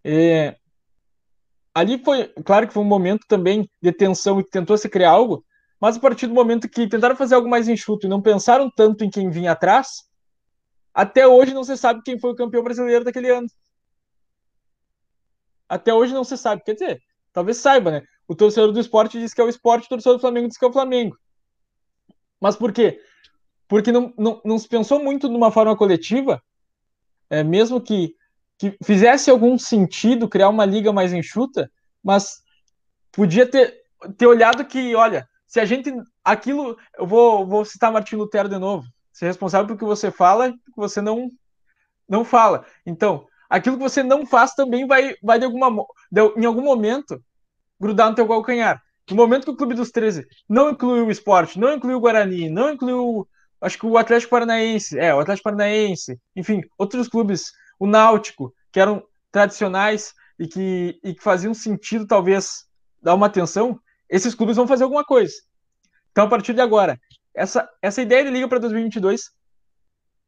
E, 0.02 0.54
ali 1.76 2.02
foi, 2.02 2.28
claro 2.42 2.66
que 2.66 2.72
foi 2.72 2.82
um 2.82 2.86
momento 2.86 3.26
também 3.28 3.68
de 3.82 3.92
tensão 3.92 4.40
e 4.40 4.44
que 4.44 4.48
tentou 4.48 4.78
se 4.78 4.88
criar 4.88 5.10
algo, 5.10 5.44
mas 5.78 5.98
a 5.98 6.00
partir 6.00 6.26
do 6.26 6.32
momento 6.32 6.70
que 6.70 6.88
tentaram 6.88 7.14
fazer 7.14 7.34
algo 7.34 7.50
mais 7.50 7.68
enxuto 7.68 8.06
e 8.06 8.08
não 8.08 8.22
pensaram 8.22 8.70
tanto 8.74 9.04
em 9.04 9.10
quem 9.10 9.28
vinha 9.28 9.52
atrás, 9.52 10.08
até 10.94 11.26
hoje 11.26 11.52
não 11.52 11.62
se 11.62 11.76
sabe 11.76 12.00
quem 12.02 12.18
foi 12.18 12.30
o 12.30 12.34
campeão 12.34 12.62
brasileiro 12.62 13.04
daquele 13.04 13.30
ano. 13.30 13.46
Até 15.68 15.92
hoje 15.92 16.14
não 16.14 16.24
se 16.24 16.38
sabe. 16.38 16.62
Quer 16.64 16.72
dizer, 16.72 17.02
talvez 17.30 17.58
saiba, 17.58 17.90
né? 17.90 18.02
O 18.26 18.34
torcedor 18.34 18.72
do 18.72 18.80
esporte 18.80 19.20
diz 19.20 19.34
que 19.34 19.40
é 19.42 19.44
o 19.44 19.48
esporte, 19.50 19.84
o 19.84 19.88
torcedor 19.90 20.16
do 20.16 20.22
Flamengo 20.22 20.48
diz 20.48 20.56
que 20.56 20.64
é 20.64 20.68
o 20.68 20.72
Flamengo. 20.72 21.18
Mas 22.40 22.56
por 22.56 22.72
quê? 22.72 23.02
Porque 23.68 23.92
não, 23.92 24.14
não, 24.16 24.40
não 24.42 24.58
se 24.58 24.66
pensou 24.66 25.04
muito 25.04 25.28
numa 25.28 25.50
forma 25.50 25.76
coletiva, 25.76 26.42
é, 27.28 27.44
mesmo 27.44 27.82
que 27.82 28.14
que 28.58 28.76
fizesse 28.82 29.30
algum 29.30 29.58
sentido 29.58 30.28
criar 30.28 30.48
uma 30.48 30.64
liga 30.64 30.92
mais 30.92 31.12
enxuta, 31.12 31.70
mas 32.02 32.42
podia 33.12 33.46
ter, 33.46 33.74
ter 34.16 34.26
olhado 34.26 34.64
que, 34.64 34.94
olha, 34.94 35.28
se 35.46 35.60
a 35.60 35.64
gente. 35.64 35.92
Aquilo. 36.24 36.76
Eu 36.98 37.06
vou, 37.06 37.46
vou 37.46 37.64
citar 37.64 37.92
Martin 37.92 38.16
Lutero 38.16 38.48
de 38.48 38.58
novo. 38.58 38.86
Ser 39.12 39.26
responsável 39.26 39.66
pelo 39.66 39.78
que 39.78 39.84
você 39.84 40.10
fala 40.10 40.52
que 40.52 40.76
você 40.76 41.00
não, 41.00 41.30
não 42.08 42.24
fala. 42.24 42.66
Então, 42.84 43.26
aquilo 43.48 43.76
que 43.76 43.82
você 43.82 44.02
não 44.02 44.26
faz 44.26 44.54
também 44.54 44.86
vai, 44.86 45.14
vai 45.22 45.38
de 45.38 45.44
alguma, 45.46 45.84
de, 46.10 46.20
em 46.36 46.44
algum 46.44 46.62
momento 46.62 47.22
grudar 47.80 48.10
no 48.10 48.14
teu 48.14 48.28
calcanhar. 48.28 48.82
No 49.08 49.16
momento 49.16 49.44
que 49.44 49.50
o 49.50 49.56
Clube 49.56 49.74
dos 49.74 49.90
13 49.90 50.26
não 50.48 50.70
incluiu 50.70 51.06
o 51.06 51.10
esporte, 51.10 51.58
não 51.58 51.72
incluiu 51.72 51.96
o 51.96 52.00
Guarani, 52.00 52.50
não 52.50 52.72
incluiu, 52.72 53.26
acho 53.60 53.78
que 53.78 53.86
o 53.86 53.96
Atlético 53.96 54.30
Paranaense, 54.30 54.98
é, 54.98 55.14
o 55.14 55.20
Atlético 55.20 55.44
Paranaense, 55.44 56.20
enfim, 56.34 56.60
outros 56.76 57.06
clubes 57.06 57.52
o 57.78 57.86
Náutico, 57.86 58.54
que 58.72 58.80
eram 58.80 59.02
tradicionais 59.30 60.14
e 60.38 60.46
que, 60.46 60.98
e 61.02 61.14
que 61.14 61.22
faziam 61.22 61.54
sentido, 61.54 62.06
talvez, 62.06 62.66
dar 63.02 63.14
uma 63.14 63.26
atenção, 63.26 63.78
esses 64.08 64.34
clubes 64.34 64.56
vão 64.56 64.66
fazer 64.66 64.84
alguma 64.84 65.04
coisa. 65.04 65.34
Então, 66.10 66.24
a 66.24 66.28
partir 66.28 66.54
de 66.54 66.60
agora, 66.60 66.98
essa, 67.34 67.68
essa 67.82 68.00
ideia 68.00 68.24
de 68.24 68.30
liga 68.30 68.48
para 68.48 68.58
2022, 68.58 69.30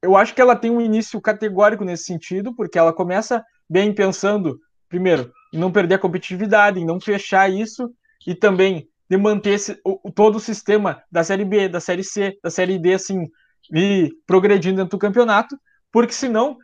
eu 0.03 0.17
acho 0.17 0.35
que 0.35 0.41
ela 0.41 0.55
tem 0.55 0.71
um 0.71 0.81
início 0.81 1.21
categórico 1.21 1.85
nesse 1.85 2.05
sentido, 2.05 2.55
porque 2.55 2.79
ela 2.79 2.93
começa 2.93 3.45
bem 3.69 3.95
pensando, 3.95 4.61
primeiro, 4.89 5.33
em 5.53 5.59
não 5.59 5.73
perder 5.73 5.95
a 5.95 5.99
competitividade, 5.99 6.79
em 6.79 6.85
não 6.85 7.01
fechar 7.01 7.51
isso, 7.51 7.91
e 8.27 8.35
também 8.35 8.89
de 9.09 9.17
manter 9.17 9.55
esse, 9.55 9.81
o, 9.85 10.13
todo 10.13 10.37
o 10.37 10.41
sistema 10.41 11.03
da 11.11 11.25
Série 11.25 11.45
B, 11.45 11.69
da 11.69 11.81
Série 11.81 12.05
C, 12.05 12.39
da 12.43 12.51
Série 12.51 12.79
D, 12.79 12.95
assim, 12.95 13.27
e 13.73 14.13
progredindo 14.27 14.77
dentro 14.77 14.97
do 14.97 15.01
campeonato, 15.01 15.59
porque 15.93 16.13
senão, 16.13 16.57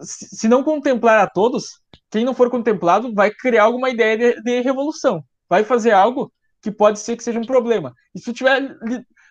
se 0.00 0.48
não 0.48 0.62
contemplar 0.62 1.20
a 1.20 1.28
todos, 1.28 1.80
quem 2.10 2.24
não 2.24 2.34
for 2.34 2.50
contemplado 2.50 3.12
vai 3.14 3.30
criar 3.30 3.64
alguma 3.64 3.90
ideia 3.90 4.16
de, 4.16 4.42
de 4.42 4.60
revolução, 4.60 5.24
vai 5.48 5.64
fazer 5.64 5.92
algo 5.92 6.32
que 6.60 6.70
pode 6.70 7.00
ser 7.00 7.16
que 7.16 7.24
seja 7.24 7.40
um 7.40 7.46
problema. 7.46 7.92
E 8.14 8.18
se 8.18 8.26
tu 8.26 8.30
estiver 8.30 8.76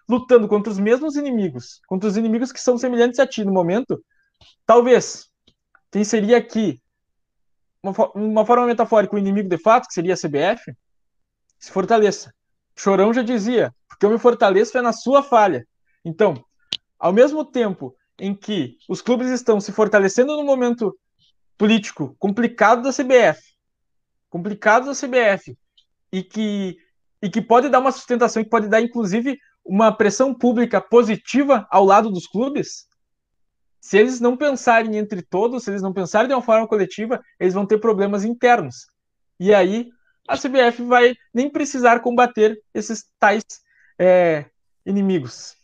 lutando 0.07 0.47
contra 0.47 0.71
os 0.71 0.79
mesmos 0.79 1.15
inimigos, 1.15 1.79
contra 1.88 2.09
os 2.09 2.17
inimigos 2.17 2.51
que 2.51 2.59
são 2.59 2.77
semelhantes 2.77 3.19
a 3.19 3.27
ti 3.27 3.45
no 3.45 3.53
momento, 3.53 4.03
talvez 4.65 5.29
quem 5.89 6.03
seria 6.03 6.38
aqui 6.38 6.82
uma, 7.82 7.93
uma 8.13 8.45
forma 8.45 8.67
metafórica 8.67 9.15
o 9.15 9.19
inimigo 9.19 9.47
de 9.47 9.57
fato, 9.57 9.88
que 9.88 9.93
seria 9.93 10.13
a 10.13 10.17
CBF, 10.17 10.75
se 11.57 11.71
fortaleça. 11.71 12.34
Chorão 12.75 13.13
já 13.13 13.21
dizia, 13.21 13.73
porque 13.88 14.05
eu 14.05 14.09
me 14.09 14.19
fortaleço 14.19 14.77
é 14.77 14.82
na 14.82 14.93
sua 14.93 15.23
falha. 15.23 15.65
Então, 16.03 16.43
ao 16.99 17.13
mesmo 17.13 17.45
tempo 17.45 17.95
em 18.22 18.36
que 18.36 18.78
os 18.88 19.01
clubes 19.01 19.32
estão 19.32 19.59
se 19.59 19.72
fortalecendo 19.72 20.38
no 20.38 20.43
momento 20.43 20.95
político 21.57 22.15
complicado 22.19 22.84
da 22.84 22.91
CBF, 22.91 23.41
complicado 24.30 24.86
da 24.86 24.91
CBF, 24.93 25.57
e 26.11 26.22
que, 26.22 26.78
e 27.19 27.30
que 27.32 27.41
pode 27.41 27.67
dar 27.67 27.80
uma 27.80 27.91
sustentação, 27.91 28.43
que 28.43 28.49
pode 28.49 28.67
dar, 28.67 28.80
inclusive, 28.80 29.39
uma 29.65 29.91
pressão 29.91 30.36
pública 30.36 30.80
positiva 30.80 31.67
ao 31.72 31.84
lado 31.84 32.11
dos 32.11 32.28
clubes, 32.28 32.86
se 33.82 33.97
eles 33.97 34.19
não 34.19 34.38
pensarem 34.38 34.97
entre 34.97 35.24
todos, 35.24 35.63
se 35.63 35.72
eles 35.72 35.82
não 35.82 35.91
pensarem 35.91 36.28
de 36.28 36.36
uma 36.36 36.43
forma 36.43 36.67
coletiva, 36.67 37.19
eles 37.39 37.55
vão 37.55 37.65
ter 37.65 37.80
problemas 37.80 38.24
internos. 38.24 38.86
E 39.39 39.51
aí 39.51 39.89
a 40.28 40.38
CBF 40.38 40.84
vai 40.84 41.15
nem 41.34 41.49
precisar 41.49 42.01
combater 42.01 42.61
esses 42.72 43.03
tais 43.19 43.43
é, 43.97 44.45
inimigos. 44.86 45.55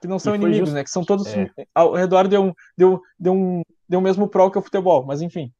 Que 0.00 0.06
não 0.06 0.18
são 0.18 0.34
inimigos, 0.34 0.68
just... 0.68 0.74
né? 0.74 0.84
Que 0.84 0.90
são 0.90 1.04
todos 1.04 1.26
é. 1.26 1.50
ao 1.74 1.94
redor 1.94 2.28
de 2.28 2.38
um, 2.38 2.52
de, 2.76 2.84
um, 2.84 3.00
de, 3.18 3.30
um, 3.30 3.62
de 3.88 3.96
um 3.96 4.00
mesmo 4.00 4.28
prol 4.28 4.50
que 4.50 4.58
é 4.58 4.60
o 4.60 4.64
futebol, 4.64 5.04
mas 5.04 5.22
enfim. 5.22 5.52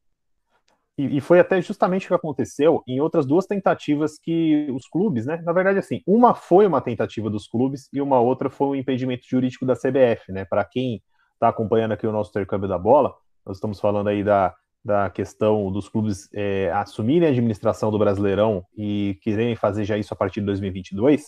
E, 0.99 1.19
e, 1.19 1.21
foi 1.21 1.39
até 1.39 1.63
justamente 1.63 2.07
o 2.07 2.09
que 2.09 2.15
aconteceu 2.15 2.83
em 2.87 3.01
outras 3.01 3.25
duas 3.25 3.47
tentativas 3.47 4.19
que 4.19 4.69
os 4.73 4.89
clubes, 4.89 5.27
né? 5.27 5.41
Na 5.45 5.53
verdade, 5.53 5.79
assim, 5.79 6.01
uma 6.05 6.35
foi 6.35 6.67
uma 6.67 6.81
tentativa 6.81 7.31
dos 7.31 7.47
clubes 7.47 7.89
e 7.93 8.01
uma 8.01 8.19
outra 8.19 8.51
foi 8.51 8.67
um 8.67 8.75
impedimento 8.75 9.25
jurídico 9.29 9.65
da 9.65 9.75
CBF, 9.75 10.33
né? 10.33 10.45
Para 10.45 10.65
quem 10.65 11.01
está 11.35 11.49
acompanhando 11.49 11.93
aqui 11.93 12.05
o 12.05 12.13
nosso 12.13 12.31
intercâmbio 12.31 12.69
da 12.69 12.77
bola, 12.77 13.15
nós 13.47 13.59
estamos 13.59 13.79
falando 13.79 14.09
aí 14.09 14.25
da, 14.25 14.53
da 14.85 15.09
questão 15.09 15.71
dos 15.71 15.89
clubes 15.89 16.29
é, 16.35 16.71
assumirem 16.73 17.29
a 17.29 17.31
administração 17.31 17.93
do 17.93 17.99
Brasileirão 17.99 18.65
e 18.77 19.19
quererem 19.23 19.55
fazer 19.55 19.85
já 19.85 19.97
isso 19.97 20.13
a 20.13 20.17
partir 20.17 20.41
de 20.41 20.47
2022. 20.47 21.27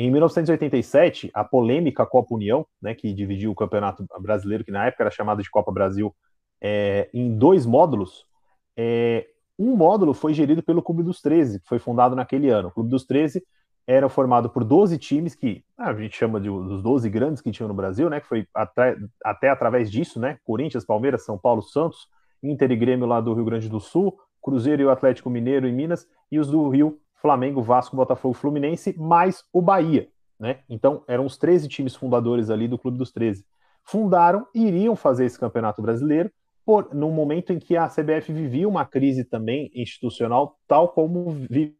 Em 0.00 0.12
1987, 0.12 1.28
a 1.34 1.42
polêmica 1.42 2.06
Copa 2.06 2.32
União, 2.32 2.64
né, 2.80 2.94
que 2.94 3.12
dividiu 3.12 3.50
o 3.50 3.54
Campeonato 3.54 4.06
Brasileiro, 4.20 4.62
que 4.62 4.70
na 4.70 4.86
época 4.86 5.02
era 5.02 5.10
chamado 5.10 5.42
de 5.42 5.50
Copa 5.50 5.72
Brasil, 5.72 6.14
é, 6.60 7.10
em 7.12 7.36
dois 7.36 7.66
módulos, 7.66 8.24
é, 8.76 9.26
um 9.58 9.74
módulo 9.74 10.14
foi 10.14 10.32
gerido 10.32 10.62
pelo 10.62 10.80
Clube 10.80 11.02
dos 11.02 11.20
13, 11.20 11.58
que 11.58 11.66
foi 11.66 11.80
fundado 11.80 12.14
naquele 12.14 12.48
ano. 12.48 12.68
O 12.68 12.70
Clube 12.70 12.88
dos 12.88 13.04
13 13.04 13.42
era 13.88 14.08
formado 14.08 14.48
por 14.48 14.62
12 14.62 14.96
times 14.98 15.34
que 15.34 15.64
ah, 15.76 15.88
a 15.88 15.94
gente 15.94 16.16
chama 16.16 16.40
de 16.40 16.48
dos 16.48 16.80
12 16.80 17.10
grandes 17.10 17.42
que 17.42 17.50
tinham 17.50 17.66
no 17.66 17.74
Brasil, 17.74 18.08
né? 18.08 18.20
Que 18.20 18.28
foi 18.28 18.46
até, 18.54 18.96
até 19.24 19.50
através 19.50 19.90
disso, 19.90 20.20
né? 20.20 20.38
Corinthians, 20.44 20.84
Palmeiras, 20.84 21.24
São 21.24 21.36
Paulo, 21.36 21.60
Santos, 21.60 22.06
Inter 22.40 22.70
e 22.70 22.76
Grêmio 22.76 23.06
lá 23.06 23.20
do 23.20 23.34
Rio 23.34 23.44
Grande 23.44 23.68
do 23.68 23.80
Sul, 23.80 24.16
Cruzeiro 24.40 24.82
e 24.82 24.84
o 24.84 24.90
Atlético 24.90 25.28
Mineiro 25.28 25.66
em 25.66 25.72
Minas, 25.72 26.06
e 26.30 26.38
os 26.38 26.48
do 26.48 26.68
Rio, 26.68 27.00
Flamengo, 27.20 27.62
Vasco, 27.62 27.96
Botafogo, 27.96 28.34
Fluminense, 28.34 28.96
mais 28.98 29.44
o 29.52 29.60
Bahia, 29.60 30.08
né? 30.38 30.60
Então 30.68 31.02
eram 31.06 31.26
os 31.26 31.36
13 31.36 31.68
times 31.68 31.94
fundadores 31.94 32.50
ali 32.50 32.68
do 32.68 32.78
Clube 32.78 32.98
dos 32.98 33.12
13. 33.12 33.44
Fundaram 33.84 34.46
e 34.54 34.66
iriam 34.66 34.94
fazer 34.94 35.24
esse 35.24 35.38
campeonato 35.38 35.82
brasileiro 35.82 36.30
por, 36.64 36.94
no 36.94 37.10
momento 37.10 37.52
em 37.52 37.58
que 37.58 37.76
a 37.76 37.88
CBF 37.88 38.32
vivia 38.32 38.68
uma 38.68 38.84
crise 38.84 39.24
também 39.24 39.70
institucional, 39.74 40.58
tal 40.68 40.90
como 40.90 41.30
vive 41.30 41.78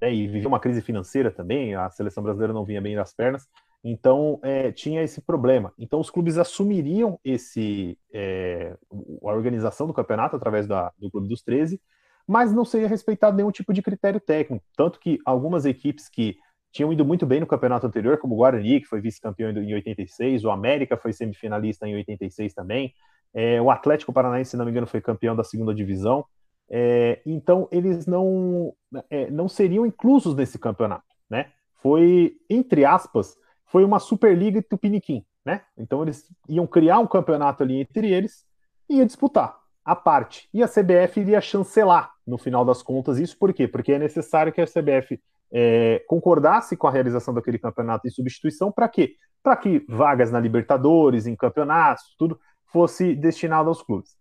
né, 0.00 0.12
e 0.14 0.26
vivia 0.28 0.46
uma 0.46 0.60
crise 0.60 0.80
financeira 0.80 1.30
também, 1.30 1.74
a 1.74 1.90
seleção 1.90 2.22
brasileira 2.22 2.52
não 2.52 2.64
vinha 2.64 2.80
bem 2.80 2.94
das 2.94 3.14
pernas, 3.14 3.48
então 3.82 4.38
é, 4.42 4.70
tinha 4.70 5.02
esse 5.02 5.20
problema. 5.20 5.72
Então 5.78 6.00
os 6.00 6.10
clubes 6.10 6.38
assumiriam 6.38 7.18
esse 7.24 7.98
é, 8.12 8.76
a 9.22 9.34
organização 9.34 9.86
do 9.86 9.92
campeonato 9.92 10.36
através 10.36 10.66
da, 10.66 10.92
do 10.98 11.10
Clube 11.10 11.28
dos 11.28 11.42
13, 11.42 11.80
mas 12.26 12.52
não 12.52 12.64
seria 12.64 12.88
respeitado 12.88 13.36
nenhum 13.36 13.50
tipo 13.50 13.72
de 13.72 13.82
critério 13.82 14.20
técnico. 14.20 14.64
Tanto 14.76 14.98
que 14.98 15.18
algumas 15.24 15.64
equipes 15.64 16.08
que 16.08 16.36
tinham 16.72 16.92
ido 16.92 17.04
muito 17.04 17.24
bem 17.24 17.40
no 17.40 17.46
campeonato 17.46 17.86
anterior, 17.86 18.18
como 18.18 18.34
o 18.34 18.38
Guarani, 18.38 18.80
que 18.80 18.86
foi 18.86 19.00
vice-campeão 19.00 19.50
em 19.50 19.74
86, 19.74 20.44
o 20.44 20.50
América 20.50 20.96
foi 20.96 21.12
semifinalista 21.12 21.86
em 21.86 21.94
86 21.94 22.52
também, 22.52 22.92
é, 23.32 23.60
o 23.60 23.70
Atlético 23.70 24.12
Paranaense, 24.12 24.52
se 24.52 24.56
não 24.56 24.64
me 24.64 24.70
engano, 24.70 24.86
foi 24.86 25.00
campeão 25.00 25.36
da 25.36 25.44
segunda 25.44 25.74
divisão. 25.74 26.24
É, 26.70 27.20
então, 27.26 27.68
eles 27.70 28.06
não, 28.06 28.72
é, 29.10 29.30
não 29.30 29.48
seriam 29.48 29.84
inclusos 29.84 30.34
nesse 30.34 30.58
campeonato, 30.58 31.04
né? 31.28 31.50
Foi, 31.82 32.36
entre 32.48 32.84
aspas, 32.84 33.36
foi 33.66 33.84
uma 33.84 33.98
Superliga 33.98 34.62
Tupiniquim, 34.62 35.24
né? 35.44 35.62
Então, 35.76 36.02
eles 36.02 36.24
iam 36.48 36.66
criar 36.66 37.00
um 37.00 37.06
campeonato 37.06 37.62
ali 37.62 37.80
entre 37.80 38.10
eles 38.10 38.46
e 38.88 38.96
ia 38.96 39.06
disputar 39.06 39.63
a 39.84 39.94
parte. 39.94 40.48
E 40.52 40.62
a 40.62 40.68
CBF 40.68 41.20
iria 41.20 41.40
chancelar, 41.40 42.12
no 42.26 42.38
final 42.38 42.64
das 42.64 42.82
contas, 42.82 43.18
isso 43.18 43.36
por 43.38 43.52
quê? 43.52 43.68
Porque 43.68 43.92
é 43.92 43.98
necessário 43.98 44.52
que 44.52 44.60
a 44.60 44.66
CBF 44.66 45.20
é, 45.52 46.02
concordasse 46.08 46.76
com 46.76 46.86
a 46.86 46.90
realização 46.90 47.34
daquele 47.34 47.58
campeonato 47.58 48.06
em 48.08 48.10
substituição, 48.10 48.72
para 48.72 48.88
quê? 48.88 49.16
Para 49.42 49.56
que 49.56 49.84
vagas 49.88 50.30
na 50.30 50.40
Libertadores, 50.40 51.26
em 51.26 51.36
campeonatos, 51.36 52.14
tudo, 52.18 52.40
fosse 52.72 53.14
destinado 53.14 53.68
aos 53.68 53.82
clubes. 53.82 54.16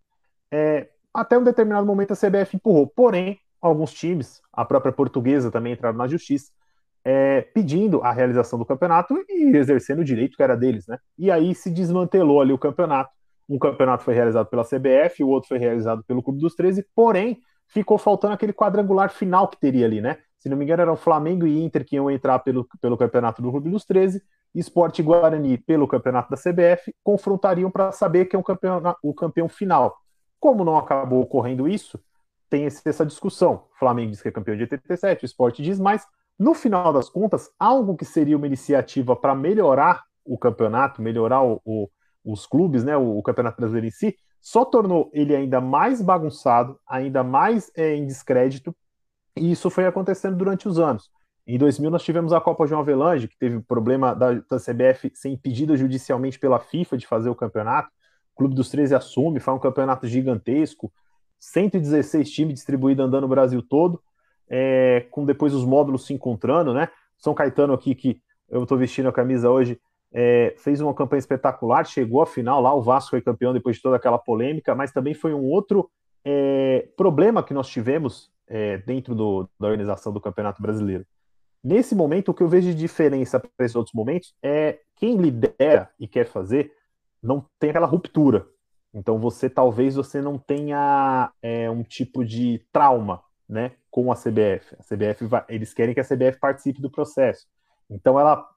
É, 0.51 0.89
até 1.13 1.37
um 1.37 1.43
determinado 1.43 1.85
momento 1.85 2.11
a 2.11 2.15
CBF 2.15 2.55
empurrou. 2.55 2.87
Porém, 2.87 3.39
alguns 3.61 3.93
times, 3.93 4.41
a 4.51 4.65
própria 4.65 4.91
portuguesa 4.91 5.49
também 5.49 5.73
entraram 5.73 5.97
na 5.97 6.07
justiça, 6.07 6.51
é, 7.03 7.41
pedindo 7.41 8.01
a 8.01 8.11
realização 8.11 8.59
do 8.59 8.65
campeonato 8.65 9.15
e 9.29 9.55
exercendo 9.55 9.99
o 9.99 10.05
direito 10.05 10.37
que 10.37 10.43
era 10.43 10.55
deles, 10.55 10.87
né? 10.87 10.97
E 11.17 11.31
aí 11.31 11.53
se 11.55 11.69
desmantelou 11.69 12.41
ali 12.41 12.53
o 12.53 12.57
campeonato. 12.57 13.11
Um 13.49 13.59
campeonato 13.59 14.03
foi 14.03 14.13
realizado 14.13 14.47
pela 14.47 14.63
CBF, 14.63 15.23
o 15.23 15.29
outro 15.29 15.49
foi 15.49 15.57
realizado 15.57 16.03
pelo 16.05 16.23
Clube 16.23 16.39
dos 16.39 16.55
13, 16.55 16.85
porém 16.95 17.39
ficou 17.67 17.97
faltando 17.97 18.33
aquele 18.33 18.53
quadrangular 18.53 19.09
final 19.09 19.47
que 19.47 19.59
teria 19.59 19.85
ali, 19.85 20.01
né? 20.01 20.17
Se 20.37 20.49
não 20.49 20.57
me 20.57 20.65
engano, 20.65 20.81
eram 20.81 20.95
Flamengo 20.95 21.47
e 21.47 21.63
Inter 21.63 21.85
que 21.85 21.95
iam 21.95 22.11
entrar 22.11 22.39
pelo, 22.39 22.67
pelo 22.81 22.97
campeonato 22.97 23.41
do 23.41 23.49
Clube 23.49 23.69
dos 23.69 23.85
13, 23.85 24.21
Esporte 24.53 25.01
Guarani 25.01 25.57
pelo 25.57 25.87
campeonato 25.87 26.29
da 26.29 26.37
CBF, 26.37 26.93
confrontariam 27.03 27.71
para 27.71 27.91
saber 27.91 28.25
quem 28.25 28.37
é 28.37 28.41
o 28.41 28.43
campeão, 28.43 28.81
o 29.01 29.13
campeão 29.13 29.49
final. 29.49 29.97
Como 30.39 30.63
não 30.63 30.77
acabou 30.77 31.21
ocorrendo 31.21 31.67
isso, 31.67 31.99
tem 32.49 32.65
essa 32.65 33.05
discussão. 33.05 33.65
O 33.73 33.79
Flamengo 33.79 34.11
diz 34.11 34.21
que 34.21 34.27
é 34.27 34.31
campeão 34.31 34.55
de 34.55 34.63
87, 34.63 35.23
o 35.23 35.25
esporte 35.25 35.63
diz, 35.63 35.79
mas 35.79 36.05
no 36.37 36.53
final 36.53 36.91
das 36.91 37.09
contas, 37.09 37.49
algo 37.57 37.95
que 37.95 38.05
seria 38.05 38.37
uma 38.37 38.45
iniciativa 38.45 39.15
para 39.15 39.33
melhorar 39.33 40.03
o 40.25 40.37
campeonato, 40.37 41.01
melhorar 41.01 41.41
o, 41.41 41.61
o, 41.63 41.89
os 42.23 42.45
clubes, 42.45 42.83
né, 42.83 42.95
o, 42.95 43.17
o, 43.17 43.23
campeonato 43.23 43.57
brasileiro 43.57 43.87
em 43.87 43.91
si, 43.91 44.15
só 44.39 44.65
tornou 44.65 45.09
ele 45.13 45.35
ainda 45.35 45.61
mais 45.61 46.01
bagunçado, 46.01 46.79
ainda 46.87 47.23
mais 47.23 47.71
é, 47.75 47.95
em 47.95 48.05
descrédito, 48.05 48.75
e 49.35 49.51
isso 49.51 49.69
foi 49.69 49.85
acontecendo 49.85 50.37
durante 50.37 50.67
os 50.67 50.79
anos. 50.79 51.09
Em 51.45 51.57
2000 51.57 51.91
nós 51.91 52.03
tivemos 52.03 52.31
a 52.31 52.39
Copa 52.39 52.65
João 52.65 52.81
Avelange, 52.81 53.27
que 53.27 53.37
teve 53.37 53.59
problema 53.61 54.13
da, 54.13 54.33
da 54.33 54.57
CBF 54.57 55.11
ser 55.13 55.29
impedida 55.29 55.75
judicialmente 55.75 56.39
pela 56.39 56.59
FIFA 56.59 56.97
de 56.97 57.05
fazer 57.05 57.29
o 57.29 57.35
campeonato. 57.35 57.89
O 58.33 58.37
Clube 58.37 58.55
dos 58.55 58.69
13 58.69 58.95
assume, 58.95 59.39
faz 59.39 59.57
um 59.57 59.59
campeonato 59.59 60.07
gigantesco, 60.07 60.91
116 61.39 62.31
times 62.31 62.53
distribuídos 62.55 63.05
andando 63.05 63.23
no 63.23 63.27
Brasil 63.27 63.61
todo, 63.61 64.01
é, 64.49 65.05
com 65.11 65.25
depois 65.25 65.53
os 65.53 65.65
módulos 65.65 66.05
se 66.05 66.13
encontrando, 66.13 66.73
né? 66.73 66.87
São 67.17 67.33
Caetano 67.33 67.73
aqui, 67.73 67.93
que 67.93 68.21
eu 68.49 68.63
estou 68.63 68.77
vestindo 68.77 69.09
a 69.09 69.13
camisa 69.13 69.49
hoje, 69.49 69.79
é, 70.13 70.53
fez 70.57 70.79
uma 70.79 70.93
campanha 70.93 71.19
espetacular, 71.19 71.85
chegou 71.85 72.21
à 72.21 72.25
final 72.25 72.61
lá, 72.61 72.73
o 72.73 72.81
Vasco 72.81 73.11
foi 73.11 73.21
campeão 73.21 73.51
depois 73.51 73.77
de 73.77 73.81
toda 73.81 73.95
aquela 73.95 74.17
polêmica, 74.17 74.75
mas 74.75 74.91
também 74.91 75.13
foi 75.13 75.33
um 75.33 75.43
outro 75.43 75.89
é, 76.23 76.87
problema 76.95 77.43
que 77.43 77.53
nós 77.53 77.67
tivemos 77.67 78.31
é, 78.47 78.77
dentro 78.77 79.15
do, 79.15 79.49
da 79.59 79.67
organização 79.67 80.13
do 80.13 80.21
Campeonato 80.21 80.61
Brasileiro. 80.61 81.05
Nesse 81.63 81.95
momento, 81.95 82.29
o 82.29 82.33
que 82.33 82.43
eu 82.43 82.47
vejo 82.47 82.67
de 82.67 82.75
diferença 82.75 83.39
para 83.39 83.49
esses 83.65 83.75
outros 83.75 83.93
momentos 83.93 84.35
é 84.43 84.79
quem 84.95 85.15
lidera 85.17 85.89
e 85.99 86.07
quer 86.07 86.25
fazer 86.25 86.71
não 87.21 87.45
tem 87.57 87.69
aquela 87.69 87.87
ruptura. 87.87 88.45
Então 88.93 89.17
você 89.17 89.49
talvez 89.49 89.95
você 89.95 90.21
não 90.21 90.37
tenha 90.37 91.31
é, 91.41 91.69
um 91.69 91.81
tipo 91.81 92.23
de 92.23 92.61
trauma, 92.71 93.23
né, 93.47 93.71
com 93.89 94.11
a 94.11 94.15
CBF. 94.15 94.75
A 94.77 94.83
CBF 94.83 95.25
vai, 95.25 95.43
eles 95.49 95.73
querem 95.73 95.93
que 95.93 95.99
a 95.99 96.05
CBF 96.05 96.37
participe 96.39 96.81
do 96.81 96.91
processo. 96.91 97.47
Então 97.89 98.19
ela 98.19 98.47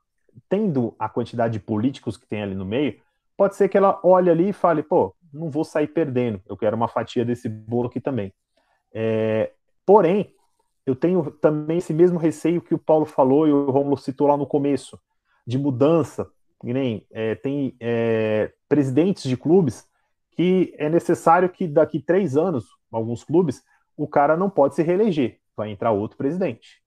tendo 0.49 0.95
a 0.99 1.09
quantidade 1.09 1.55
de 1.55 1.61
políticos 1.61 2.16
que 2.16 2.26
tem 2.26 2.43
ali 2.43 2.55
no 2.55 2.64
meio, 2.64 3.01
pode 3.37 3.57
ser 3.57 3.68
que 3.68 3.76
ela 3.76 4.01
olhe 4.03 4.30
ali 4.30 4.51
e 4.51 4.53
fale, 4.53 4.82
pô, 4.82 5.14
não 5.32 5.51
vou 5.51 5.64
sair 5.64 5.87
perdendo. 5.87 6.41
Eu 6.47 6.57
quero 6.57 6.76
uma 6.76 6.89
fatia 6.89 7.24
desse 7.24 7.49
bolo 7.49 7.89
aqui 7.89 8.01
também. 8.01 8.32
É, 8.93 9.53
porém, 9.84 10.34
eu 10.87 10.95
tenho 10.95 11.30
também 11.30 11.78
esse 11.78 11.93
mesmo 11.93 12.18
receio 12.18 12.62
que 12.62 12.74
o 12.74 12.78
Paulo 12.78 13.05
falou 13.05 13.47
e 13.47 13.53
o 13.53 13.70
Romulo 13.70 13.97
citou 13.97 14.26
lá 14.28 14.37
no 14.37 14.47
começo, 14.47 14.99
de 15.47 15.59
mudança, 15.59 16.30
nem 16.62 17.07
é, 17.11 17.34
tem 17.34 17.76
é, 17.80 18.53
presidentes 18.68 19.24
de 19.24 19.37
clubes 19.37 19.87
que 20.32 20.74
é 20.76 20.89
necessário 20.89 21.49
que 21.49 21.66
daqui 21.66 21.99
três 21.99 22.37
anos, 22.37 22.66
alguns 22.93 23.24
clubes, 23.24 23.64
o 23.97 24.07
cara 24.07 24.37
não 24.37 24.51
pode 24.51 24.74
se 24.74 24.82
reeleger, 24.82 25.41
vai 25.57 25.70
entrar 25.70 25.93
outro 25.93 26.18
presidente. 26.18 26.82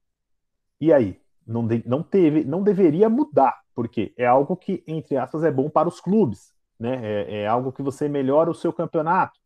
E 0.79 0.93
aí? 0.93 1.19
Não, 1.49 1.65
de, 1.65 1.83
não, 1.87 2.03
teve, 2.03 2.43
não 2.43 2.61
deveria 2.61 3.09
mudar, 3.09 3.59
porque 3.73 4.13
é 4.15 4.25
algo 4.25 4.55
que, 4.55 4.83
entre 4.85 5.17
aspas, 5.17 5.43
é 5.43 5.51
bom 5.51 5.67
para 5.67 5.87
os 5.87 5.99
clubes, 5.99 6.53
né? 6.79 6.99
É, 7.01 7.41
é 7.41 7.47
algo 7.47 7.71
que 7.71 7.81
você 7.81 8.07
melhora 8.07 8.51
o 8.51 8.53
seu 8.53 8.71
campeonato. 8.71 9.39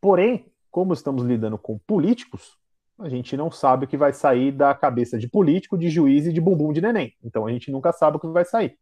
Porém, 0.00 0.46
como 0.70 0.92
estamos 0.92 1.24
lidando 1.24 1.58
com 1.58 1.76
políticos, 1.78 2.56
a 2.96 3.08
gente 3.08 3.36
não 3.36 3.50
sabe 3.50 3.84
o 3.84 3.88
que 3.88 3.96
vai 3.96 4.12
sair 4.12 4.52
da 4.52 4.72
cabeça 4.72 5.18
de 5.18 5.28
político, 5.28 5.76
de 5.76 5.88
juiz 5.88 6.26
e 6.26 6.32
de 6.32 6.40
bumbum 6.40 6.72
de 6.72 6.80
neném. 6.80 7.12
Então 7.24 7.44
a 7.44 7.50
gente 7.50 7.72
nunca 7.72 7.92
sabe 7.92 8.16
o 8.16 8.20
que 8.20 8.28
vai 8.28 8.44
sair. 8.44 8.78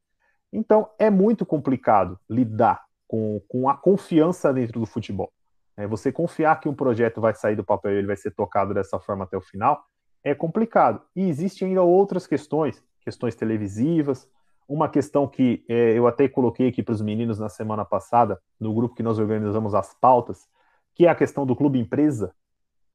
Então 0.53 0.91
é 0.99 1.09
muito 1.09 1.47
complicado 1.47 2.19
lidar 2.29 2.85
com, 3.09 3.41
com 3.49 3.71
a 3.71 3.77
confiança 3.77 4.53
dentro 4.53 4.81
do 4.81 4.87
futebol. 4.87 5.33
É, 5.79 5.87
você 5.87 6.13
confiar 6.13 6.61
que 6.61 6.69
um 6.69 6.75
projeto 6.75 7.23
vai 7.23 7.35
sair 7.35 7.57
do 7.57 7.65
papel 7.65 7.93
e 7.93 7.97
ele 7.97 8.07
vai 8.07 8.17
ser 8.17 8.33
tocado 8.33 8.75
dessa 8.75 8.99
forma 8.99 9.25
até 9.25 9.37
o 9.37 9.43
final 9.43 9.83
é 10.27 10.35
complicado. 10.35 11.01
E 11.15 11.29
existem 11.29 11.69
ainda 11.69 11.83
outras 11.83 12.27
questões, 12.27 12.83
questões 13.01 13.37
televisivas, 13.37 14.29
uma 14.69 14.89
questão 14.89 15.29
que 15.29 15.65
é, 15.69 15.97
eu 15.97 16.09
até 16.09 16.29
coloquei 16.29 16.67
aqui 16.67 16.83
para 16.83 16.95
os 16.95 17.01
meninos 17.01 17.39
na 17.39 17.49
semana 17.49 17.85
passada, 17.85 18.37
no 18.59 18.75
grupo 18.75 18.97
que 18.97 19.05
nós 19.05 19.21
organizamos 19.21 19.73
as 19.73 19.95
pautas, 19.95 20.49
que 20.97 21.07
é 21.07 21.09
a 21.09 21.15
questão 21.15 21.47
do 21.47 21.55
clube 21.55 21.79
empresa, 21.79 22.35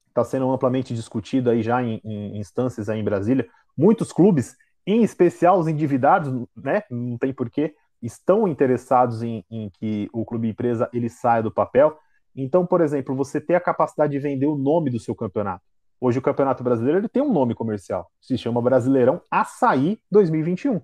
está 0.08 0.22
sendo 0.22 0.50
amplamente 0.50 0.94
discutido 0.94 1.48
aí 1.48 1.62
já 1.62 1.82
em, 1.82 2.02
em, 2.04 2.36
instâncias 2.36 2.90
aí 2.90 3.00
em 3.00 3.04
Brasília. 3.04 3.48
Muitos 3.74 4.12
clubes, 4.12 4.54
em 4.86 5.02
especial 5.02 5.58
os 5.58 5.66
endividados, 5.66 6.30
né, 6.54 6.82
não 6.90 7.16
tem 7.16 7.32
porquê, 7.32 7.74
estão 8.02 8.46
interessados 8.46 9.22
em, 9.22 9.42
em 9.50 9.70
que 9.70 10.06
o 10.12 10.22
clube 10.26 10.50
empresa 10.50 10.86
ele 10.92 11.08
saia 11.08 11.42
do 11.42 11.50
papel. 11.50 11.96
Então, 12.36 12.66
por 12.66 12.82
exemplo, 12.82 13.16
você 13.16 13.40
ter 13.40 13.54
a 13.54 13.60
capacidade 13.60 14.12
de 14.12 14.18
vender 14.18 14.46
o 14.46 14.58
nome 14.58 14.90
do 14.90 15.00
seu 15.00 15.14
campeonato. 15.14 15.71
Hoje 16.04 16.18
o 16.18 16.22
Campeonato 16.22 16.64
Brasileiro 16.64 16.98
ele 16.98 17.08
tem 17.08 17.22
um 17.22 17.32
nome 17.32 17.54
comercial, 17.54 18.10
se 18.20 18.36
chama 18.36 18.60
Brasileirão 18.60 19.22
Açaí 19.30 20.00
2021. 20.10 20.80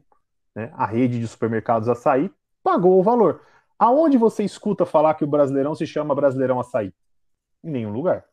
Né? 0.54 0.70
A 0.74 0.86
rede 0.86 1.18
de 1.18 1.26
supermercados 1.26 1.88
Açaí 1.88 2.30
pagou 2.62 3.00
o 3.00 3.02
valor. 3.02 3.42
Aonde 3.76 4.16
você 4.16 4.44
escuta 4.44 4.86
falar 4.86 5.14
que 5.14 5.24
o 5.24 5.26
Brasileirão 5.26 5.74
se 5.74 5.88
chama 5.88 6.14
Brasileirão 6.14 6.60
Açaí? 6.60 6.94
Em 7.64 7.70
nenhum 7.72 7.90
lugar. 7.90 8.26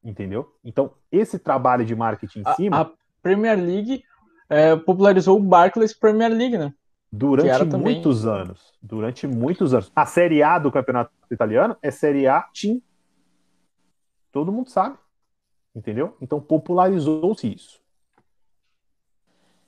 Entendeu? 0.00 0.54
Então, 0.64 0.92
esse 1.10 1.40
trabalho 1.40 1.84
de 1.84 1.96
marketing 1.96 2.44
em 2.46 2.54
cima. 2.54 2.82
A, 2.82 2.90
Premier 3.20 3.58
League 3.58 4.04
é, 4.48 4.76
popularizou 4.76 5.40
o 5.40 5.42
Barclays 5.42 5.92
Premier 5.92 6.30
League, 6.30 6.56
né? 6.56 6.72
Durante 7.10 7.64
muitos 7.76 8.22
também... 8.22 8.40
anos. 8.42 8.72
Durante 8.80 9.26
muitos 9.26 9.74
anos. 9.74 9.90
A 9.96 10.06
Série 10.06 10.40
A 10.40 10.56
do 10.60 10.70
campeonato 10.70 11.10
italiano 11.32 11.76
é 11.82 11.90
Série 11.90 12.28
A 12.28 12.42
Team. 12.54 12.80
Todo 14.30 14.52
mundo 14.52 14.70
sabe. 14.70 14.96
Entendeu? 15.74 16.16
Então 16.20 16.40
popularizou-se 16.40 17.46
isso. 17.46 17.80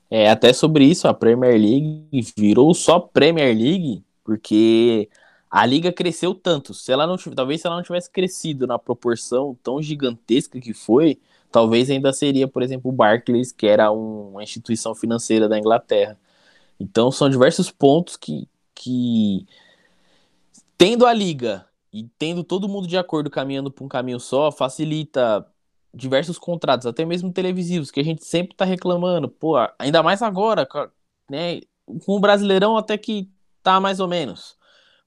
É, 0.09 0.29
até 0.29 0.51
sobre 0.51 0.83
isso, 0.83 1.07
a 1.07 1.13
Premier 1.13 1.53
League 1.53 2.33
virou 2.35 2.73
só 2.73 2.99
Premier 2.99 3.55
League, 3.55 4.03
porque 4.25 5.09
a 5.49 5.65
liga 5.65 5.91
cresceu 5.91 6.35
tanto. 6.35 6.73
Se 6.73 6.91
ela 6.91 7.07
não, 7.07 7.15
talvez 7.17 7.61
se 7.61 7.67
ela 7.67 7.77
não 7.77 7.83
tivesse 7.83 8.11
crescido 8.11 8.67
na 8.67 8.77
proporção 8.77 9.57
tão 9.63 9.81
gigantesca 9.81 10.59
que 10.59 10.73
foi, 10.73 11.17
talvez 11.49 11.89
ainda 11.89 12.11
seria, 12.11 12.47
por 12.47 12.61
exemplo, 12.61 12.89
o 12.89 12.93
Barclays, 12.93 13.51
que 13.51 13.67
era 13.67 13.89
uma 13.91 14.43
instituição 14.43 14.93
financeira 14.95 15.47
da 15.47 15.57
Inglaterra. 15.57 16.19
Então 16.79 17.11
são 17.11 17.29
diversos 17.29 17.71
pontos 17.71 18.17
que, 18.17 18.49
que 18.73 19.45
tendo 20.77 21.05
a 21.05 21.13
liga 21.13 21.65
e 21.93 22.03
tendo 22.17 22.43
todo 22.43 22.69
mundo 22.69 22.87
de 22.87 22.97
acordo 22.97 23.29
caminhando 23.29 23.71
para 23.71 23.85
um 23.85 23.89
caminho 23.89 24.19
só, 24.19 24.51
facilita 24.51 25.45
diversos 25.93 26.37
contratos, 26.37 26.87
até 26.87 27.05
mesmo 27.05 27.31
televisivos, 27.31 27.91
que 27.91 27.99
a 27.99 28.03
gente 28.03 28.25
sempre 28.25 28.53
está 28.53 28.65
reclamando. 28.65 29.29
Pô, 29.29 29.55
ainda 29.77 30.01
mais 30.01 30.21
agora, 30.21 30.67
né? 31.29 31.61
Com 32.05 32.15
o 32.15 32.19
Brasileirão 32.19 32.77
até 32.77 32.97
que 32.97 33.29
tá 33.61 33.79
mais 33.79 33.99
ou 33.99 34.07
menos. 34.07 34.57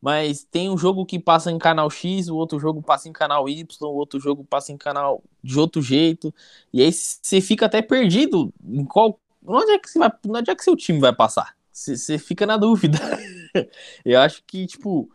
Mas 0.01 0.45
tem 0.45 0.69
um 0.69 0.77
jogo 0.77 1.07
que 1.07 1.19
passa 1.19 1.51
em 1.51 1.57
canal 1.57 1.89
X, 1.89 2.29
o 2.29 2.37
outro 2.37 2.59
jogo 2.59 2.83
passa 2.83 3.09
em 3.09 3.13
canal 3.13 3.49
Y, 3.49 3.67
o 3.81 3.95
outro 3.95 4.21
jogo 4.21 4.45
passa 4.45 4.71
em 4.71 4.77
canal 4.77 5.23
de 5.43 5.59
outro 5.59 5.81
jeito. 5.81 6.33
E 6.73 6.83
aí 6.83 6.93
você 6.93 7.41
fica 7.41 7.67
até 7.67 7.81
perdido 7.81 8.53
em 8.63 8.85
qual. 8.85 9.19
Onde 9.47 9.73
é 9.73 9.79
que, 9.79 9.89
você 9.89 9.99
vai... 9.99 10.11
Onde 10.29 10.51
é 10.51 10.55
que 10.55 10.65
seu 10.65 10.77
time 10.77 10.99
vai 11.01 11.15
passar? 11.15 11.55
você 11.75 12.19
fica 12.19 12.47
na 12.47 12.57
dúvida. 12.57 12.99
eu 14.05 14.21
acho 14.21 14.43
que, 14.47 14.67
tipo, 14.67 15.11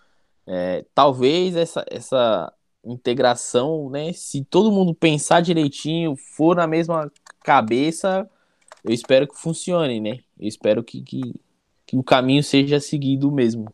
é, 0.45 0.85
talvez 0.93 1.55
essa, 1.55 1.85
essa 1.89 2.51
integração, 2.83 3.89
né? 3.89 4.13
Se 4.13 4.43
todo 4.43 4.71
mundo 4.71 4.93
pensar 4.93 5.41
direitinho, 5.41 6.15
for 6.15 6.55
na 6.55 6.67
mesma 6.67 7.11
cabeça, 7.43 8.29
eu 8.83 8.93
espero 8.93 9.27
que 9.27 9.37
funcione, 9.37 9.99
né? 9.99 10.19
Eu 10.39 10.47
espero 10.47 10.83
que, 10.83 11.01
que, 11.01 11.33
que 11.85 11.97
o 11.97 12.03
caminho 12.03 12.43
seja 12.43 12.79
seguido 12.79 13.31
mesmo. 13.31 13.71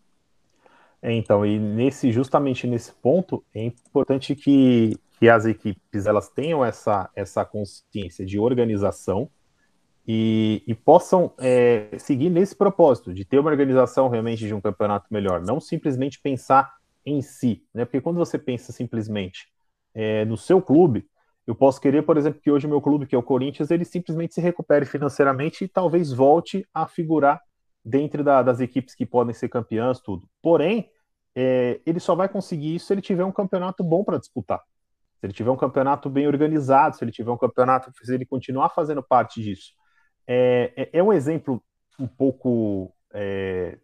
É, 1.02 1.14
então, 1.14 1.46
e 1.46 1.60
nesse 1.60 2.12
justamente 2.12 2.66
nesse 2.66 2.92
ponto, 2.94 3.44
é 3.54 3.64
importante 3.64 4.36
que, 4.36 4.98
que 5.20 5.30
as 5.30 5.46
equipes 5.46 6.06
elas 6.06 6.30
tenham 6.30 6.66
essa, 6.66 7.10
essa 7.16 7.46
consciência 7.46 8.26
de 8.26 8.40
organização, 8.40 9.30
e, 10.08 10.62
e 10.68 10.74
possam 10.76 11.34
é, 11.40 11.90
seguir 11.98 12.30
nesse 12.30 12.56
propósito, 12.56 13.14
de 13.14 13.26
ter 13.26 13.40
uma 13.40 13.50
organização 13.50 14.08
realmente 14.08 14.46
de 14.46 14.54
um 14.54 14.62
campeonato 14.62 15.08
melhor, 15.10 15.42
não 15.42 15.60
simplesmente 15.60 16.20
pensar 16.22 16.76
em 17.06 17.22
si, 17.22 17.64
né? 17.74 17.86
Porque 17.86 18.02
quando 18.02 18.18
você 18.18 18.38
pensa 18.38 18.72
simplesmente 18.72 19.48
é, 19.94 20.26
no 20.26 20.38
seu 20.38 20.62
clube, 20.62 21.08
eu 21.48 21.54
posso 21.54 21.80
querer, 21.80 22.04
por 22.04 22.18
exemplo, 22.18 22.42
que 22.42 22.50
hoje 22.50 22.66
o 22.66 22.70
meu 22.70 22.82
clube, 22.82 23.06
que 23.06 23.16
é 23.16 23.18
o 23.18 23.24
Corinthians, 23.24 23.70
ele 23.70 23.86
simplesmente 23.86 24.34
se 24.34 24.42
recupere 24.42 24.86
financeiramente 24.86 25.64
e 25.64 25.68
talvez 25.68 26.12
volte 26.12 26.68
a 26.74 26.88
figurar 26.88 27.40
dentro 27.84 28.24
da, 28.24 28.42
das 28.42 28.60
equipes 28.60 28.96
que 28.96 29.06
podem 29.06 29.34
ser 29.34 29.50
campeãs, 29.50 30.02
tudo. 30.02 30.28
Porém, 30.42 30.90
é, 31.36 31.80
ele 31.86 32.00
só 32.00 32.16
vai 32.16 32.28
conseguir 32.28 32.76
isso 32.76 32.88
se 32.88 32.94
ele 32.94 33.02
tiver 33.02 33.24
um 33.24 33.32
campeonato 33.32 33.84
bom 33.84 34.04
para 34.04 34.18
disputar. 34.18 34.60
Se 35.20 35.26
ele 35.26 35.34
tiver 35.34 35.52
um 35.52 35.58
campeonato 35.58 36.10
bem 36.10 36.28
organizado, 36.28 36.96
se 36.96 37.04
ele 37.04 37.12
tiver 37.12 37.32
um 37.32 37.38
campeonato, 37.38 37.92
se 37.94 38.14
ele 38.14 38.26
continuar 38.26 38.70
fazendo 38.70 39.04
parte 39.04 39.42
disso. 39.42 39.74
É, 40.26 40.74
é, 40.76 41.00
é 41.00 41.04
um 41.04 41.14
exemplo 41.14 41.64
um 42.00 42.08
pouco. 42.08 42.92
É, 43.14 43.78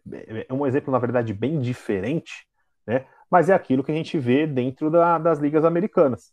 é, 0.48 0.52
um 0.52 0.66
exemplo, 0.66 0.92
na 0.92 0.98
verdade, 0.98 1.32
bem 1.32 1.60
diferente, 1.60 2.46
né? 2.86 3.06
mas 3.30 3.48
é 3.48 3.54
aquilo 3.54 3.82
que 3.82 3.92
a 3.92 3.94
gente 3.94 4.18
vê 4.18 4.46
dentro 4.46 4.90
da, 4.90 5.18
das 5.18 5.38
ligas 5.38 5.64
americanas. 5.64 6.32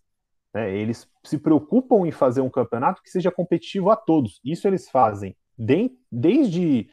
Né? 0.54 0.76
Eles 0.76 1.10
se 1.24 1.38
preocupam 1.38 2.08
em 2.08 2.12
fazer 2.12 2.41
um 2.41 2.50
campeonato 2.50 3.02
que 3.02 3.10
seja 3.10 3.32
competitivo 3.32 3.89
a 3.89 3.95
todos. 3.95 4.39
Isso 4.43 4.68
eles 4.68 4.89
fazem 4.89 5.36
de, 5.58 5.91
desde, 6.12 6.89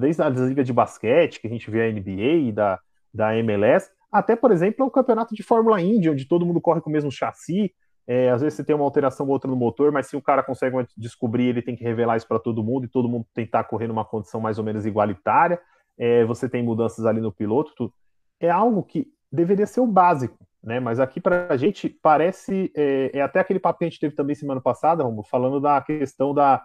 desde 0.00 0.22
as 0.22 0.38
ligas 0.40 0.66
de 0.66 0.72
basquete, 0.72 1.40
que 1.40 1.46
a 1.46 1.50
gente 1.50 1.70
vê 1.70 1.88
a 1.88 1.92
NBA 1.92 2.48
e 2.48 2.52
da, 2.52 2.80
da 3.12 3.36
MLS, 3.38 3.90
até, 4.10 4.34
por 4.34 4.50
exemplo, 4.50 4.86
o 4.86 4.90
campeonato 4.90 5.34
de 5.34 5.42
Fórmula 5.42 5.80
Indy, 5.80 6.10
onde 6.10 6.24
todo 6.26 6.46
mundo 6.46 6.60
corre 6.60 6.80
com 6.80 6.88
o 6.88 6.92
mesmo 6.92 7.10
chassi, 7.10 7.72
é, 8.06 8.30
às 8.30 8.40
vezes 8.40 8.56
você 8.56 8.64
tem 8.64 8.74
uma 8.74 8.84
alteração 8.84 9.26
ou 9.26 9.32
outra 9.32 9.50
no 9.50 9.56
motor, 9.56 9.90
mas 9.90 10.06
se 10.06 10.16
o 10.16 10.22
cara 10.22 10.42
consegue 10.42 10.76
descobrir, 10.96 11.48
ele 11.48 11.60
tem 11.60 11.74
que 11.74 11.82
revelar 11.82 12.16
isso 12.16 12.28
para 12.28 12.38
todo 12.38 12.62
mundo 12.62 12.84
e 12.84 12.88
todo 12.88 13.08
mundo 13.08 13.26
tentar 13.34 13.64
correr 13.64 13.88
numa 13.88 14.04
condição 14.04 14.40
mais 14.40 14.58
ou 14.58 14.64
menos 14.64 14.86
igualitária. 14.86 15.60
É, 15.98 16.24
você 16.24 16.48
tem 16.48 16.62
mudanças 16.62 17.04
ali 17.04 17.20
no 17.20 17.32
piloto. 17.32 17.72
Tudo. 17.76 17.92
É 18.40 18.50
algo 18.50 18.82
que 18.82 19.06
deveria 19.30 19.66
ser 19.66 19.80
o 19.80 19.86
básico, 19.86 20.38
né? 20.62 20.80
Mas 20.80 21.00
aqui 21.00 21.20
para 21.20 21.46
a 21.50 21.56
gente 21.56 21.88
parece. 21.88 22.72
É, 22.74 23.10
é, 23.14 23.22
até 23.22 23.40
aquele 23.40 23.58
papo 23.58 23.78
que 23.78 23.84
a 23.84 23.88
gente 23.88 24.00
teve 24.00 24.14
também 24.14 24.34
semana 24.34 24.60
passada, 24.60 25.02
Romulo, 25.02 25.24
falando 25.24 25.60
da 25.60 25.80
questão 25.80 26.34
da, 26.34 26.62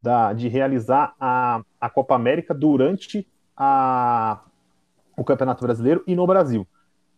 da, 0.00 0.32
de 0.32 0.48
realizar 0.48 1.14
a, 1.18 1.62
a 1.80 1.90
Copa 1.90 2.14
América 2.14 2.54
durante 2.54 3.26
a, 3.56 4.40
o 5.16 5.24
Campeonato 5.24 5.64
Brasileiro 5.64 6.02
e 6.06 6.14
no 6.14 6.26
Brasil 6.26 6.66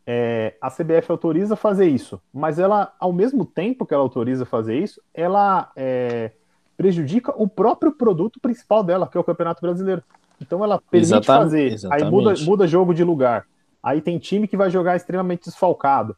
é, 0.06 0.54
a 0.60 0.70
CBF 0.70 1.10
autoriza 1.10 1.56
fazer 1.56 1.88
isso, 1.88 2.20
mas 2.32 2.58
ela, 2.58 2.92
ao 3.00 3.12
mesmo 3.12 3.44
tempo 3.44 3.86
que 3.86 3.94
ela 3.94 4.02
autoriza 4.02 4.44
fazer 4.44 4.78
isso, 4.78 5.00
ela 5.14 5.70
é, 5.74 6.32
prejudica 6.76 7.32
o 7.36 7.48
próprio 7.48 7.92
produto 7.92 8.38
principal 8.40 8.82
dela, 8.84 9.08
que 9.08 9.16
é 9.16 9.20
o 9.20 9.24
Campeonato 9.24 9.62
Brasileiro. 9.62 10.02
Então 10.40 10.62
ela 10.62 10.78
permite 10.78 11.08
exatamente, 11.08 11.44
fazer, 11.44 11.72
exatamente. 11.72 12.04
aí 12.04 12.10
muda, 12.10 12.34
muda 12.42 12.66
jogo 12.66 12.92
de 12.92 13.02
lugar. 13.02 13.46
Aí 13.84 14.00
tem 14.00 14.18
time 14.18 14.48
que 14.48 14.56
vai 14.56 14.70
jogar 14.70 14.96
extremamente 14.96 15.44
desfalcado. 15.44 16.16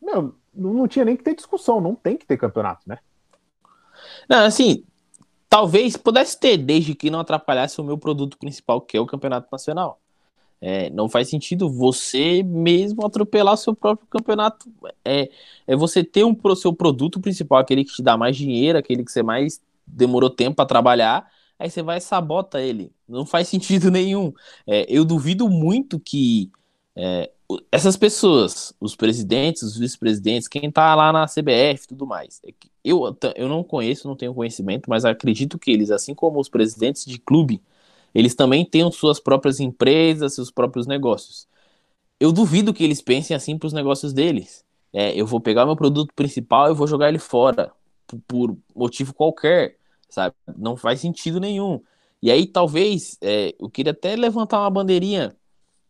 Meu, 0.00 0.34
não, 0.54 0.86
tinha 0.86 1.06
nem 1.06 1.16
que 1.16 1.24
ter 1.24 1.34
discussão, 1.34 1.80
não 1.80 1.94
tem 1.94 2.18
que 2.18 2.26
ter 2.26 2.36
campeonato, 2.36 2.82
né? 2.86 2.98
Não, 4.28 4.44
assim, 4.44 4.84
talvez 5.48 5.96
pudesse 5.96 6.38
ter, 6.38 6.58
desde 6.58 6.94
que 6.94 7.08
não 7.08 7.20
atrapalhasse 7.20 7.80
o 7.80 7.84
meu 7.84 7.96
produto 7.96 8.36
principal, 8.36 8.78
que 8.82 8.94
é 8.94 9.00
o 9.00 9.06
Campeonato 9.06 9.48
Nacional. 9.50 9.98
É, 10.60 10.90
não 10.90 11.08
faz 11.08 11.30
sentido 11.30 11.70
você 11.70 12.42
mesmo 12.42 13.06
atropelar 13.06 13.56
seu 13.56 13.74
próprio 13.74 14.06
campeonato. 14.08 14.70
É, 15.02 15.30
é 15.66 15.74
você 15.74 16.04
ter 16.04 16.24
um 16.24 16.36
seu 16.56 16.74
produto 16.74 17.20
principal, 17.20 17.58
aquele 17.58 17.84
que 17.84 17.94
te 17.94 18.02
dá 18.02 18.18
mais 18.18 18.36
dinheiro, 18.36 18.78
aquele 18.78 19.02
que 19.02 19.10
você 19.10 19.22
mais 19.22 19.62
demorou 19.86 20.28
tempo 20.28 20.56
para 20.56 20.66
trabalhar, 20.66 21.26
aí 21.58 21.70
você 21.70 21.82
vai 21.82 21.98
e 21.98 22.02
sabota 22.02 22.60
ele. 22.60 22.92
Não 23.08 23.24
faz 23.24 23.48
sentido 23.48 23.90
nenhum. 23.90 24.34
É, 24.66 24.84
eu 24.90 25.06
duvido 25.06 25.48
muito 25.48 25.98
que 25.98 26.50
é, 26.98 27.30
essas 27.70 27.96
pessoas, 27.96 28.74
os 28.80 28.96
presidentes, 28.96 29.62
os 29.62 29.78
vice-presidentes, 29.78 30.48
quem 30.48 30.68
tá 30.68 30.94
lá 30.96 31.12
na 31.12 31.26
CBF 31.26 31.84
e 31.84 31.88
tudo 31.88 32.06
mais, 32.06 32.40
é 32.44 32.52
eu, 32.84 33.16
eu 33.36 33.48
não 33.48 33.62
conheço, 33.62 34.08
não 34.08 34.16
tenho 34.16 34.34
conhecimento, 34.34 34.90
mas 34.90 35.04
acredito 35.04 35.58
que 35.58 35.70
eles, 35.70 35.90
assim 35.92 36.12
como 36.12 36.40
os 36.40 36.48
presidentes 36.48 37.04
de 37.04 37.18
clube, 37.18 37.62
eles 38.14 38.34
também 38.34 38.64
têm 38.64 38.90
suas 38.90 39.20
próprias 39.20 39.60
empresas, 39.60 40.34
seus 40.34 40.50
próprios 40.50 40.86
negócios. 40.86 41.46
Eu 42.18 42.32
duvido 42.32 42.74
que 42.74 42.82
eles 42.82 43.00
pensem 43.00 43.36
assim 43.36 43.56
para 43.56 43.68
os 43.68 43.72
negócios 43.72 44.12
deles. 44.12 44.64
É, 44.92 45.14
eu 45.14 45.26
vou 45.26 45.40
pegar 45.40 45.66
meu 45.66 45.76
produto 45.76 46.12
principal 46.14 46.70
e 46.70 46.74
vou 46.74 46.86
jogar 46.86 47.08
ele 47.08 47.18
fora, 47.18 47.72
por, 48.06 48.18
por, 48.26 48.58
motivo 48.74 49.14
qualquer, 49.14 49.76
sabe? 50.08 50.34
Não 50.56 50.76
faz 50.76 51.00
sentido 51.00 51.38
nenhum. 51.38 51.80
E 52.22 52.30
aí, 52.30 52.46
talvez, 52.46 53.16
é, 53.20 53.54
eu 53.60 53.70
queria 53.70 53.92
até 53.92 54.16
levantar 54.16 54.60
uma 54.60 54.70
bandeirinha, 54.70 55.36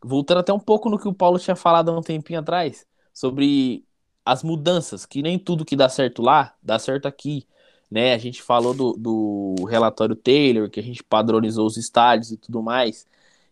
voltando 0.03 0.39
até 0.39 0.53
um 0.53 0.59
pouco 0.59 0.89
no 0.89 0.99
que 0.99 1.07
o 1.07 1.13
Paulo 1.13 1.39
tinha 1.39 1.55
falado 1.55 1.89
há 1.91 1.97
um 1.97 2.01
tempinho 2.01 2.39
atrás, 2.39 2.85
sobre 3.13 3.85
as 4.25 4.43
mudanças, 4.43 5.05
que 5.05 5.21
nem 5.21 5.39
tudo 5.39 5.65
que 5.65 5.75
dá 5.75 5.89
certo 5.89 6.21
lá, 6.21 6.55
dá 6.61 6.77
certo 6.79 7.07
aqui. 7.07 7.47
Né? 7.89 8.13
A 8.13 8.17
gente 8.17 8.41
falou 8.43 8.73
do, 8.73 8.93
do 8.93 9.65
relatório 9.65 10.15
Taylor, 10.15 10.69
que 10.69 10.79
a 10.79 10.83
gente 10.83 11.03
padronizou 11.03 11.65
os 11.65 11.77
estádios 11.77 12.31
e 12.31 12.37
tudo 12.37 12.61
mais. 12.61 13.07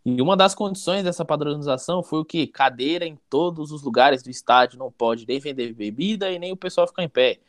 E 0.05 0.21
uma 0.21 0.37
das 0.37 0.55
condições 0.55 1.03
dessa 1.03 1.25
padronização 1.25 2.01
foi 2.01 2.19
o 2.19 2.25
que? 2.25 2.47
Cadeira 2.47 3.05
em 3.05 3.17
todos 3.29 3.71
os 3.71 3.81
lugares 3.83 4.23
do 4.23 4.29
estádio, 4.29 4.79
não 4.79 4.91
pode 4.91 5.25
nem 5.27 5.39
vender 5.39 5.73
bebida 5.73 6.31
e 6.31 6.39
nem 6.39 6.51
o 6.51 6.57
pessoal 6.57 6.87
ficar 6.87 7.03
em 7.03 7.09
pé. 7.09 7.39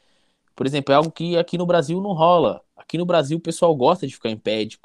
Por 0.56 0.66
exemplo, 0.66 0.92
é 0.92 0.96
algo 0.96 1.12
que 1.12 1.36
aqui 1.36 1.56
no 1.56 1.66
Brasil 1.66 2.00
não 2.00 2.12
rola. 2.12 2.62
Aqui 2.76 2.98
no 2.98 3.06
Brasil 3.06 3.38
o 3.38 3.40
pessoal 3.40 3.74
gosta 3.76 4.08
de 4.08 4.14
ficar 4.14 4.30
em 4.30 4.36
pé, 4.36 4.64
de 4.64 4.78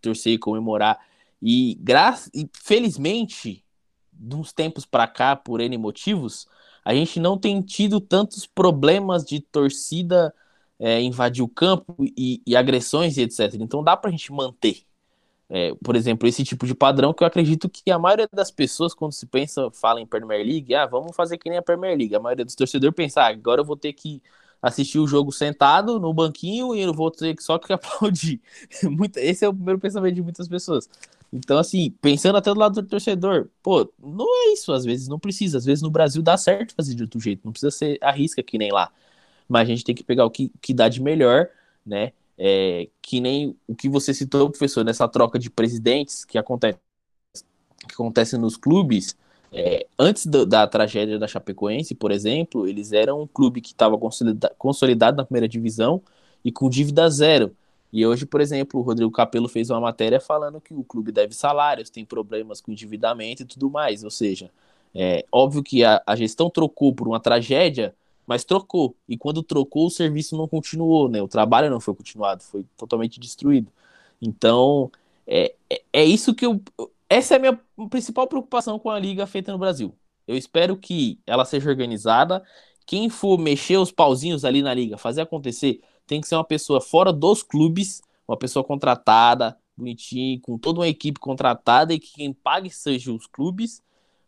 torcer 0.00 0.32
e 0.32 0.38
comemorar. 0.38 0.98
E, 1.40 1.76
gra... 1.80 2.18
e 2.34 2.48
felizmente, 2.52 3.64
de 4.12 4.34
uns 4.34 4.52
tempos 4.52 4.84
para 4.84 5.06
cá, 5.06 5.36
por 5.36 5.60
N 5.60 5.76
motivos, 5.78 6.46
a 6.84 6.94
gente 6.94 7.20
não 7.20 7.38
tem 7.38 7.60
tido 7.60 8.00
tantos 8.00 8.46
problemas 8.46 9.24
de 9.24 9.40
torcida 9.40 10.34
é, 10.78 11.00
invadir 11.02 11.42
o 11.42 11.48
campo 11.48 11.94
e, 12.00 12.40
e, 12.46 12.56
agressões 12.56 13.16
e 13.16 13.22
etc. 13.22 13.54
Então 13.54 13.82
dá 13.82 13.96
para 13.96 14.08
a 14.08 14.10
gente 14.10 14.32
manter, 14.32 14.82
é, 15.50 15.74
por 15.82 15.96
exemplo, 15.96 16.28
esse 16.28 16.44
tipo 16.44 16.66
de 16.66 16.74
padrão 16.74 17.12
que 17.12 17.22
eu 17.22 17.26
acredito 17.26 17.68
que 17.68 17.90
a 17.90 17.98
maioria 17.98 18.28
das 18.32 18.50
pessoas, 18.50 18.94
quando 18.94 19.12
se 19.12 19.26
pensa, 19.26 19.70
fala 19.70 20.00
em 20.00 20.06
Premier 20.06 20.44
League, 20.44 20.74
ah, 20.74 20.86
vamos 20.86 21.16
fazer 21.16 21.38
que 21.38 21.48
nem 21.48 21.58
a 21.58 21.62
Premier 21.62 21.96
League. 21.96 22.14
A 22.14 22.20
maioria 22.20 22.44
dos 22.44 22.54
torcedores 22.54 22.94
pensa, 22.94 23.22
ah, 23.22 23.28
agora 23.28 23.60
eu 23.60 23.64
vou 23.64 23.76
ter 23.76 23.92
que 23.92 24.22
assistir 24.60 24.98
o 24.98 25.06
jogo 25.06 25.32
sentado 25.32 26.00
no 26.00 26.12
banquinho 26.12 26.74
e 26.74 26.80
eu 26.80 26.92
vou 26.92 27.10
ter 27.10 27.34
que 27.34 27.42
só 27.42 27.58
que 27.58 27.72
aplaudir. 27.72 28.40
Esse 29.16 29.44
é 29.44 29.48
o 29.48 29.54
primeiro 29.54 29.80
pensamento 29.80 30.14
de 30.14 30.22
muitas 30.22 30.48
pessoas. 30.48 30.88
Então, 31.32 31.58
assim, 31.58 31.90
pensando 32.00 32.38
até 32.38 32.52
do 32.52 32.58
lado 32.58 32.80
do 32.80 32.88
torcedor, 32.88 33.48
pô, 33.62 33.90
não 34.02 34.26
é 34.26 34.52
isso, 34.52 34.72
às 34.72 34.84
vezes 34.84 35.08
não 35.08 35.18
precisa. 35.18 35.58
Às 35.58 35.64
vezes 35.64 35.82
no 35.82 35.90
Brasil 35.90 36.22
dá 36.22 36.36
certo 36.36 36.74
fazer 36.74 36.94
de 36.94 37.02
outro 37.02 37.20
jeito, 37.20 37.42
não 37.44 37.52
precisa 37.52 37.70
ser 37.70 37.98
arrisca 38.00 38.42
que 38.42 38.56
nem 38.58 38.72
lá. 38.72 38.90
Mas 39.48 39.62
a 39.62 39.70
gente 39.70 39.84
tem 39.84 39.94
que 39.94 40.04
pegar 40.04 40.24
o 40.24 40.30
que, 40.30 40.50
que 40.60 40.74
dá 40.74 40.88
de 40.88 41.02
melhor, 41.02 41.48
né? 41.84 42.12
É, 42.38 42.88
que 43.02 43.20
nem 43.20 43.56
o 43.66 43.74
que 43.74 43.88
você 43.88 44.14
citou, 44.14 44.48
professor, 44.50 44.84
nessa 44.84 45.08
troca 45.08 45.38
de 45.38 45.50
presidentes 45.50 46.24
que 46.24 46.38
acontece, 46.38 46.78
que 47.86 47.94
acontece 47.94 48.36
nos 48.38 48.56
clubes. 48.56 49.16
É, 49.52 49.86
antes 49.98 50.26
do, 50.26 50.44
da 50.46 50.66
tragédia 50.66 51.18
da 51.18 51.26
Chapecoense, 51.26 51.94
por 51.94 52.10
exemplo, 52.10 52.66
eles 52.66 52.92
eram 52.92 53.22
um 53.22 53.26
clube 53.26 53.60
que 53.60 53.68
estava 53.72 53.96
consolida, 53.98 54.54
consolidado 54.58 55.16
na 55.16 55.24
primeira 55.24 55.48
divisão 55.48 56.02
e 56.44 56.52
com 56.52 56.68
dívida 56.68 57.08
zero. 57.10 57.56
E 57.92 58.06
hoje, 58.06 58.26
por 58.26 58.40
exemplo, 58.40 58.80
o 58.80 58.82
Rodrigo 58.82 59.10
Capello 59.10 59.48
fez 59.48 59.70
uma 59.70 59.80
matéria 59.80 60.20
falando 60.20 60.60
que 60.60 60.74
o 60.74 60.84
clube 60.84 61.10
deve 61.10 61.34
salários, 61.34 61.88
tem 61.90 62.04
problemas 62.04 62.60
com 62.60 62.70
endividamento 62.70 63.42
e 63.42 63.46
tudo 63.46 63.70
mais. 63.70 64.04
Ou 64.04 64.10
seja, 64.10 64.50
é 64.94 65.24
óbvio 65.32 65.62
que 65.62 65.84
a, 65.84 66.02
a 66.06 66.14
gestão 66.16 66.50
trocou 66.50 66.94
por 66.94 67.08
uma 67.08 67.20
tragédia, 67.20 67.94
mas 68.26 68.44
trocou. 68.44 68.94
E 69.08 69.16
quando 69.16 69.42
trocou, 69.42 69.86
o 69.86 69.90
serviço 69.90 70.36
não 70.36 70.46
continuou, 70.46 71.08
né? 71.08 71.22
O 71.22 71.28
trabalho 71.28 71.70
não 71.70 71.80
foi 71.80 71.94
continuado, 71.94 72.42
foi 72.42 72.64
totalmente 72.76 73.18
destruído. 73.18 73.72
Então, 74.20 74.90
é, 75.26 75.54
é, 75.70 75.82
é 75.92 76.04
isso 76.04 76.34
que 76.34 76.44
eu. 76.46 76.60
Essa 77.08 77.34
é 77.34 77.36
a 77.38 77.40
minha 77.40 77.60
principal 77.88 78.26
preocupação 78.26 78.78
com 78.78 78.90
a 78.90 78.98
liga 78.98 79.26
feita 79.26 79.52
no 79.52 79.58
Brasil. 79.58 79.94
Eu 80.26 80.36
espero 80.36 80.76
que 80.76 81.18
ela 81.26 81.44
seja 81.44 81.70
organizada. 81.70 82.42
Quem 82.86 83.08
for 83.08 83.38
mexer 83.38 83.78
os 83.78 83.90
pauzinhos 83.90 84.44
ali 84.44 84.62
na 84.62 84.74
liga, 84.74 84.98
fazer 84.98 85.22
acontecer, 85.22 85.80
tem 86.08 86.20
que 86.20 86.26
ser 86.26 86.34
uma 86.34 86.44
pessoa 86.44 86.80
fora 86.80 87.12
dos 87.12 87.42
clubes, 87.42 88.00
uma 88.26 88.36
pessoa 88.36 88.64
contratada, 88.64 89.56
bonitinho, 89.76 90.40
com 90.40 90.58
toda 90.58 90.80
uma 90.80 90.88
equipe 90.88 91.20
contratada 91.20 91.94
e 91.94 92.00
que 92.00 92.14
quem 92.14 92.32
pague 92.32 92.70
seja 92.70 93.12
os 93.12 93.26
clubes, 93.26 93.82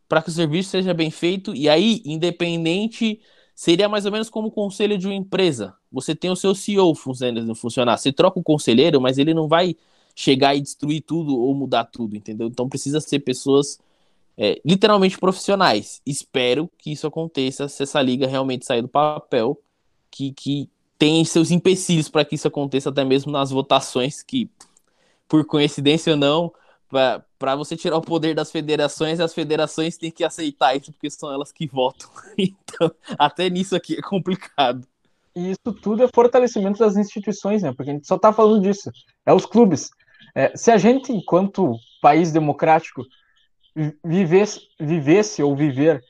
para 0.06 0.22
que 0.22 0.28
o 0.28 0.32
serviço 0.32 0.70
seja 0.70 0.94
bem 0.94 1.10
feito. 1.10 1.54
E 1.54 1.68
aí, 1.68 2.02
independente, 2.04 3.20
seria 3.54 3.88
mais 3.88 4.06
ou 4.06 4.12
menos 4.12 4.28
como 4.30 4.48
o 4.48 4.52
conselho 4.52 4.96
de 4.98 5.06
uma 5.06 5.14
empresa. 5.14 5.74
Você 5.90 6.14
tem 6.14 6.30
o 6.30 6.36
seu 6.36 6.54
CEO 6.54 6.94
funcionando, 6.94 7.54
funcionar. 7.54 7.96
Você 7.96 8.12
troca 8.12 8.38
o 8.38 8.42
conselheiro, 8.42 9.00
mas 9.00 9.18
ele 9.18 9.34
não 9.34 9.48
vai 9.48 9.74
chegar 10.14 10.54
e 10.54 10.60
destruir 10.60 11.02
tudo 11.02 11.36
ou 11.36 11.54
mudar 11.54 11.84
tudo, 11.84 12.16
entendeu? 12.16 12.48
Então 12.48 12.68
precisa 12.68 13.00
ser 13.00 13.20
pessoas 13.20 13.78
é, 14.36 14.60
literalmente 14.64 15.18
profissionais. 15.18 16.00
Espero 16.06 16.70
que 16.78 16.92
isso 16.92 17.06
aconteça 17.06 17.68
se 17.68 17.82
essa 17.82 18.00
liga 18.02 18.26
realmente 18.26 18.66
sair 18.66 18.82
do 18.82 18.88
papel, 18.88 19.58
que, 20.10 20.32
que 20.32 20.70
tem 21.00 21.24
seus 21.24 21.50
empecilhos 21.50 22.10
para 22.10 22.26
que 22.26 22.34
isso 22.34 22.46
aconteça, 22.46 22.90
até 22.90 23.02
mesmo 23.02 23.32
nas 23.32 23.50
votações, 23.50 24.22
que, 24.22 24.50
por 25.26 25.46
coincidência 25.46 26.12
ou 26.12 26.18
não, 26.18 26.52
para 27.38 27.56
você 27.56 27.74
tirar 27.74 27.96
o 27.96 28.02
poder 28.02 28.34
das 28.34 28.50
federações, 28.52 29.18
as 29.18 29.32
federações 29.32 29.96
têm 29.96 30.10
que 30.10 30.22
aceitar 30.22 30.76
isso, 30.76 30.92
porque 30.92 31.08
são 31.08 31.32
elas 31.32 31.50
que 31.50 31.66
votam. 31.66 32.06
Então, 32.36 32.90
até 33.18 33.48
nisso 33.48 33.74
aqui 33.74 33.96
é 33.96 34.02
complicado. 34.02 34.86
E 35.34 35.52
isso 35.52 35.72
tudo 35.80 36.02
é 36.02 36.08
fortalecimento 36.14 36.78
das 36.78 36.98
instituições, 36.98 37.62
né? 37.62 37.72
Porque 37.72 37.90
a 37.90 37.94
gente 37.94 38.06
só 38.06 38.16
está 38.16 38.30
falando 38.30 38.62
disso. 38.62 38.90
É 39.24 39.32
os 39.32 39.46
clubes. 39.46 39.90
É, 40.34 40.54
se 40.54 40.70
a 40.70 40.76
gente, 40.76 41.12
enquanto 41.12 41.76
país 42.02 42.30
democrático, 42.30 43.06
vivesse, 44.04 44.60
vivesse 44.78 45.42
ou 45.42 45.56
viver 45.56 46.04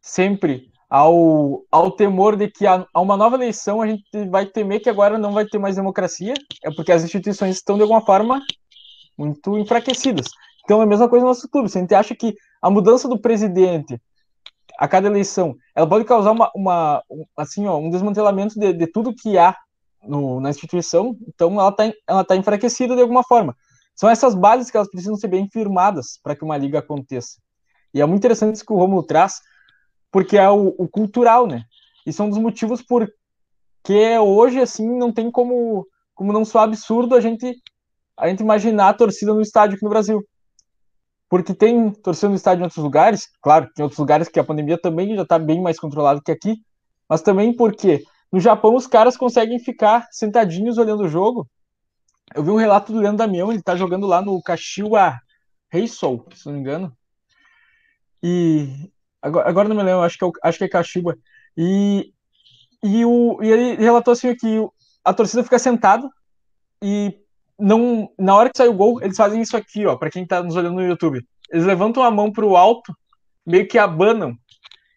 sempre 0.00 0.72
ao, 0.88 1.64
ao 1.70 1.90
temor 1.90 2.36
de 2.36 2.48
que 2.48 2.66
a, 2.66 2.86
a 2.92 3.00
uma 3.00 3.16
nova 3.16 3.36
eleição 3.36 3.82
a 3.82 3.86
gente 3.86 4.04
vai 4.30 4.46
temer 4.46 4.80
que 4.80 4.88
agora 4.88 5.18
não 5.18 5.32
vai 5.32 5.44
ter 5.44 5.58
mais 5.58 5.76
democracia, 5.76 6.34
é 6.64 6.70
porque 6.74 6.92
as 6.92 7.04
instituições 7.04 7.56
estão 7.56 7.76
de 7.76 7.82
alguma 7.82 8.00
forma 8.00 8.40
muito 9.16 9.58
enfraquecidas. 9.58 10.28
Então 10.64 10.80
é 10.80 10.84
a 10.84 10.86
mesma 10.86 11.08
coisa 11.08 11.24
no 11.24 11.30
nosso 11.30 11.48
clube. 11.48 11.68
Se 11.68 11.78
a 11.78 11.80
gente 11.80 11.94
acha 11.94 12.14
que 12.14 12.34
a 12.62 12.70
mudança 12.70 13.08
do 13.08 13.20
presidente 13.20 14.00
a 14.78 14.86
cada 14.86 15.08
eleição, 15.08 15.56
ela 15.74 15.88
pode 15.88 16.04
causar 16.04 16.30
uma, 16.30 16.50
uma 16.54 17.02
assim, 17.36 17.66
ó, 17.66 17.76
um 17.78 17.90
desmantelamento 17.90 18.58
de, 18.58 18.72
de 18.72 18.86
tudo 18.86 19.14
que 19.14 19.36
há 19.36 19.56
no, 20.02 20.40
na 20.40 20.50
instituição, 20.50 21.16
então 21.26 21.52
ela 21.54 21.70
está 21.70 21.92
ela 22.06 22.24
tá 22.24 22.36
enfraquecida 22.36 22.94
de 22.94 23.02
alguma 23.02 23.24
forma. 23.24 23.56
São 23.96 24.08
essas 24.08 24.36
bases 24.36 24.70
que 24.70 24.76
elas 24.76 24.88
precisam 24.88 25.16
ser 25.16 25.26
bem 25.26 25.48
firmadas 25.50 26.20
para 26.22 26.36
que 26.36 26.44
uma 26.44 26.56
liga 26.56 26.78
aconteça. 26.78 27.40
E 27.92 28.00
é 28.00 28.06
muito 28.06 28.20
interessante 28.20 28.54
isso 28.54 28.64
que 28.64 28.72
o 28.72 28.76
Romulo 28.76 29.02
traz, 29.02 29.40
porque 30.10 30.36
é 30.36 30.48
o, 30.48 30.74
o 30.78 30.88
cultural, 30.88 31.46
né? 31.46 31.64
E 32.06 32.12
são 32.12 32.28
dos 32.28 32.38
motivos 32.38 32.82
por 32.82 33.08
que 33.84 34.18
hoje, 34.18 34.60
assim, 34.60 34.86
não 34.86 35.12
tem 35.12 35.30
como, 35.30 35.86
como 36.14 36.32
não 36.32 36.44
soar 36.44 36.64
absurdo 36.64 37.14
a 37.14 37.20
gente, 37.20 37.54
a 38.16 38.28
gente 38.28 38.40
imaginar 38.40 38.88
a 38.90 38.94
torcida 38.94 39.32
no 39.32 39.40
estádio 39.40 39.76
aqui 39.76 39.84
no 39.84 39.90
Brasil. 39.90 40.22
Porque 41.28 41.54
tem 41.54 41.90
torcida 41.90 42.28
no 42.28 42.36
estádio 42.36 42.62
em 42.62 42.64
outros 42.64 42.82
lugares, 42.82 43.28
claro, 43.42 43.68
tem 43.74 43.82
outros 43.82 43.98
lugares 43.98 44.28
que 44.28 44.40
a 44.40 44.44
pandemia 44.44 44.80
também 44.80 45.14
já 45.14 45.22
está 45.22 45.38
bem 45.38 45.60
mais 45.60 45.78
controlada 45.78 46.20
que 46.24 46.32
aqui, 46.32 46.56
mas 47.08 47.20
também 47.20 47.54
porque 47.54 48.02
no 48.32 48.40
Japão 48.40 48.74
os 48.74 48.86
caras 48.86 49.16
conseguem 49.16 49.58
ficar 49.58 50.06
sentadinhos 50.10 50.78
olhando 50.78 51.04
o 51.04 51.08
jogo. 51.08 51.46
Eu 52.34 52.42
vi 52.42 52.50
um 52.50 52.56
relato 52.56 52.92
do 52.92 52.98
Leandro 52.98 53.18
Damião, 53.18 53.50
ele 53.50 53.60
está 53.60 53.76
jogando 53.76 54.06
lá 54.06 54.22
no 54.22 54.42
Kashiwa 54.42 55.18
Reisol, 55.70 56.26
se 56.34 56.46
não 56.46 56.54
me 56.54 56.60
engano. 56.60 56.96
E 58.22 58.90
Agora, 59.20 59.48
agora 59.48 59.68
não 59.68 59.76
me 59.76 59.82
lembro, 59.82 60.02
acho 60.02 60.18
que 60.18 60.24
é, 60.24 60.30
acho 60.42 60.58
que 60.58 60.64
é 60.64 60.68
Kashiba. 60.68 61.16
E, 61.56 62.12
e, 62.82 63.04
o, 63.04 63.38
e 63.42 63.50
ele 63.50 63.74
relatou 63.76 64.12
assim 64.12 64.34
que 64.34 64.66
a 65.04 65.12
torcida 65.12 65.42
fica 65.42 65.58
sentada 65.58 66.08
e 66.82 67.14
não, 67.58 68.08
na 68.18 68.36
hora 68.36 68.50
que 68.50 68.56
sai 68.56 68.68
o 68.68 68.74
gol, 68.74 69.02
eles 69.02 69.16
fazem 69.16 69.42
isso 69.42 69.56
aqui, 69.56 69.84
ó, 69.84 69.96
para 69.96 70.10
quem 70.10 70.26
tá 70.26 70.42
nos 70.42 70.54
olhando 70.54 70.76
no 70.76 70.86
YouTube. 70.86 71.26
Eles 71.50 71.66
levantam 71.66 72.02
a 72.02 72.10
mão 72.10 72.30
pro 72.30 72.56
alto, 72.56 72.94
meio 73.44 73.66
que 73.66 73.78
abanam. 73.78 74.34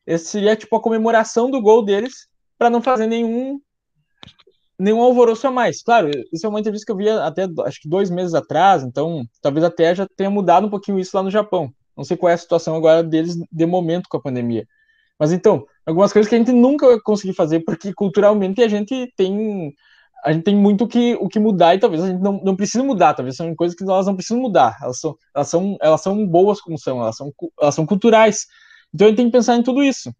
Esse 0.05 0.26
seria 0.26 0.55
tipo 0.55 0.76
a 0.76 0.82
comemoração 0.82 1.49
do 1.49 1.61
gol 1.61 1.84
deles, 1.84 2.28
para 2.57 2.69
não 2.69 2.82
fazer 2.82 3.07
nenhum 3.07 3.59
nenhum 4.78 5.01
alvoroço 5.01 5.47
a 5.47 5.51
mais. 5.51 5.84
Claro, 5.84 6.09
isso 6.34 6.45
é 6.45 6.49
uma 6.49 6.59
entrevista 6.59 6.86
que 6.86 6.91
eu 6.91 6.97
vi 6.97 7.07
até 7.07 7.47
acho 7.65 7.82
que 7.82 7.88
dois 7.88 8.09
meses 8.09 8.34
atrás, 8.34 8.84
então 8.84 9.24
talvez 9.41 9.63
até 9.63 9.93
já 9.93 10.07
tenha 10.15 10.30
mudado 10.30 10.65
um 10.65 10.69
pouquinho 10.69 10.99
isso 10.99 11.15
lá 11.15 11.22
no 11.22 11.30
Japão. 11.30 11.72
Não 11.96 12.04
sei 12.04 12.18
qual 12.18 12.30
é 12.30 12.34
a 12.34 12.38
situação 12.38 12.76
agora 12.76 13.04
deles 13.04 13.38
de 13.52 13.66
momento 13.66 14.08
com 14.10 14.18
a 14.18 14.22
pandemia. 14.22 14.68
Mas 15.20 15.32
então, 15.32 15.66
algumas 15.86 16.12
coisas 16.12 16.30
que 16.30 16.36
a 16.36 16.38
gente 16.38 16.52
nunca 16.52 16.88
vai 16.88 17.00
conseguir 17.00 17.34
fazer, 17.34 17.60
porque 17.62 17.94
culturalmente 17.94 18.62
a 18.62 18.68
gente 18.68 19.12
tem 19.16 19.74
a 20.24 20.32
gente 20.32 20.44
tem 20.44 20.56
muito 20.56 20.88
que, 20.88 21.16
o 21.16 21.28
que 21.28 21.39
mudar 21.39 21.76
e 21.76 21.80
talvez 21.80 22.04
a 22.04 22.08
gente 22.08 22.22
não, 22.22 22.39
não 22.44 22.56
precise 22.56 22.84
mudar, 22.84 23.14
talvez 23.16 23.36
são 23.36 23.56
coisas 23.56 23.76
que 23.76 23.84
elas 23.84 24.06
não 24.06 24.16
precisam 24.16 24.39
mudar, 24.39 24.78
elas 24.82 25.00
são, 25.00 25.18
elas 25.34 25.48
são, 25.50 25.78
elas 25.82 26.02
são 26.02 26.28
boas 26.28 26.62
como 26.62 26.78
são, 26.78 27.02
elas 27.02 27.18
são, 27.18 27.34
elas 27.60 27.74
são 27.74 27.86
culturais. 27.86 28.46
Então 28.94 29.08
a 29.08 29.10
gente 29.10 29.18
tem 29.18 29.26
que 29.26 29.32
pensar 29.32 29.56
em 29.56 29.64
tudo 29.64 29.82
isso. 29.84 30.14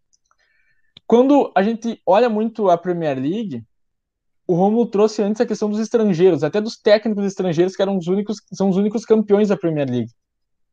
Quando 1.06 1.52
a 1.54 1.62
gente 1.62 2.00
olha 2.04 2.28
muito 2.28 2.68
a 2.68 2.76
Premier 2.76 3.16
League, 3.16 3.64
o 4.46 4.54
Romulo 4.54 4.86
trouxe 4.86 5.22
antes 5.22 5.40
a 5.40 5.46
questão 5.46 5.70
dos 5.70 5.78
estrangeiros, 5.78 6.42
até 6.42 6.60
dos 6.60 6.76
técnicos 6.76 7.24
estrangeiros 7.24 7.76
que 7.76 7.82
eram 7.82 7.96
os 7.96 8.08
únicos, 8.08 8.38
são 8.52 8.68
os 8.68 8.76
únicos 8.76 9.04
campeões 9.04 9.48
da 9.48 9.56
Premier 9.56 9.88
League. 9.88 10.10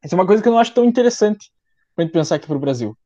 Isso 0.03 0.15
é 0.15 0.17
uma 0.17 0.25
coisa 0.25 0.41
que 0.41 0.47
eu 0.47 0.53
não 0.53 0.59
acho 0.59 0.73
tão 0.73 0.85
interessante 0.85 1.51
para 1.95 2.03
gente 2.03 2.13
pensar 2.13 2.35
aqui 2.35 2.47
para 2.47 2.55
o 2.55 2.59
Brasil. 2.59 2.97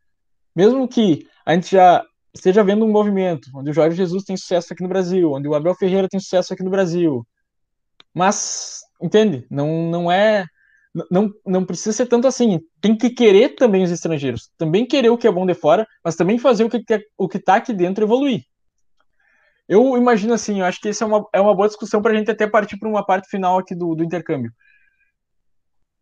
Mesmo 0.55 0.87
que 0.87 1.27
a 1.45 1.53
gente 1.53 1.71
já 1.71 2.03
esteja 2.33 2.63
vendo 2.63 2.85
um 2.85 2.91
movimento 2.91 3.49
onde 3.55 3.71
o 3.71 3.73
Jorge 3.73 3.97
Jesus 3.97 4.23
tem 4.23 4.37
sucesso 4.37 4.73
aqui 4.73 4.83
no 4.83 4.89
Brasil, 4.89 5.31
onde 5.31 5.47
o 5.47 5.55
Abel 5.55 5.75
Ferreira 5.75 6.07
tem 6.07 6.19
sucesso 6.19 6.53
aqui 6.53 6.63
no 6.63 6.69
Brasil, 6.69 7.25
mas 8.13 8.81
entende? 9.01 9.45
Não, 9.49 9.89
não 9.89 10.11
é 10.11 10.45
não, 11.09 11.31
não 11.45 11.65
precisa 11.65 11.91
ser 11.91 12.05
tanto 12.05 12.27
assim. 12.27 12.59
Tem 12.79 12.95
que 12.95 13.09
querer 13.09 13.55
também 13.55 13.83
os 13.83 13.91
estrangeiros. 13.91 14.51
Também 14.57 14.85
querer 14.85 15.09
o 15.09 15.17
que 15.17 15.27
é 15.27 15.31
bom 15.31 15.45
de 15.45 15.55
fora, 15.55 15.87
mas 16.03 16.15
também 16.15 16.37
fazer 16.37 16.63
o 16.63 16.69
que, 16.69 16.83
o 17.17 17.27
que 17.27 17.39
tá 17.39 17.55
aqui 17.55 17.73
dentro 17.73 18.03
evoluir. 18.03 18.43
Eu 19.67 19.97
imagino 19.97 20.33
assim, 20.33 20.59
eu 20.59 20.65
acho 20.65 20.79
que 20.79 20.89
essa 20.89 21.03
é 21.03 21.07
uma, 21.07 21.25
é 21.33 21.41
uma 21.41 21.55
boa 21.55 21.67
discussão 21.67 22.01
para 22.01 22.11
a 22.11 22.15
gente 22.15 22.29
até 22.29 22.45
partir 22.45 22.77
para 22.77 22.89
uma 22.89 23.03
parte 23.03 23.27
final 23.29 23.57
aqui 23.57 23.73
do, 23.73 23.95
do 23.95 24.03
intercâmbio. 24.03 24.51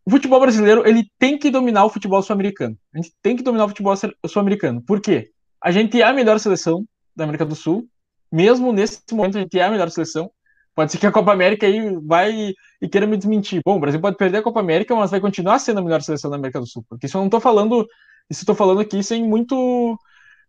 O 0.04 0.10
futebol 0.10 0.40
brasileiro, 0.40 0.86
ele 0.86 1.04
tem 1.18 1.38
que 1.38 1.50
dominar 1.50 1.84
o 1.84 1.90
futebol 1.90 2.22
sul-americano. 2.22 2.76
A 2.94 2.98
gente 2.98 3.12
tem 3.22 3.36
que 3.36 3.42
dominar 3.42 3.66
o 3.66 3.68
futebol 3.68 3.94
sul-americano. 4.26 4.82
Por 4.82 5.00
quê? 5.00 5.30
A 5.62 5.70
gente 5.70 6.00
é 6.00 6.04
a 6.04 6.12
melhor 6.12 6.38
seleção 6.40 6.84
da 7.14 7.24
América 7.24 7.44
do 7.44 7.54
Sul. 7.54 7.86
Mesmo 8.30 8.72
nesse 8.72 9.00
momento, 9.12 9.38
a 9.38 9.40
gente 9.40 9.58
é 9.58 9.64
a 9.64 9.70
melhor 9.70 9.90
seleção. 9.90 10.30
Pode 10.74 10.90
ser 10.90 10.98
que 10.98 11.06
a 11.06 11.12
Copa 11.12 11.32
América 11.32 11.66
aí 11.66 11.96
vai 12.02 12.54
e 12.80 12.88
queira 12.88 13.06
me 13.06 13.16
desmentir. 13.16 13.60
Bom, 13.64 13.76
o 13.76 13.80
Brasil 13.80 14.00
pode 14.00 14.16
perder 14.16 14.38
a 14.38 14.42
Copa 14.42 14.58
América, 14.58 14.94
mas 14.96 15.10
vai 15.10 15.20
continuar 15.20 15.58
sendo 15.58 15.78
a 15.78 15.82
melhor 15.82 16.00
seleção 16.00 16.30
da 16.30 16.36
América 16.36 16.58
do 16.58 16.66
Sul. 16.66 16.84
Porque 16.88 17.06
isso 17.06 17.16
eu 17.16 17.20
não 17.20 17.26
estou 17.26 17.40
falando, 17.40 17.86
isso 18.28 18.42
estou 18.42 18.54
falando 18.54 18.80
aqui 18.80 19.02
sem 19.02 19.22
muito 19.22 19.98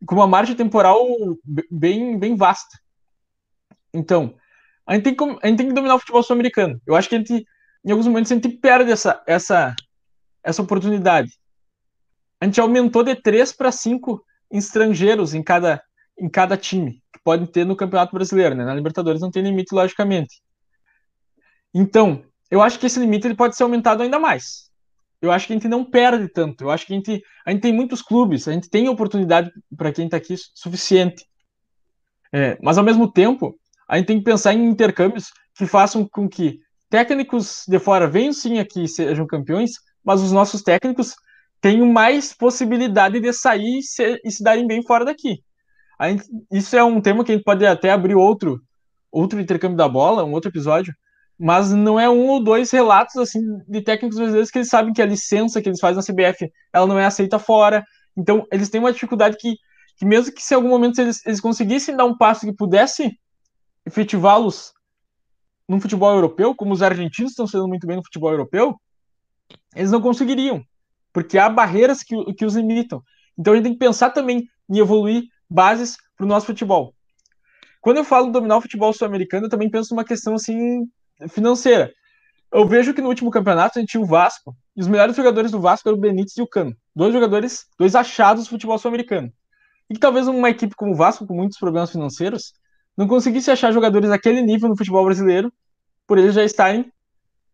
com 0.06 0.16
uma 0.16 0.28
margem 0.28 0.56
temporal 0.56 1.06
bem, 1.70 2.18
bem 2.18 2.36
vasta. 2.36 2.80
Então, 3.93 4.36
a 4.88 4.95
gente, 4.95 5.04
tem 5.04 5.16
que, 5.16 5.24
a 5.24 5.47
gente 5.47 5.58
tem 5.58 5.68
que 5.68 5.74
dominar 5.74 5.95
o 5.95 5.99
futebol 5.99 6.24
sul-americano. 6.24 6.82
Eu 6.88 6.95
acho 6.95 7.08
que 7.08 7.16
a 7.16 7.18
gente, 7.18 7.45
em 7.84 7.92
alguns 7.92 8.08
momentos, 8.08 8.32
a 8.32 8.36
gente 8.36 8.50
perde 8.50 8.92
essa, 8.92 9.22
essa, 9.28 9.76
essa 10.44 10.62
oportunidade. 10.62 11.32
A 12.40 12.46
gente 12.46 12.60
aumentou 12.60 13.04
de 13.04 13.16
3 13.16 13.52
para 13.54 13.72
5 13.72 14.24
estrangeiros 14.52 15.34
em 15.34 15.44
cada, 15.44 15.84
em 16.18 16.30
cada 16.30 16.58
time 16.58 17.04
podem 17.24 17.48
ter 17.48 17.66
no 17.66 17.76
Campeonato 17.76 18.14
Brasileiro, 18.14 18.54
né? 18.54 18.66
Na 18.66 18.76
Libertadores 18.76 19.22
não 19.22 19.32
tem 19.32 19.42
limite, 19.42 19.74
logicamente. 19.74 20.42
Então, 21.74 22.24
eu 22.52 22.62
acho 22.62 22.78
que 22.78 22.86
esse 22.86 23.00
limite 23.00 23.26
ele 23.26 23.36
pode 23.36 23.56
ser 23.56 23.64
aumentado 23.64 24.04
ainda 24.04 24.20
mais. 24.20 24.70
Eu 25.22 25.32
acho 25.32 25.48
que 25.48 25.54
a 25.54 25.56
gente 25.56 25.70
não 25.70 25.86
perde 25.86 26.28
tanto. 26.28 26.66
Eu 26.66 26.70
acho 26.70 26.86
que 26.86 26.94
a 26.94 26.98
gente, 26.98 27.24
a 27.46 27.52
gente 27.52 27.62
tem 27.62 27.74
muitos 27.74 28.02
clubes, 28.02 28.48
a 28.48 28.52
gente 28.52 28.70
tem 28.70 28.90
oportunidade 28.90 29.50
para 29.76 29.92
quem 29.92 30.06
está 30.06 30.18
aqui 30.18 30.36
suficiente. 30.54 31.26
É, 32.32 32.58
mas 32.62 32.78
ao 32.78 32.84
mesmo 32.84 33.10
tempo, 33.10 33.58
a 33.88 33.98
gente 33.98 34.08
tem 34.08 34.18
que 34.18 34.26
pensar 34.26 34.54
em 34.54 34.66
intercâmbios 34.66 35.32
que 35.56 35.66
façam 35.66 36.08
com 36.08 36.28
que 36.28 36.60
técnicos 36.94 37.64
de 37.68 37.80
fora 37.80 38.08
venham 38.08 38.32
sim 38.32 38.60
aqui 38.60 38.88
sejam 38.88 39.26
campeões, 39.26 39.72
mas 40.06 40.22
os 40.22 40.32
nossos 40.32 40.62
técnicos 40.62 41.16
tenham 41.60 41.91
mais 41.91 42.34
possibilidade 42.34 43.20
de 43.20 43.34
sair 43.34 43.80
e 43.80 43.82
se, 43.82 44.22
e 44.24 44.30
se 44.30 44.44
darem 44.44 44.68
bem 44.68 44.84
fora 44.84 45.04
daqui. 45.04 45.39
Gente, 46.00 46.26
isso 46.52 46.76
é 46.76 46.84
um 46.84 47.02
tema 47.02 47.24
que 47.26 47.32
a 47.32 47.36
gente 47.36 47.44
pode 47.44 47.66
até 47.66 47.89
abrir 47.89 48.14
outro, 48.14 48.62
outro 49.12 49.39
intercâmbio 49.39 49.76
da 49.76 49.89
bola, 49.89 50.24
um 50.24 50.34
outro 50.34 50.52
episódio, 50.52 50.94
mas 51.39 51.72
não 51.72 52.00
é 52.00 52.08
um 52.08 52.28
ou 52.28 52.44
dois 52.44 52.70
relatos 52.70 53.16
assim 53.16 53.41
de 53.68 53.82
técnicos 53.82 54.20
brasileiros 54.20 54.52
que 54.52 54.60
eles 54.60 54.70
sabem 54.70 54.94
que 54.94 55.02
a 55.02 55.08
licença 55.08 55.64
que 55.64 55.70
eles 55.70 55.80
fazem 55.80 55.96
na 55.96 56.04
CBF 56.04 56.48
ela 56.72 56.86
não 56.86 57.00
é 57.00 57.06
aceita 57.06 57.39
fora. 57.39 57.84
Então 58.16 58.46
eles 58.52 58.70
têm 58.70 58.80
uma 58.80 58.94
dificuldade 58.94 59.36
que, 59.39 59.56
que 59.98 60.06
mesmo 60.06 60.32
que 60.32 60.44
se 60.44 60.54
em 60.54 60.58
algum 60.58 60.70
momento 60.70 61.02
eles, 61.02 61.26
eles 61.26 61.41
conseguissem 61.41 61.98
dar 61.98 62.06
um 62.06 62.16
passo 62.16 62.46
que 62.46 62.54
pudesse 62.54 63.18
efetivá-los 63.84 64.74
no 65.68 65.80
futebol 65.80 66.14
europeu, 66.14 66.53
como 66.55 66.74
os 66.74 66.82
argentinos 66.82 67.32
estão 67.32 67.47
sendo 67.47 67.68
muito 67.68 67.88
bem 67.88 67.97
no 67.97 68.03
futebol 68.03 68.32
europeu, 68.32 68.76
eles 69.76 69.91
não 69.91 70.01
conseguiriam, 70.01 70.64
porque 71.11 71.38
há 71.38 71.49
barreiras 71.49 72.03
que, 72.03 72.16
que 72.34 72.45
os 72.45 72.55
limitam. 72.55 73.01
Então 73.38 73.53
a 73.53 73.55
gente 73.55 73.66
tem 73.66 73.74
que 73.74 73.80
pensar 73.80 74.11
também 74.11 74.47
em 74.70 74.78
evoluir 74.78 75.24
bases 75.49 75.97
para 76.16 76.26
o 76.26 76.28
nosso 76.28 76.45
futebol. 76.45 76.93
Quando 77.82 77.97
eu 77.97 78.03
falo 78.03 78.32
dominar 78.32 78.57
o 78.57 78.61
futebol 78.61 78.93
sul-americano, 78.93 79.45
eu 79.45 79.49
também 79.49 79.70
penso 79.70 79.93
numa 79.93 80.05
questão 80.05 80.36
assim 80.36 80.88
financeira. 81.30 81.91
Eu 82.51 82.68
vejo 82.68 82.93
que 82.93 83.01
no 83.01 83.09
último 83.09 83.32
campeonato 83.32 83.78
a 83.78 83.82
gente 83.82 83.91
tinha 83.91 84.01
o 84.01 84.05
Vasco, 84.05 84.55
e 84.76 84.82
os 84.82 84.88
melhores 84.88 85.16
jogadores 85.16 85.51
do 85.51 85.59
Vasco 85.59 85.89
eram 85.89 85.97
o 85.97 86.01
Benítez 86.01 86.38
e 86.38 86.41
o 86.41 86.47
Cano. 86.47 86.76
Dois 86.95 87.11
jogadores, 87.14 87.66
dois 87.78 87.95
achados 87.95 88.45
do 88.45 88.49
futebol 88.49 88.78
sul-americano. 88.78 89.32
E 89.89 89.95
que 89.95 89.99
talvez 89.99 90.28
uma 90.28 90.49
equipe 90.49 90.76
como 90.76 90.93
o 90.93 90.95
Vasco, 90.95 91.28
com 91.28 91.36
muitos 91.36 91.57
problemas 91.57 91.91
financeiros, 91.91 92.53
não 92.96 93.08
conseguisse 93.08 93.50
achar 93.52 93.72
jogadores 93.72 94.10
daquele 94.10 94.41
nível 94.41 94.70
no 94.70 94.78
futebol 94.78 95.06
brasileiro, 95.06 95.52
por 96.06 96.18
eles 96.18 96.34
já 96.34 96.44
estarem 96.44 96.91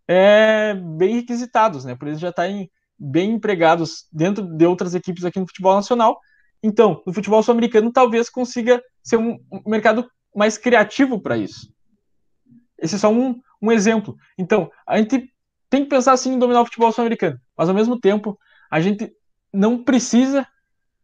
é, 0.07 0.73
bem 0.73 1.15
requisitados, 1.15 1.85
né? 1.85 1.95
Por 1.95 2.07
eles 2.07 2.19
já 2.19 2.29
estarem 2.29 2.69
bem 2.97 3.33
empregados 3.33 4.07
dentro 4.11 4.43
de 4.43 4.65
outras 4.65 4.93
equipes 4.93 5.23
aqui 5.23 5.39
no 5.39 5.47
futebol 5.47 5.75
nacional 5.75 6.19
então, 6.61 7.01
no 7.05 7.13
futebol 7.13 7.41
sul-americano, 7.41 7.91
talvez 7.91 8.29
consiga 8.29 8.81
ser 9.01 9.17
um, 9.17 9.39
mercado 9.65 10.09
mais 10.35 10.57
criativo 10.57 11.19
para 11.19 11.37
isso. 11.37 11.71
Esse 12.77 12.95
é 12.95 12.97
só 12.97 13.11
um, 13.11 13.39
um 13.61 13.71
exemplo. 13.71 14.15
Então, 14.37 14.69
a 14.85 14.97
gente 14.97 15.31
tem 15.69 15.83
que 15.83 15.89
pensar 15.89 16.13
assim 16.13 16.33
em 16.33 16.39
dominar 16.39 16.61
o 16.61 16.65
futebol 16.65 16.91
sul-americano, 16.91 17.39
mas 17.57 17.69
ao 17.69 17.75
mesmo 17.75 17.99
tempo, 17.99 18.37
a 18.69 18.79
gente 18.79 19.11
não 19.53 19.83
precisa 19.83 20.45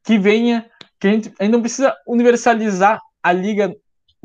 que 0.03 0.17
venha, 0.17 0.69
que 0.99 1.07
a 1.07 1.11
gente, 1.11 1.33
a 1.39 1.43
gente 1.43 1.53
não 1.53 1.61
precisa 1.61 1.95
universalizar 2.07 3.01
a 3.23 3.31
liga 3.31 3.73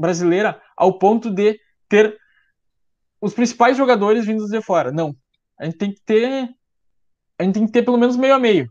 brasileira 0.00 0.60
ao 0.76 0.98
ponto 0.98 1.30
de 1.30 1.58
ter 1.88 2.16
os 3.20 3.34
principais 3.34 3.76
jogadores 3.76 4.24
vindos 4.24 4.48
de 4.48 4.62
fora. 4.62 4.90
Não. 4.90 5.14
A 5.58 5.64
gente 5.66 5.76
tem 5.76 5.92
que 5.92 6.00
ter 6.00 6.48
a 7.38 7.44
gente 7.44 7.54
tem 7.54 7.66
que 7.66 7.72
ter 7.72 7.82
pelo 7.82 7.98
menos 7.98 8.16
meio 8.16 8.34
a 8.34 8.38
meio. 8.38 8.70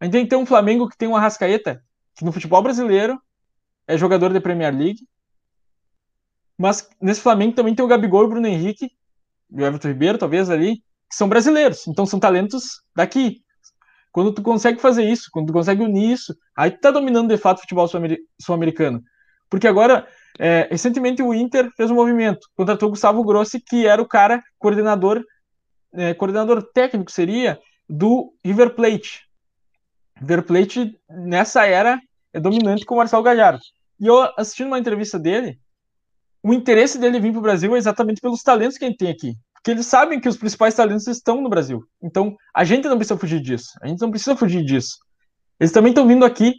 A 0.00 0.04
gente 0.04 0.12
tem 0.12 0.24
que 0.24 0.30
ter 0.30 0.36
um 0.36 0.46
Flamengo 0.46 0.88
que 0.88 0.96
tem 0.96 1.08
uma 1.08 1.20
Rascaeta 1.20 1.82
que 2.14 2.24
no 2.24 2.32
futebol 2.32 2.62
brasileiro 2.62 3.20
é 3.86 3.96
jogador 3.96 4.32
da 4.32 4.40
Premier 4.40 4.74
League. 4.74 5.00
Mas 6.58 6.88
nesse 7.00 7.20
Flamengo 7.20 7.54
também 7.54 7.74
tem 7.74 7.84
o 7.84 7.88
Gabigol 7.88 8.24
o 8.24 8.28
Bruno 8.28 8.46
Henrique, 8.46 8.90
e 9.50 9.62
o 9.62 9.66
Everton 9.66 9.88
Ribeiro, 9.88 10.18
talvez 10.18 10.48
ali, 10.50 10.76
que 11.08 11.14
são 11.14 11.28
brasileiros. 11.28 11.86
Então 11.86 12.06
são 12.06 12.18
talentos 12.18 12.82
daqui. 12.94 13.42
Quando 14.10 14.32
tu 14.32 14.42
consegue 14.42 14.80
fazer 14.80 15.04
isso, 15.04 15.28
quando 15.30 15.48
tu 15.48 15.52
consegue 15.52 15.82
unir 15.82 16.12
isso, 16.12 16.34
aí 16.56 16.70
tu 16.70 16.80
tá 16.80 16.90
dominando 16.90 17.28
de 17.28 17.36
fato 17.36 17.58
o 17.58 17.60
futebol 17.60 17.86
sul-americano. 17.86 19.02
Porque 19.50 19.68
agora, 19.68 20.08
é, 20.38 20.68
recentemente 20.70 21.22
o 21.22 21.32
Inter 21.32 21.70
fez 21.76 21.90
um 21.90 21.94
movimento, 21.94 22.48
contratou 22.56 22.88
o 22.88 22.90
Gustavo 22.90 23.24
Grossi, 23.24 23.60
que 23.60 23.86
era 23.86 24.00
o 24.00 24.08
cara 24.08 24.42
coordenador, 24.58 25.24
é, 25.94 26.14
coordenador 26.14 26.62
técnico 26.62 27.10
seria, 27.10 27.58
do 27.88 28.34
River 28.44 28.74
Plate. 28.74 29.26
River 30.18 30.42
Plate, 30.42 30.98
nessa 31.08 31.66
era, 31.66 32.00
é 32.32 32.40
dominante 32.40 32.84
com 32.84 32.94
o 32.94 32.98
Marcelo 32.98 33.22
Gallardo. 33.22 33.60
E 33.98 34.06
eu, 34.06 34.30
assistindo 34.36 34.68
uma 34.68 34.78
entrevista 34.78 35.18
dele, 35.18 35.58
o 36.42 36.52
interesse 36.52 36.98
dele 36.98 37.18
vir 37.18 37.32
para 37.32 37.38
o 37.38 37.42
Brasil 37.42 37.74
é 37.74 37.78
exatamente 37.78 38.20
pelos 38.20 38.42
talentos 38.42 38.78
que 38.78 38.86
gente 38.86 38.98
tem 38.98 39.10
aqui. 39.10 39.34
Porque 39.54 39.70
eles 39.70 39.86
sabem 39.86 40.20
que 40.20 40.28
os 40.28 40.36
principais 40.36 40.74
talentos 40.74 41.06
estão 41.08 41.40
no 41.40 41.48
Brasil. 41.48 41.82
Então, 42.00 42.36
a 42.54 42.62
gente 42.62 42.86
não 42.86 42.96
precisa 42.96 43.18
fugir 43.18 43.40
disso. 43.40 43.70
A 43.82 43.88
gente 43.88 44.00
não 44.00 44.10
precisa 44.10 44.36
fugir 44.36 44.64
disso. 44.64 44.98
Eles 45.58 45.72
também 45.72 45.90
estão 45.90 46.06
vindo 46.06 46.24
aqui, 46.24 46.54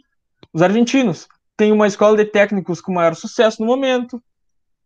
os 0.52 0.60
argentinos. 0.60 1.26
Tem 1.58 1.72
uma 1.72 1.88
escola 1.88 2.16
de 2.16 2.24
técnicos 2.24 2.80
com 2.80 2.92
maior 2.92 3.16
sucesso 3.16 3.60
no 3.60 3.66
momento, 3.66 4.22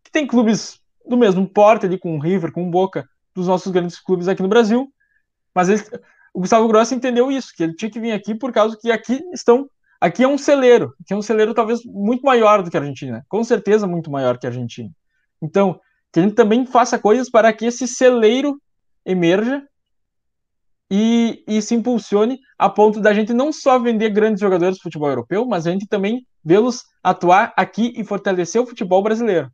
que 0.03 0.11
tem 0.11 0.25
clubes 0.25 0.81
do 1.07 1.15
mesmo 1.15 1.47
porte 1.47 1.85
ali, 1.85 1.99
com 1.99 2.17
o 2.17 2.19
River, 2.19 2.51
com 2.51 2.67
o 2.67 2.71
Boca, 2.71 3.07
dos 3.35 3.45
nossos 3.45 3.71
grandes 3.71 3.99
clubes 3.99 4.27
aqui 4.27 4.41
no 4.41 4.49
Brasil. 4.49 4.91
Mas 5.53 5.69
eles, 5.69 5.87
o 6.33 6.39
Gustavo 6.39 6.67
Grossi 6.67 6.95
entendeu 6.95 7.31
isso, 7.31 7.53
que 7.55 7.61
ele 7.61 7.75
tinha 7.75 7.91
que 7.91 7.99
vir 7.99 8.11
aqui 8.11 8.33
por 8.33 8.51
causa 8.51 8.75
que 8.75 8.91
aqui 8.91 9.21
estão. 9.31 9.69
Aqui 10.01 10.23
é 10.23 10.27
um 10.27 10.37
celeiro, 10.37 10.95
que 11.05 11.13
é 11.13 11.15
um 11.15 11.21
celeiro 11.21 11.53
talvez 11.53 11.85
muito 11.85 12.25
maior 12.25 12.63
do 12.63 12.71
que 12.71 12.75
a 12.75 12.79
Argentina, 12.79 13.23
com 13.29 13.43
certeza 13.43 13.85
muito 13.85 14.09
maior 14.09 14.39
que 14.39 14.47
a 14.47 14.49
Argentina. 14.49 14.89
Então, 15.39 15.79
que 16.11 16.19
a 16.19 16.23
gente 16.23 16.33
também 16.33 16.65
faça 16.65 16.97
coisas 16.97 17.29
para 17.29 17.53
que 17.53 17.65
esse 17.65 17.87
celeiro 17.87 18.59
emerja 19.05 19.63
e, 20.95 21.43
e 21.47 21.59
se 21.59 21.73
impulsione 21.73 22.39
a 22.55 22.69
ponto 22.69 23.01
da 23.01 23.11
gente 23.15 23.33
não 23.33 23.51
só 23.51 23.79
vender 23.79 24.11
grandes 24.11 24.39
jogadores 24.39 24.77
do 24.77 24.83
futebol 24.83 25.09
europeu, 25.09 25.43
mas 25.43 25.65
a 25.65 25.71
gente 25.71 25.87
também 25.87 26.23
vê-los 26.45 26.83
atuar 27.01 27.51
aqui 27.57 27.91
e 27.97 28.03
fortalecer 28.03 28.61
o 28.61 28.65
futebol 28.67 29.01
brasileiro. 29.01 29.49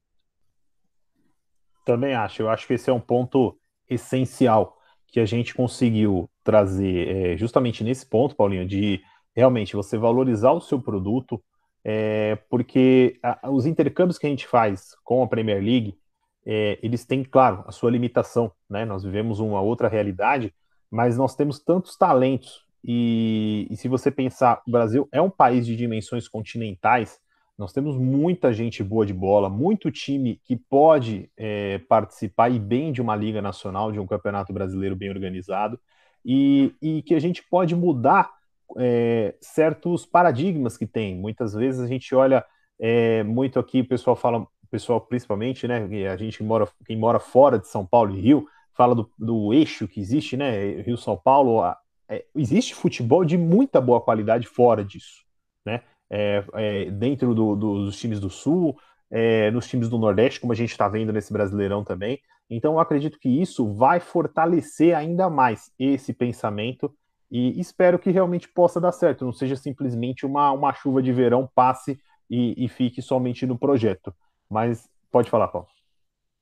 Também 1.86 2.14
acho. 2.14 2.42
Eu 2.42 2.50
acho 2.50 2.68
que 2.68 2.74
esse 2.74 2.90
é 2.90 2.94
um 2.94 3.00
ponto 3.00 3.58
essencial 3.90 4.76
que 5.08 5.18
a 5.18 5.26
gente 5.26 5.56
conseguiu 5.56 6.30
trazer 6.44 7.08
é, 7.08 7.38
justamente 7.38 7.86
nesse 7.86 8.06
ponto, 8.06 8.36
Paulinho, 8.36 8.68
de 8.68 9.02
realmente 9.34 9.78
você 9.78 9.98
valorizar 9.98 10.52
o 10.52 10.60
seu 10.60 10.82
produto, 10.82 11.42
é, 11.86 12.38
porque 12.50 13.18
a, 13.24 13.50
os 13.50 13.66
intercâmbios 13.66 14.18
que 14.18 14.28
a 14.28 14.30
gente 14.30 14.46
faz 14.46 14.90
com 15.06 15.24
a 15.24 15.28
Premier 15.28 15.64
League, 15.64 15.98
é, 16.46 16.78
eles 16.84 17.06
têm, 17.06 17.24
claro, 17.24 17.64
a 17.66 17.72
sua 17.72 17.90
limitação, 17.90 18.52
né? 18.70 18.84
Nós 18.84 19.06
vivemos 19.06 19.40
uma 19.40 19.62
outra 19.62 19.88
realidade, 19.88 20.54
mas 20.90 21.18
nós 21.18 21.36
temos 21.36 21.60
tantos 21.60 21.96
talentos 21.98 22.66
E, 22.84 23.68
e, 23.70 23.76
se 23.76 23.88
você 23.88 24.10
pensar, 24.10 24.62
o 24.66 24.72
Brasil 24.72 25.08
é 25.12 25.22
um 25.22 25.30
país 25.30 25.66
de 25.66 25.76
dimensões 25.76 26.28
continentais, 26.28 27.20
nós 27.58 27.74
temos 27.74 27.98
muita 27.98 28.54
gente 28.54 28.82
boa 28.82 29.06
de 29.06 29.14
bola, 29.14 29.50
muito 29.50 29.92
time 29.92 30.40
que 30.46 30.56
pode 30.56 31.30
é, 31.36 31.80
participar 31.90 32.50
e 32.50 32.58
bem 32.58 32.92
de 32.94 33.02
uma 33.02 33.16
Liga 33.18 33.42
Nacional, 33.42 33.92
de 33.92 34.00
um 34.00 34.08
Campeonato 34.08 34.54
Brasileiro 34.54 34.96
bem 34.96 35.10
organizado, 35.10 35.78
e, 36.24 36.74
e 36.82 37.02
que 37.02 37.14
a 37.14 37.20
gente 37.20 37.44
pode 37.50 37.76
mudar 37.76 38.32
é, 38.78 39.36
certos 39.42 40.06
paradigmas 40.06 40.78
que 40.78 40.88
tem. 40.88 41.18
Muitas 41.18 41.54
vezes 41.54 41.82
a 41.82 41.88
gente 41.88 42.16
olha 42.16 42.46
é, 42.80 43.24
muito 43.24 43.60
aqui, 43.60 43.82
o 43.82 43.88
pessoal 43.88 44.16
fala, 44.16 44.40
o 44.40 44.68
pessoal 44.72 45.02
principalmente, 45.02 45.68
né? 45.68 45.86
A 46.10 46.16
gente 46.16 46.42
mora, 46.44 46.66
quem 46.86 46.98
mora 46.98 47.20
fora 47.20 47.60
de 47.60 47.68
São 47.68 47.86
Paulo 47.86 48.16
e 48.16 48.22
Rio, 48.22 48.48
fala 48.80 48.96
do, 48.96 49.12
do 49.20 49.54
eixo 49.54 49.90
que 49.90 50.00
existe, 50.00 50.38
né? 50.38 50.80
Rio 50.84 50.96
São 50.96 51.18
Paulo, 51.18 51.62
é, 52.08 52.24
existe 52.34 52.74
futebol 52.74 53.26
de 53.26 53.38
muita 53.38 53.82
boa 53.82 54.00
qualidade 54.00 54.48
fora 54.48 54.86
disso, 54.86 55.26
né? 55.66 55.82
É, 56.10 56.46
é, 56.54 56.86
dentro 56.90 57.36
do, 57.36 57.58
do, 57.58 57.86
dos 57.86 58.00
times 58.00 58.22
do 58.22 58.30
Sul, 58.30 58.80
é, 59.12 59.52
nos 59.52 59.68
times 59.68 59.90
do 59.90 60.00
Nordeste, 60.00 60.40
como 60.40 60.54
a 60.54 60.56
gente 60.56 60.72
está 60.72 60.88
vendo 60.88 61.12
nesse 61.12 61.34
Brasileirão 61.34 61.84
também. 61.84 62.22
Então, 62.50 62.76
eu 62.76 62.80
acredito 62.80 63.20
que 63.20 63.28
isso 63.28 63.74
vai 63.74 64.00
fortalecer 64.00 64.96
ainda 64.96 65.30
mais 65.30 65.74
esse 65.78 66.14
pensamento 66.14 66.90
e 67.30 67.60
espero 67.60 68.00
que 68.00 68.10
realmente 68.10 68.48
possa 68.48 68.80
dar 68.80 68.94
certo, 68.94 69.26
não 69.26 69.34
seja 69.34 69.58
simplesmente 69.58 70.26
uma, 70.26 70.52
uma 70.54 70.74
chuva 70.74 71.04
de 71.04 71.12
verão, 71.12 71.50
passe 71.54 72.00
e, 72.30 72.56
e 72.64 72.70
fique 72.70 73.02
somente 73.02 73.46
no 73.46 73.60
projeto. 73.60 74.16
Mas 74.50 74.90
pode 75.12 75.30
falar, 75.30 75.50
Paulo. 75.50 75.68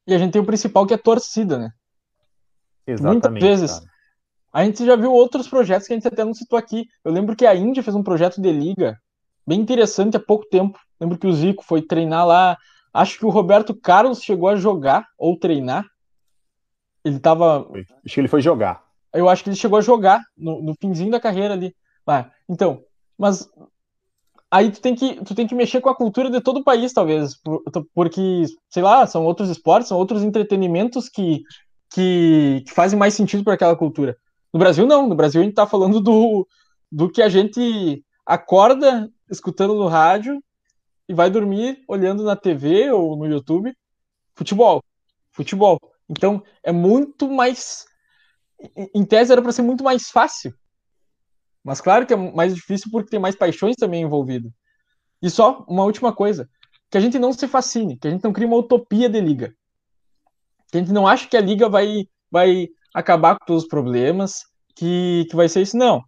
E 0.05 0.13
a 0.13 0.19
gente 0.19 0.33
tem 0.33 0.41
o 0.41 0.45
principal 0.45 0.85
que 0.85 0.93
é 0.93 0.97
torcida, 0.97 1.57
né? 1.57 1.71
Exatamente. 2.87 3.43
Muitas 3.43 3.43
vezes. 3.43 3.79
Cara. 3.79 3.91
A 4.53 4.65
gente 4.65 4.85
já 4.85 4.95
viu 4.95 5.11
outros 5.11 5.47
projetos 5.47 5.87
que 5.87 5.93
a 5.93 5.95
gente 5.95 6.07
até 6.07 6.23
não 6.23 6.33
citou 6.33 6.57
aqui. 6.57 6.87
Eu 7.03 7.11
lembro 7.11 7.35
que 7.35 7.45
a 7.45 7.53
Índia 7.53 7.83
fez 7.83 7.95
um 7.95 8.01
projeto 8.01 8.41
de 8.41 8.51
liga 8.51 8.97
bem 9.45 9.59
interessante 9.59 10.17
há 10.17 10.19
pouco 10.19 10.45
tempo. 10.49 10.79
Lembro 10.99 11.17
que 11.17 11.27
o 11.27 11.33
Zico 11.33 11.63
foi 11.63 11.81
treinar 11.81 12.25
lá. 12.25 12.57
Acho 12.93 13.19
que 13.19 13.25
o 13.25 13.29
Roberto 13.29 13.75
Carlos 13.75 14.21
chegou 14.21 14.49
a 14.49 14.55
jogar 14.55 15.05
ou 15.17 15.37
treinar. 15.37 15.85
Ele 17.03 17.19
tava. 17.19 17.69
Acho 18.03 18.15
que 18.15 18.19
ele 18.19 18.27
foi 18.27 18.41
jogar. 18.41 18.83
Eu 19.13 19.29
acho 19.29 19.43
que 19.43 19.49
ele 19.49 19.55
chegou 19.55 19.77
a 19.77 19.81
jogar 19.81 20.23
no, 20.35 20.61
no 20.61 20.75
finzinho 20.79 21.11
da 21.11 21.19
carreira 21.19 21.53
ali. 21.53 21.75
Ah, 22.05 22.31
então, 22.49 22.83
mas 23.17 23.49
aí 24.49 24.71
tu 24.71 24.81
tem 24.81 24.95
que 24.95 25.23
tu 25.23 25.35
tem 25.35 25.45
que 25.45 25.55
mexer 25.55 25.81
com 25.81 25.89
a 25.89 25.95
cultura 25.95 26.29
de 26.29 26.39
todo 26.39 26.61
o 26.61 26.63
país 26.63 26.93
talvez 26.93 27.35
porque 27.93 28.45
sei 28.69 28.81
lá 28.81 29.05
são 29.05 29.25
outros 29.25 29.49
esportes 29.49 29.89
são 29.89 29.97
outros 29.97 30.23
entretenimentos 30.23 31.09
que 31.09 31.41
que, 31.91 32.63
que 32.65 32.73
fazem 32.73 32.97
mais 32.97 33.13
sentido 33.13 33.43
para 33.43 33.53
aquela 33.53 33.75
cultura. 33.75 34.17
No 34.53 34.59
Brasil 34.59 34.85
não. 34.85 35.07
No 35.07 35.15
Brasil 35.15 35.41
a 35.41 35.43
gente 35.43 35.53
está 35.53 35.67
falando 35.67 35.99
do 35.99 36.47
do 36.89 37.11
que 37.11 37.21
a 37.21 37.27
gente 37.27 38.03
acorda 38.25 39.11
escutando 39.29 39.75
no 39.75 39.87
rádio 39.87 40.41
e 41.07 41.13
vai 41.13 41.29
dormir 41.29 41.83
olhando 41.87 42.23
na 42.23 42.35
TV 42.35 42.91
ou 42.91 43.17
no 43.17 43.25
YouTube 43.25 43.75
futebol. 44.35 44.81
Futebol. 45.31 45.79
Então 46.09 46.41
é 46.63 46.71
muito 46.71 47.29
mais 47.29 47.85
em 48.93 49.05
tese 49.05 49.31
era 49.31 49.41
para 49.41 49.51
ser 49.51 49.61
muito 49.61 49.83
mais 49.83 50.09
fácil. 50.09 50.53
Mas 51.63 51.81
claro 51.81 52.05
que 52.05 52.13
é 52.13 52.15
mais 52.15 52.55
difícil 52.55 52.89
porque 52.91 53.09
tem 53.09 53.19
mais 53.19 53.35
paixões 53.35 53.75
também 53.75 54.03
envolvidas. 54.03 54.51
E 55.21 55.29
só 55.29 55.65
uma 55.67 55.83
última 55.83 56.13
coisa: 56.13 56.49
que 56.89 56.97
a 56.97 57.01
gente 57.01 57.19
não 57.19 57.33
se 57.33 57.47
fascine, 57.47 57.97
que 57.97 58.07
a 58.07 58.11
gente 58.11 58.23
não 58.23 58.33
crie 58.33 58.45
uma 58.45 58.57
utopia 58.57 59.09
de 59.09 59.19
liga. 59.19 59.53
A 60.73 60.77
gente 60.77 60.91
não 60.91 61.07
ache 61.07 61.27
que 61.27 61.37
a 61.37 61.41
liga 61.41 61.69
vai, 61.69 62.05
vai 62.31 62.67
acabar 62.93 63.37
com 63.37 63.45
todos 63.45 63.63
os 63.63 63.69
problemas, 63.69 64.43
que, 64.75 65.25
que 65.29 65.35
vai 65.35 65.47
ser 65.47 65.61
isso. 65.61 65.77
Não. 65.77 66.03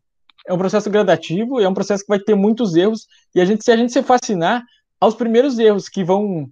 É 0.47 0.53
um 0.53 0.57
processo 0.57 0.89
gradativo, 0.89 1.59
é 1.59 1.67
um 1.67 1.73
processo 1.73 2.03
que 2.03 2.09
vai 2.09 2.19
ter 2.19 2.35
muitos 2.35 2.75
erros, 2.75 3.07
e 3.35 3.41
a 3.41 3.45
gente, 3.45 3.63
se 3.63 3.71
a 3.71 3.77
gente 3.77 3.93
se 3.93 4.01
fascinar 4.01 4.63
aos 4.99 5.15
primeiros 5.15 5.59
erros 5.59 5.87
que 5.87 6.03
vão, 6.03 6.45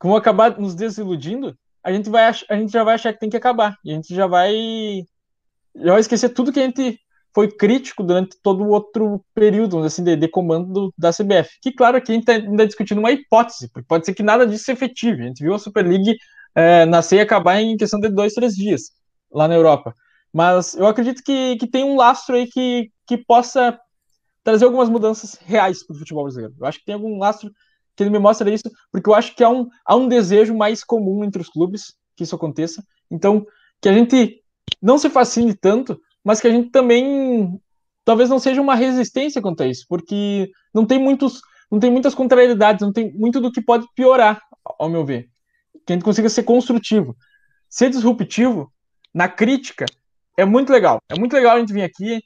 que 0.00 0.06
vão 0.06 0.16
acabar 0.16 0.58
nos 0.58 0.74
desiludindo, 0.74 1.56
a 1.82 1.92
gente, 1.92 2.10
vai, 2.10 2.24
a 2.24 2.56
gente 2.56 2.72
já 2.72 2.82
vai 2.82 2.94
achar 2.94 3.12
que 3.12 3.20
tem 3.20 3.30
que 3.30 3.36
acabar. 3.36 3.76
E 3.84 3.92
a 3.92 3.94
gente 3.94 4.14
já 4.14 4.26
vai, 4.26 5.04
já 5.76 5.92
vai 5.92 6.00
esquecer 6.00 6.30
tudo 6.30 6.52
que 6.52 6.60
a 6.60 6.64
gente 6.64 6.98
foi 7.32 7.48
crítico 7.48 8.02
durante 8.02 8.36
todo 8.42 8.64
o 8.64 8.70
outro 8.70 9.22
período 9.34 9.78
assim, 9.80 10.02
de, 10.02 10.16
de 10.16 10.26
comando 10.26 10.92
da 10.96 11.12
CBF. 11.12 11.58
Que, 11.60 11.70
claro, 11.70 11.98
aqui 11.98 12.10
a 12.10 12.14
gente 12.14 12.28
está 12.28 12.32
ainda 12.32 12.66
discutindo 12.66 12.98
uma 12.98 13.12
hipótese, 13.12 13.68
porque 13.70 13.86
pode 13.86 14.06
ser 14.06 14.14
que 14.14 14.22
nada 14.22 14.46
disso 14.46 14.64
se 14.64 14.72
efetive. 14.72 15.22
A 15.22 15.26
gente 15.26 15.44
viu 15.44 15.54
a 15.54 15.58
Super 15.58 15.86
League 15.86 16.16
é, 16.56 16.86
nascer 16.86 17.16
e 17.16 17.20
acabar 17.20 17.60
em 17.60 17.76
questão 17.76 18.00
de 18.00 18.08
dois, 18.08 18.32
três 18.32 18.54
dias 18.54 18.90
lá 19.30 19.46
na 19.46 19.54
Europa. 19.54 19.94
Mas 20.32 20.74
eu 20.74 20.86
acredito 20.86 21.22
que, 21.22 21.56
que 21.56 21.66
tem 21.66 21.84
um 21.84 21.96
lastro 21.96 22.34
aí 22.34 22.46
que, 22.46 22.90
que 23.06 23.16
possa 23.16 23.78
trazer 24.42 24.64
algumas 24.64 24.88
mudanças 24.88 25.34
reais 25.44 25.86
para 25.86 25.94
o 25.94 25.98
futebol 25.98 26.24
brasileiro. 26.24 26.54
Eu 26.58 26.66
acho 26.66 26.78
que 26.78 26.84
tem 26.86 26.94
algum 26.94 27.18
lastro 27.18 27.50
que 27.94 28.02
ele 28.02 28.10
me 28.10 28.18
mostra 28.18 28.50
isso, 28.50 28.70
porque 28.90 29.08
eu 29.08 29.14
acho 29.14 29.34
que 29.34 29.44
há 29.44 29.48
um, 29.48 29.68
há 29.84 29.94
um 29.94 30.08
desejo 30.08 30.54
mais 30.54 30.82
comum 30.82 31.24
entre 31.24 31.40
os 31.40 31.48
clubes 31.48 31.94
que 32.16 32.24
isso 32.24 32.34
aconteça. 32.34 32.82
Então, 33.10 33.46
que 33.80 33.88
a 33.88 33.92
gente 33.92 34.42
não 34.82 34.98
se 34.98 35.08
fascine 35.08 35.54
tanto 35.54 36.00
mas 36.26 36.40
que 36.40 36.48
a 36.48 36.50
gente 36.50 36.70
também 36.70 37.56
talvez 38.04 38.28
não 38.28 38.40
seja 38.40 38.60
uma 38.60 38.74
resistência 38.74 39.40
quanto 39.40 39.62
a 39.62 39.66
isso, 39.68 39.86
porque 39.88 40.50
não 40.74 40.84
tem 40.84 40.98
muitos, 40.98 41.40
não 41.70 41.78
tem 41.78 41.88
muitas 41.88 42.16
contrariedades, 42.16 42.84
não 42.84 42.92
tem 42.92 43.14
muito 43.14 43.40
do 43.40 43.52
que 43.52 43.62
pode 43.62 43.86
piorar, 43.94 44.42
ao 44.76 44.88
meu 44.88 45.04
ver. 45.04 45.30
Que 45.86 45.92
a 45.92 45.96
gente 45.96 46.04
consiga 46.04 46.28
ser 46.28 46.42
construtivo. 46.42 47.16
Ser 47.68 47.90
disruptivo 47.90 48.72
na 49.14 49.28
crítica 49.28 49.86
é 50.36 50.44
muito 50.44 50.72
legal. 50.72 51.00
É 51.08 51.18
muito 51.18 51.32
legal 51.32 51.56
a 51.56 51.60
gente 51.60 51.72
vir 51.72 51.82
aqui. 51.82 52.20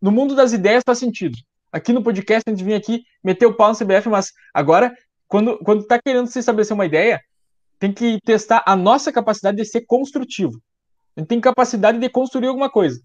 No 0.00 0.10
mundo 0.10 0.34
das 0.34 0.52
ideias 0.52 0.82
faz 0.84 0.98
sentido. 0.98 1.36
Aqui 1.70 1.92
no 1.92 2.02
podcast 2.02 2.42
a 2.46 2.50
gente 2.50 2.64
vir 2.64 2.74
aqui 2.74 3.04
meter 3.22 3.46
o 3.46 3.54
pau 3.54 3.68
no 3.68 3.76
CBF, 3.76 4.08
mas 4.08 4.32
agora, 4.54 4.94
quando, 5.28 5.58
quando 5.58 5.86
tá 5.86 6.00
querendo 6.00 6.26
se 6.26 6.38
estabelecer 6.38 6.74
uma 6.74 6.86
ideia, 6.86 7.20
tem 7.78 7.92
que 7.92 8.18
testar 8.24 8.62
a 8.66 8.74
nossa 8.74 9.12
capacidade 9.12 9.56
de 9.58 9.64
ser 9.64 9.82
construtivo. 9.82 10.60
A 11.16 11.20
gente 11.20 11.28
tem 11.28 11.40
capacidade 11.40 11.98
de 11.98 12.08
construir 12.08 12.48
alguma 12.48 12.70
coisa. 12.70 13.00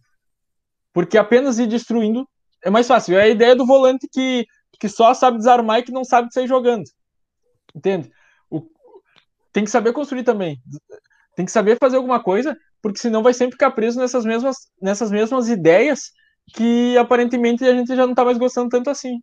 Porque 0.94 1.18
apenas 1.18 1.60
ir 1.60 1.68
destruindo 1.68 2.28
é 2.64 2.70
mais 2.70 2.88
fácil. 2.88 3.18
É 3.18 3.24
a 3.24 3.30
ideia 3.30 3.56
do 3.56 3.66
volante 3.66 4.08
que, 4.12 4.46
que 4.80 4.90
só 4.90 5.14
sabe 5.14 5.38
desarmar 5.38 5.80
e 5.80 5.84
que 5.84 5.92
não 5.92 6.04
sabe 6.04 6.34
sair 6.34 6.48
jogando. 6.48 6.84
Entende? 7.76 8.12
Tem 9.52 9.64
que 9.64 9.72
saber 9.72 9.94
construir 9.94 10.24
também. 10.24 10.58
Tem 11.36 11.46
que 11.46 11.52
saber 11.52 11.78
fazer 11.80 11.98
alguma 11.98 12.22
coisa, 12.22 12.56
porque 12.82 13.00
senão 13.00 13.24
vai 13.24 13.34
sempre 13.34 13.54
ficar 13.54 13.72
preso 13.72 14.00
nessas 14.00 14.26
mesmas, 14.26 14.58
nessas 14.82 15.12
mesmas 15.12 15.50
ideias 15.50 16.12
que 16.54 16.98
aparentemente 16.98 17.64
a 17.64 17.74
gente 17.74 17.96
já 17.96 18.04
não 18.04 18.12
está 18.12 18.26
mais 18.26 18.38
gostando 18.38 18.70
tanto 18.70 18.90
assim. 18.90 19.20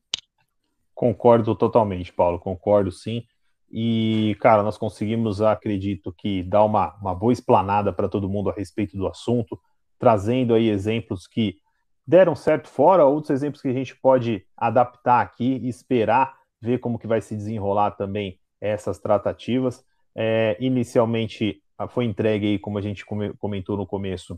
Concordo 0.95 1.55
totalmente, 1.55 2.13
Paulo. 2.13 2.39
Concordo 2.39 2.91
sim. 2.91 3.23
E, 3.71 4.37
cara, 4.41 4.63
nós 4.63 4.79
conseguimos, 4.79 5.43
acredito 5.43 6.13
que, 6.17 6.43
dar 6.43 6.65
uma, 6.65 6.97
uma 7.01 7.15
boa 7.15 7.33
explanada 7.33 7.93
para 7.93 8.09
todo 8.09 8.29
mundo 8.29 8.51
a 8.51 8.55
respeito 8.55 8.97
do 8.97 9.07
assunto 9.07 9.59
trazendo 9.99 10.55
aí 10.55 10.69
exemplos 10.69 11.27
que 11.27 11.57
deram 12.07 12.35
certo 12.35 12.69
fora, 12.69 13.05
outros 13.05 13.31
exemplos 13.31 13.61
que 13.61 13.69
a 13.69 13.73
gente 13.73 13.97
pode 14.01 14.47
adaptar 14.57 15.21
aqui 15.21 15.59
e 15.63 15.69
esperar 15.69 16.35
ver 16.61 16.79
como 16.79 16.99
que 16.99 17.07
vai 17.07 17.21
se 17.21 17.37
desenrolar 17.37 17.93
também 17.93 18.39
essas 18.61 18.99
tratativas. 18.99 19.85
É, 20.21 20.57
inicialmente 20.59 21.63
foi 21.91 22.05
entregue 22.05 22.59
como 22.59 22.77
a 22.77 22.81
gente 22.81 23.07
comentou 23.39 23.77
no 23.77 23.87
começo, 23.87 24.37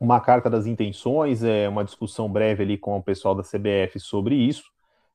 uma 0.00 0.20
carta 0.20 0.50
das 0.50 0.66
intenções, 0.66 1.44
é 1.44 1.68
uma 1.68 1.84
discussão 1.84 2.28
breve 2.28 2.64
ali 2.64 2.76
com 2.76 2.96
o 2.96 3.02
pessoal 3.02 3.32
da 3.32 3.44
CBF 3.44 4.00
sobre 4.00 4.34
isso. 4.34 4.64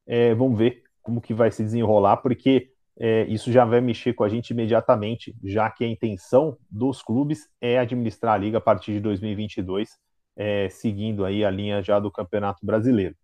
É, 0.08 0.34
vamos 0.34 0.58
ver 0.58 0.84
como 1.02 1.20
que 1.20 1.34
vai 1.34 1.52
se 1.52 1.62
desenrolar, 1.62 2.18
porque 2.18 2.70
é, 2.98 3.26
isso 3.26 3.52
já 3.52 3.66
vai 3.66 3.82
mexer 3.82 4.14
com 4.14 4.24
a 4.24 4.30
gente 4.30 4.52
imediatamente, 4.52 5.36
já 5.44 5.70
que 5.70 5.84
a 5.84 5.88
intenção 5.88 6.58
dos 6.72 7.02
clubes 7.02 7.50
é 7.60 7.78
administrar 7.78 8.36
a 8.36 8.38
liga 8.38 8.58
a 8.58 8.62
partir 8.62 8.94
de 8.94 9.02
2022, 9.02 9.90
é, 10.38 10.70
seguindo 10.70 11.26
aí 11.26 11.44
a 11.44 11.50
linha 11.50 11.84
já 11.84 12.00
do 12.00 12.10
Campeonato 12.10 12.66
Brasileiro. 12.66 13.16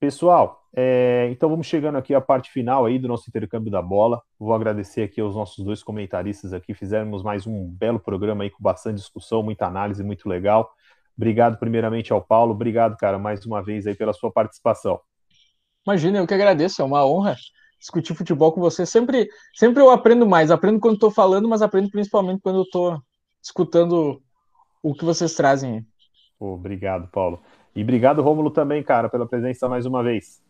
Pessoal, 0.00 0.64
é, 0.76 1.28
então 1.30 1.48
vamos 1.48 1.66
chegando 1.66 1.98
aqui 1.98 2.14
à 2.14 2.20
parte 2.20 2.50
final 2.50 2.86
aí 2.86 3.00
do 3.00 3.08
nosso 3.08 3.28
intercâmbio 3.28 3.70
da 3.70 3.82
bola. 3.82 4.22
Vou 4.38 4.54
agradecer 4.54 5.02
aqui 5.02 5.20
aos 5.20 5.34
nossos 5.34 5.64
dois 5.64 5.82
comentaristas 5.82 6.52
aqui, 6.52 6.72
fizemos 6.72 7.22
mais 7.22 7.46
um 7.46 7.68
belo 7.68 7.98
programa 7.98 8.44
aí 8.44 8.50
com 8.50 8.62
bastante 8.62 8.96
discussão, 8.96 9.42
muita 9.42 9.66
análise, 9.66 10.04
muito 10.04 10.28
legal. 10.28 10.70
Obrigado 11.16 11.58
primeiramente 11.58 12.12
ao 12.12 12.22
Paulo, 12.22 12.52
obrigado, 12.52 12.96
cara, 12.96 13.18
mais 13.18 13.44
uma 13.44 13.60
vez 13.60 13.88
aí 13.88 13.94
pela 13.94 14.12
sua 14.12 14.30
participação. 14.30 15.00
Imagina, 15.84 16.18
eu 16.18 16.26
que 16.26 16.34
agradeço, 16.34 16.80
é 16.80 16.84
uma 16.84 17.04
honra 17.04 17.36
discutir 17.78 18.14
futebol 18.14 18.52
com 18.52 18.60
você. 18.60 18.84
Sempre, 18.84 19.28
sempre 19.54 19.82
eu 19.82 19.90
aprendo 19.90 20.26
mais. 20.26 20.50
Aprendo 20.50 20.80
quando 20.80 20.94
estou 20.94 21.10
falando, 21.10 21.48
mas 21.48 21.62
aprendo 21.62 21.90
principalmente 21.90 22.40
quando 22.42 22.62
estou 22.62 23.00
escutando 23.42 24.22
o 24.82 24.94
que 24.94 25.04
vocês 25.04 25.34
trazem. 25.34 25.86
obrigado, 26.38 27.08
Paulo. 27.10 27.40
E 27.74 27.82
obrigado, 27.82 28.22
Rômulo, 28.22 28.50
também, 28.50 28.82
cara, 28.82 29.08
pela 29.08 29.26
presença 29.26 29.68
mais 29.68 29.86
uma 29.86 30.02
vez. 30.02 30.40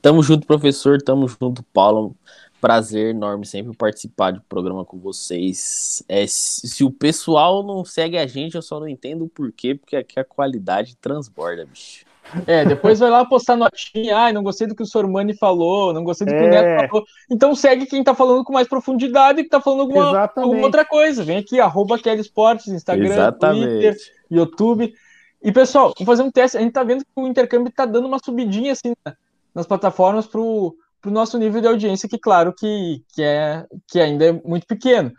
Tamo 0.00 0.22
junto, 0.22 0.46
professor. 0.46 0.98
Tamo 1.00 1.28
junto, 1.28 1.62
Paulo. 1.72 2.14
prazer 2.60 3.14
enorme 3.14 3.46
sempre 3.46 3.74
participar 3.76 4.32
do 4.32 4.42
programa 4.42 4.84
com 4.84 4.98
vocês. 4.98 6.02
É, 6.08 6.24
se 6.26 6.84
o 6.84 6.90
pessoal 6.90 7.62
não 7.62 7.84
segue 7.84 8.18
a 8.18 8.26
gente, 8.26 8.54
eu 8.54 8.62
só 8.62 8.78
não 8.78 8.88
entendo 8.88 9.24
o 9.24 9.28
porquê, 9.28 9.74
porque 9.74 9.96
aqui 9.96 10.20
a 10.20 10.24
qualidade 10.24 10.96
transborda, 10.96 11.64
bicho. 11.64 12.04
É, 12.46 12.64
depois 12.64 13.00
vai 13.00 13.10
lá 13.10 13.24
postar 13.24 13.56
notinha. 13.56 14.16
Ai, 14.16 14.32
não 14.32 14.42
gostei 14.42 14.66
do 14.66 14.74
que 14.74 14.82
o 14.82 14.86
Sormani 14.86 15.36
falou, 15.36 15.92
não 15.92 16.04
gostei 16.04 16.26
do 16.26 16.32
que 16.32 16.38
é. 16.38 16.46
o 16.46 16.50
Neto 16.50 16.90
falou. 16.90 17.04
Então 17.30 17.54
segue 17.54 17.86
quem 17.86 18.04
tá 18.04 18.14
falando 18.14 18.44
com 18.44 18.52
mais 18.52 18.68
profundidade 18.68 19.40
e 19.40 19.44
que 19.44 19.50
tá 19.50 19.60
falando 19.60 19.80
alguma, 19.80 20.30
alguma 20.36 20.62
outra 20.62 20.84
coisa. 20.84 21.24
Vem 21.24 21.38
aqui, 21.38 21.58
arroba 21.58 21.98
Kelly 21.98 22.20
Esportes, 22.20 22.68
Instagram, 22.68 23.06
Exatamente. 23.06 23.66
Twitter, 23.66 23.96
YouTube. 24.30 24.94
E 25.42 25.50
pessoal, 25.50 25.92
vamos 25.96 26.06
fazer 26.06 26.22
um 26.22 26.30
teste. 26.30 26.56
A 26.56 26.60
gente 26.60 26.72
tá 26.72 26.82
vendo 26.84 27.04
que 27.04 27.10
o 27.16 27.26
intercâmbio 27.26 27.72
tá 27.72 27.86
dando 27.86 28.06
uma 28.06 28.18
subidinha 28.22 28.72
assim 28.72 28.94
nas 29.54 29.66
plataformas 29.66 30.26
pro, 30.26 30.76
pro 31.00 31.10
nosso 31.10 31.38
nível 31.38 31.60
de 31.60 31.66
audiência, 31.66 32.08
que 32.08 32.18
claro 32.18 32.52
que, 32.52 33.02
que, 33.14 33.22
é, 33.22 33.66
que 33.88 34.00
ainda 34.00 34.26
é 34.26 34.32
muito 34.32 34.66
pequeno. 34.66 35.12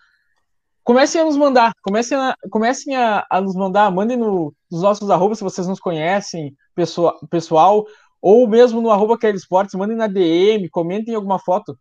Comecem 0.84 1.22
a 1.22 1.26
nos 1.26 1.38
mandar, 1.38 1.74
comecem 1.84 2.17
a, 2.17 2.36
comecem 2.49 2.95
a, 2.95 3.26
a 3.30 3.41
nos 3.41 3.55
mandar, 3.55 3.91
mandem 3.91 4.17
no, 4.17 4.53
nos 4.72 4.82
nossos 4.82 5.09
arrobas 5.09 5.38
se 5.38 5.43
vocês 5.43 5.67
nos 5.67 5.80
conhecem, 5.80 6.55
pessoal, 6.76 7.19
pessoal 7.30 7.86
ou 8.22 8.47
mesmo 8.47 8.82
no 8.82 8.91
arroba 8.91 9.17
Kelly 9.17 9.38
Sports, 9.38 9.74
mandem 9.74 9.97
na 9.97 10.07
DM, 10.07 10.69
comentem 10.69 11.15
alguma 11.15 11.39
foto, 11.39 11.78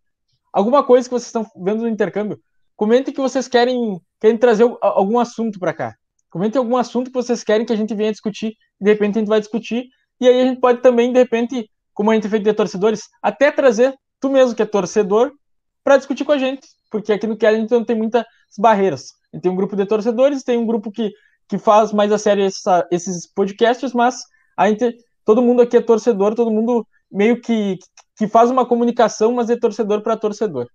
alguma 0.50 0.82
coisa 0.82 1.06
que 1.06 1.12
vocês 1.12 1.26
estão 1.26 1.46
vendo 1.62 1.82
no 1.82 1.88
intercâmbio. 1.88 2.40
Comentem 2.74 3.12
que 3.12 3.20
vocês 3.20 3.46
querem, 3.46 4.00
querem 4.18 4.38
trazer 4.38 4.64
algum 4.80 5.18
assunto 5.18 5.58
para 5.58 5.74
cá. 5.74 5.96
Comentem 6.30 6.58
algum 6.58 6.76
assunto 6.76 7.08
que 7.08 7.14
vocês 7.14 7.42
querem 7.42 7.66
que 7.66 7.72
a 7.72 7.76
gente 7.76 7.94
venha 7.94 8.12
discutir, 8.12 8.56
de 8.80 8.90
repente 8.90 9.16
a 9.16 9.20
gente 9.20 9.28
vai 9.28 9.40
discutir, 9.40 9.88
e 10.20 10.28
aí 10.28 10.40
a 10.40 10.44
gente 10.44 10.60
pode 10.60 10.80
também, 10.80 11.12
de 11.12 11.18
repente, 11.18 11.68
como 11.92 12.10
a 12.10 12.14
gente 12.14 12.28
fez 12.28 12.42
de 12.42 12.52
torcedores, 12.52 13.02
até 13.20 13.50
trazer 13.50 13.94
tu 14.20 14.30
mesmo 14.30 14.54
que 14.54 14.62
é 14.62 14.66
torcedor 14.66 15.32
para 15.82 15.96
discutir 15.96 16.24
com 16.24 16.32
a 16.32 16.38
gente, 16.38 16.68
porque 16.90 17.12
aqui 17.12 17.26
no 17.26 17.36
Kelly 17.36 17.56
a 17.56 17.60
gente 17.60 17.70
não 17.70 17.84
tem 17.84 17.96
muitas 17.96 18.24
barreiras. 18.58 19.12
A 19.32 19.36
gente 19.36 19.42
tem 19.42 19.52
um 19.52 19.56
grupo 19.56 19.74
de 19.74 19.86
torcedores, 19.86 20.42
tem 20.42 20.58
um 20.58 20.66
grupo 20.66 20.90
que, 20.90 21.10
que 21.48 21.58
faz 21.58 21.92
mais 21.92 22.12
a 22.12 22.18
sério 22.18 22.44
essa, 22.44 22.86
esses 22.90 23.26
podcasts, 23.26 23.92
mas 23.92 24.16
a 24.56 24.68
gente, 24.68 24.96
todo 25.24 25.42
mundo 25.42 25.62
aqui 25.62 25.76
é 25.76 25.80
torcedor, 25.80 26.34
todo 26.34 26.50
mundo 26.50 26.86
meio 27.10 27.40
que, 27.40 27.78
que 28.16 28.28
faz 28.28 28.50
uma 28.50 28.66
comunicação, 28.66 29.32
mas 29.32 29.50
é 29.50 29.56
torcedor 29.56 30.02
para 30.02 30.16
torcedor. 30.16 30.68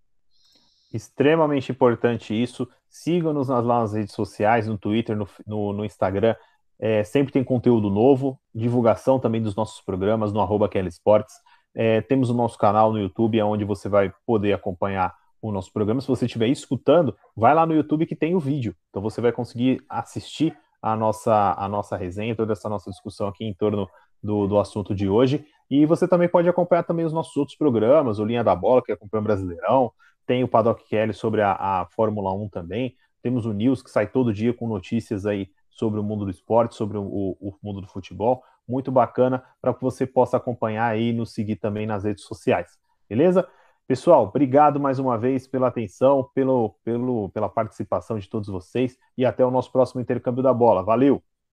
Extremamente 0.93 1.71
importante 1.71 2.33
isso. 2.33 2.67
Sigam-nos 2.95 3.49
nas, 3.49 3.65
nas 3.65 3.93
redes 3.93 4.13
sociais, 4.13 4.67
no 4.67 4.77
Twitter, 4.77 5.17
no, 5.17 5.27
no, 5.45 5.73
no 5.73 5.85
Instagram. 5.85 6.33
É, 6.79 7.03
sempre 7.03 7.33
tem 7.33 7.43
conteúdo 7.43 7.89
novo, 7.89 8.39
divulgação 8.53 9.19
também 9.19 9.41
dos 9.41 9.53
nossos 9.53 9.81
programas 9.81 10.31
no 10.31 10.39
arroba 10.39 10.69
Kelly 10.69 10.87
Sports. 10.87 11.35
É, 11.73 11.99
temos 12.01 12.29
o 12.29 12.33
nosso 12.33 12.57
canal 12.57 12.93
no 12.93 12.99
YouTube, 12.99 13.41
onde 13.41 13.65
você 13.65 13.89
vai 13.89 14.13
poder 14.25 14.53
acompanhar 14.53 15.13
o 15.41 15.51
nosso 15.51 15.73
programa. 15.73 15.99
Se 15.99 16.07
você 16.07 16.25
estiver 16.25 16.47
escutando, 16.47 17.13
vai 17.35 17.53
lá 17.53 17.65
no 17.65 17.75
YouTube 17.75 18.05
que 18.05 18.15
tem 18.15 18.33
o 18.33 18.39
vídeo. 18.39 18.73
Então 18.89 19.01
você 19.01 19.19
vai 19.19 19.33
conseguir 19.33 19.83
assistir 19.89 20.57
a 20.81 20.95
nossa, 20.95 21.53
a 21.57 21.67
nossa 21.67 21.97
resenha, 21.97 22.35
toda 22.35 22.53
essa 22.53 22.69
nossa 22.69 22.89
discussão 22.89 23.27
aqui 23.27 23.43
em 23.43 23.53
torno 23.53 23.89
do, 24.23 24.47
do 24.47 24.57
assunto 24.57 24.95
de 24.95 25.09
hoje. 25.09 25.45
E 25.69 25.85
você 25.85 26.07
também 26.07 26.29
pode 26.29 26.47
acompanhar 26.47 26.83
também 26.83 27.05
os 27.05 27.11
nossos 27.11 27.35
outros 27.35 27.57
programas, 27.57 28.19
o 28.19 28.25
Linha 28.25 28.43
da 28.43 28.55
Bola, 28.55 28.81
que 28.81 28.91
acompanha 28.93 29.21
o 29.21 29.23
Brasileirão, 29.25 29.91
tem 30.25 30.43
o 30.43 30.47
Paddock 30.47 30.83
Kelly 30.87 31.13
sobre 31.13 31.41
a, 31.41 31.53
a 31.53 31.85
Fórmula 31.87 32.33
1 32.33 32.49
também, 32.49 32.95
temos 33.25 33.47
o 33.47 33.53
News, 33.53 33.81
que 33.81 33.89
sai 33.89 34.05
todo 34.05 34.31
dia 34.31 34.53
com 34.53 34.67
notícias 34.67 35.25
aí 35.25 35.49
sobre 35.71 35.99
o 35.99 36.03
mundo 36.03 36.25
do 36.25 36.31
esporte, 36.31 36.75
sobre 36.75 36.95
o, 36.97 37.03
o 37.03 37.57
mundo 37.61 37.81
do 37.81 37.87
futebol. 37.87 38.43
Muito 38.67 38.91
bacana 38.91 39.43
para 39.59 39.73
que 39.73 39.81
você 39.81 40.05
possa 40.05 40.37
acompanhar 40.37 40.85
aí 40.85 41.09
e 41.09 41.13
nos 41.13 41.33
seguir 41.33 41.55
também 41.55 41.87
nas 41.87 42.03
redes 42.03 42.23
sociais. 42.23 42.77
Beleza? 43.09 43.47
Pessoal, 43.87 44.25
obrigado 44.27 44.79
mais 44.79 44.99
uma 44.99 45.17
vez 45.17 45.47
pela 45.47 45.67
atenção, 45.67 46.29
pelo, 46.33 46.75
pelo, 46.83 47.29
pela 47.29 47.49
participação 47.49 48.19
de 48.19 48.29
todos 48.29 48.47
vocês 48.47 48.97
e 49.17 49.25
até 49.25 49.45
o 49.45 49.49
nosso 49.49 49.71
próximo 49.71 50.01
intercâmbio 50.01 50.43
da 50.43 50.53
bola. 50.53 50.83
Valeu! 50.83 51.21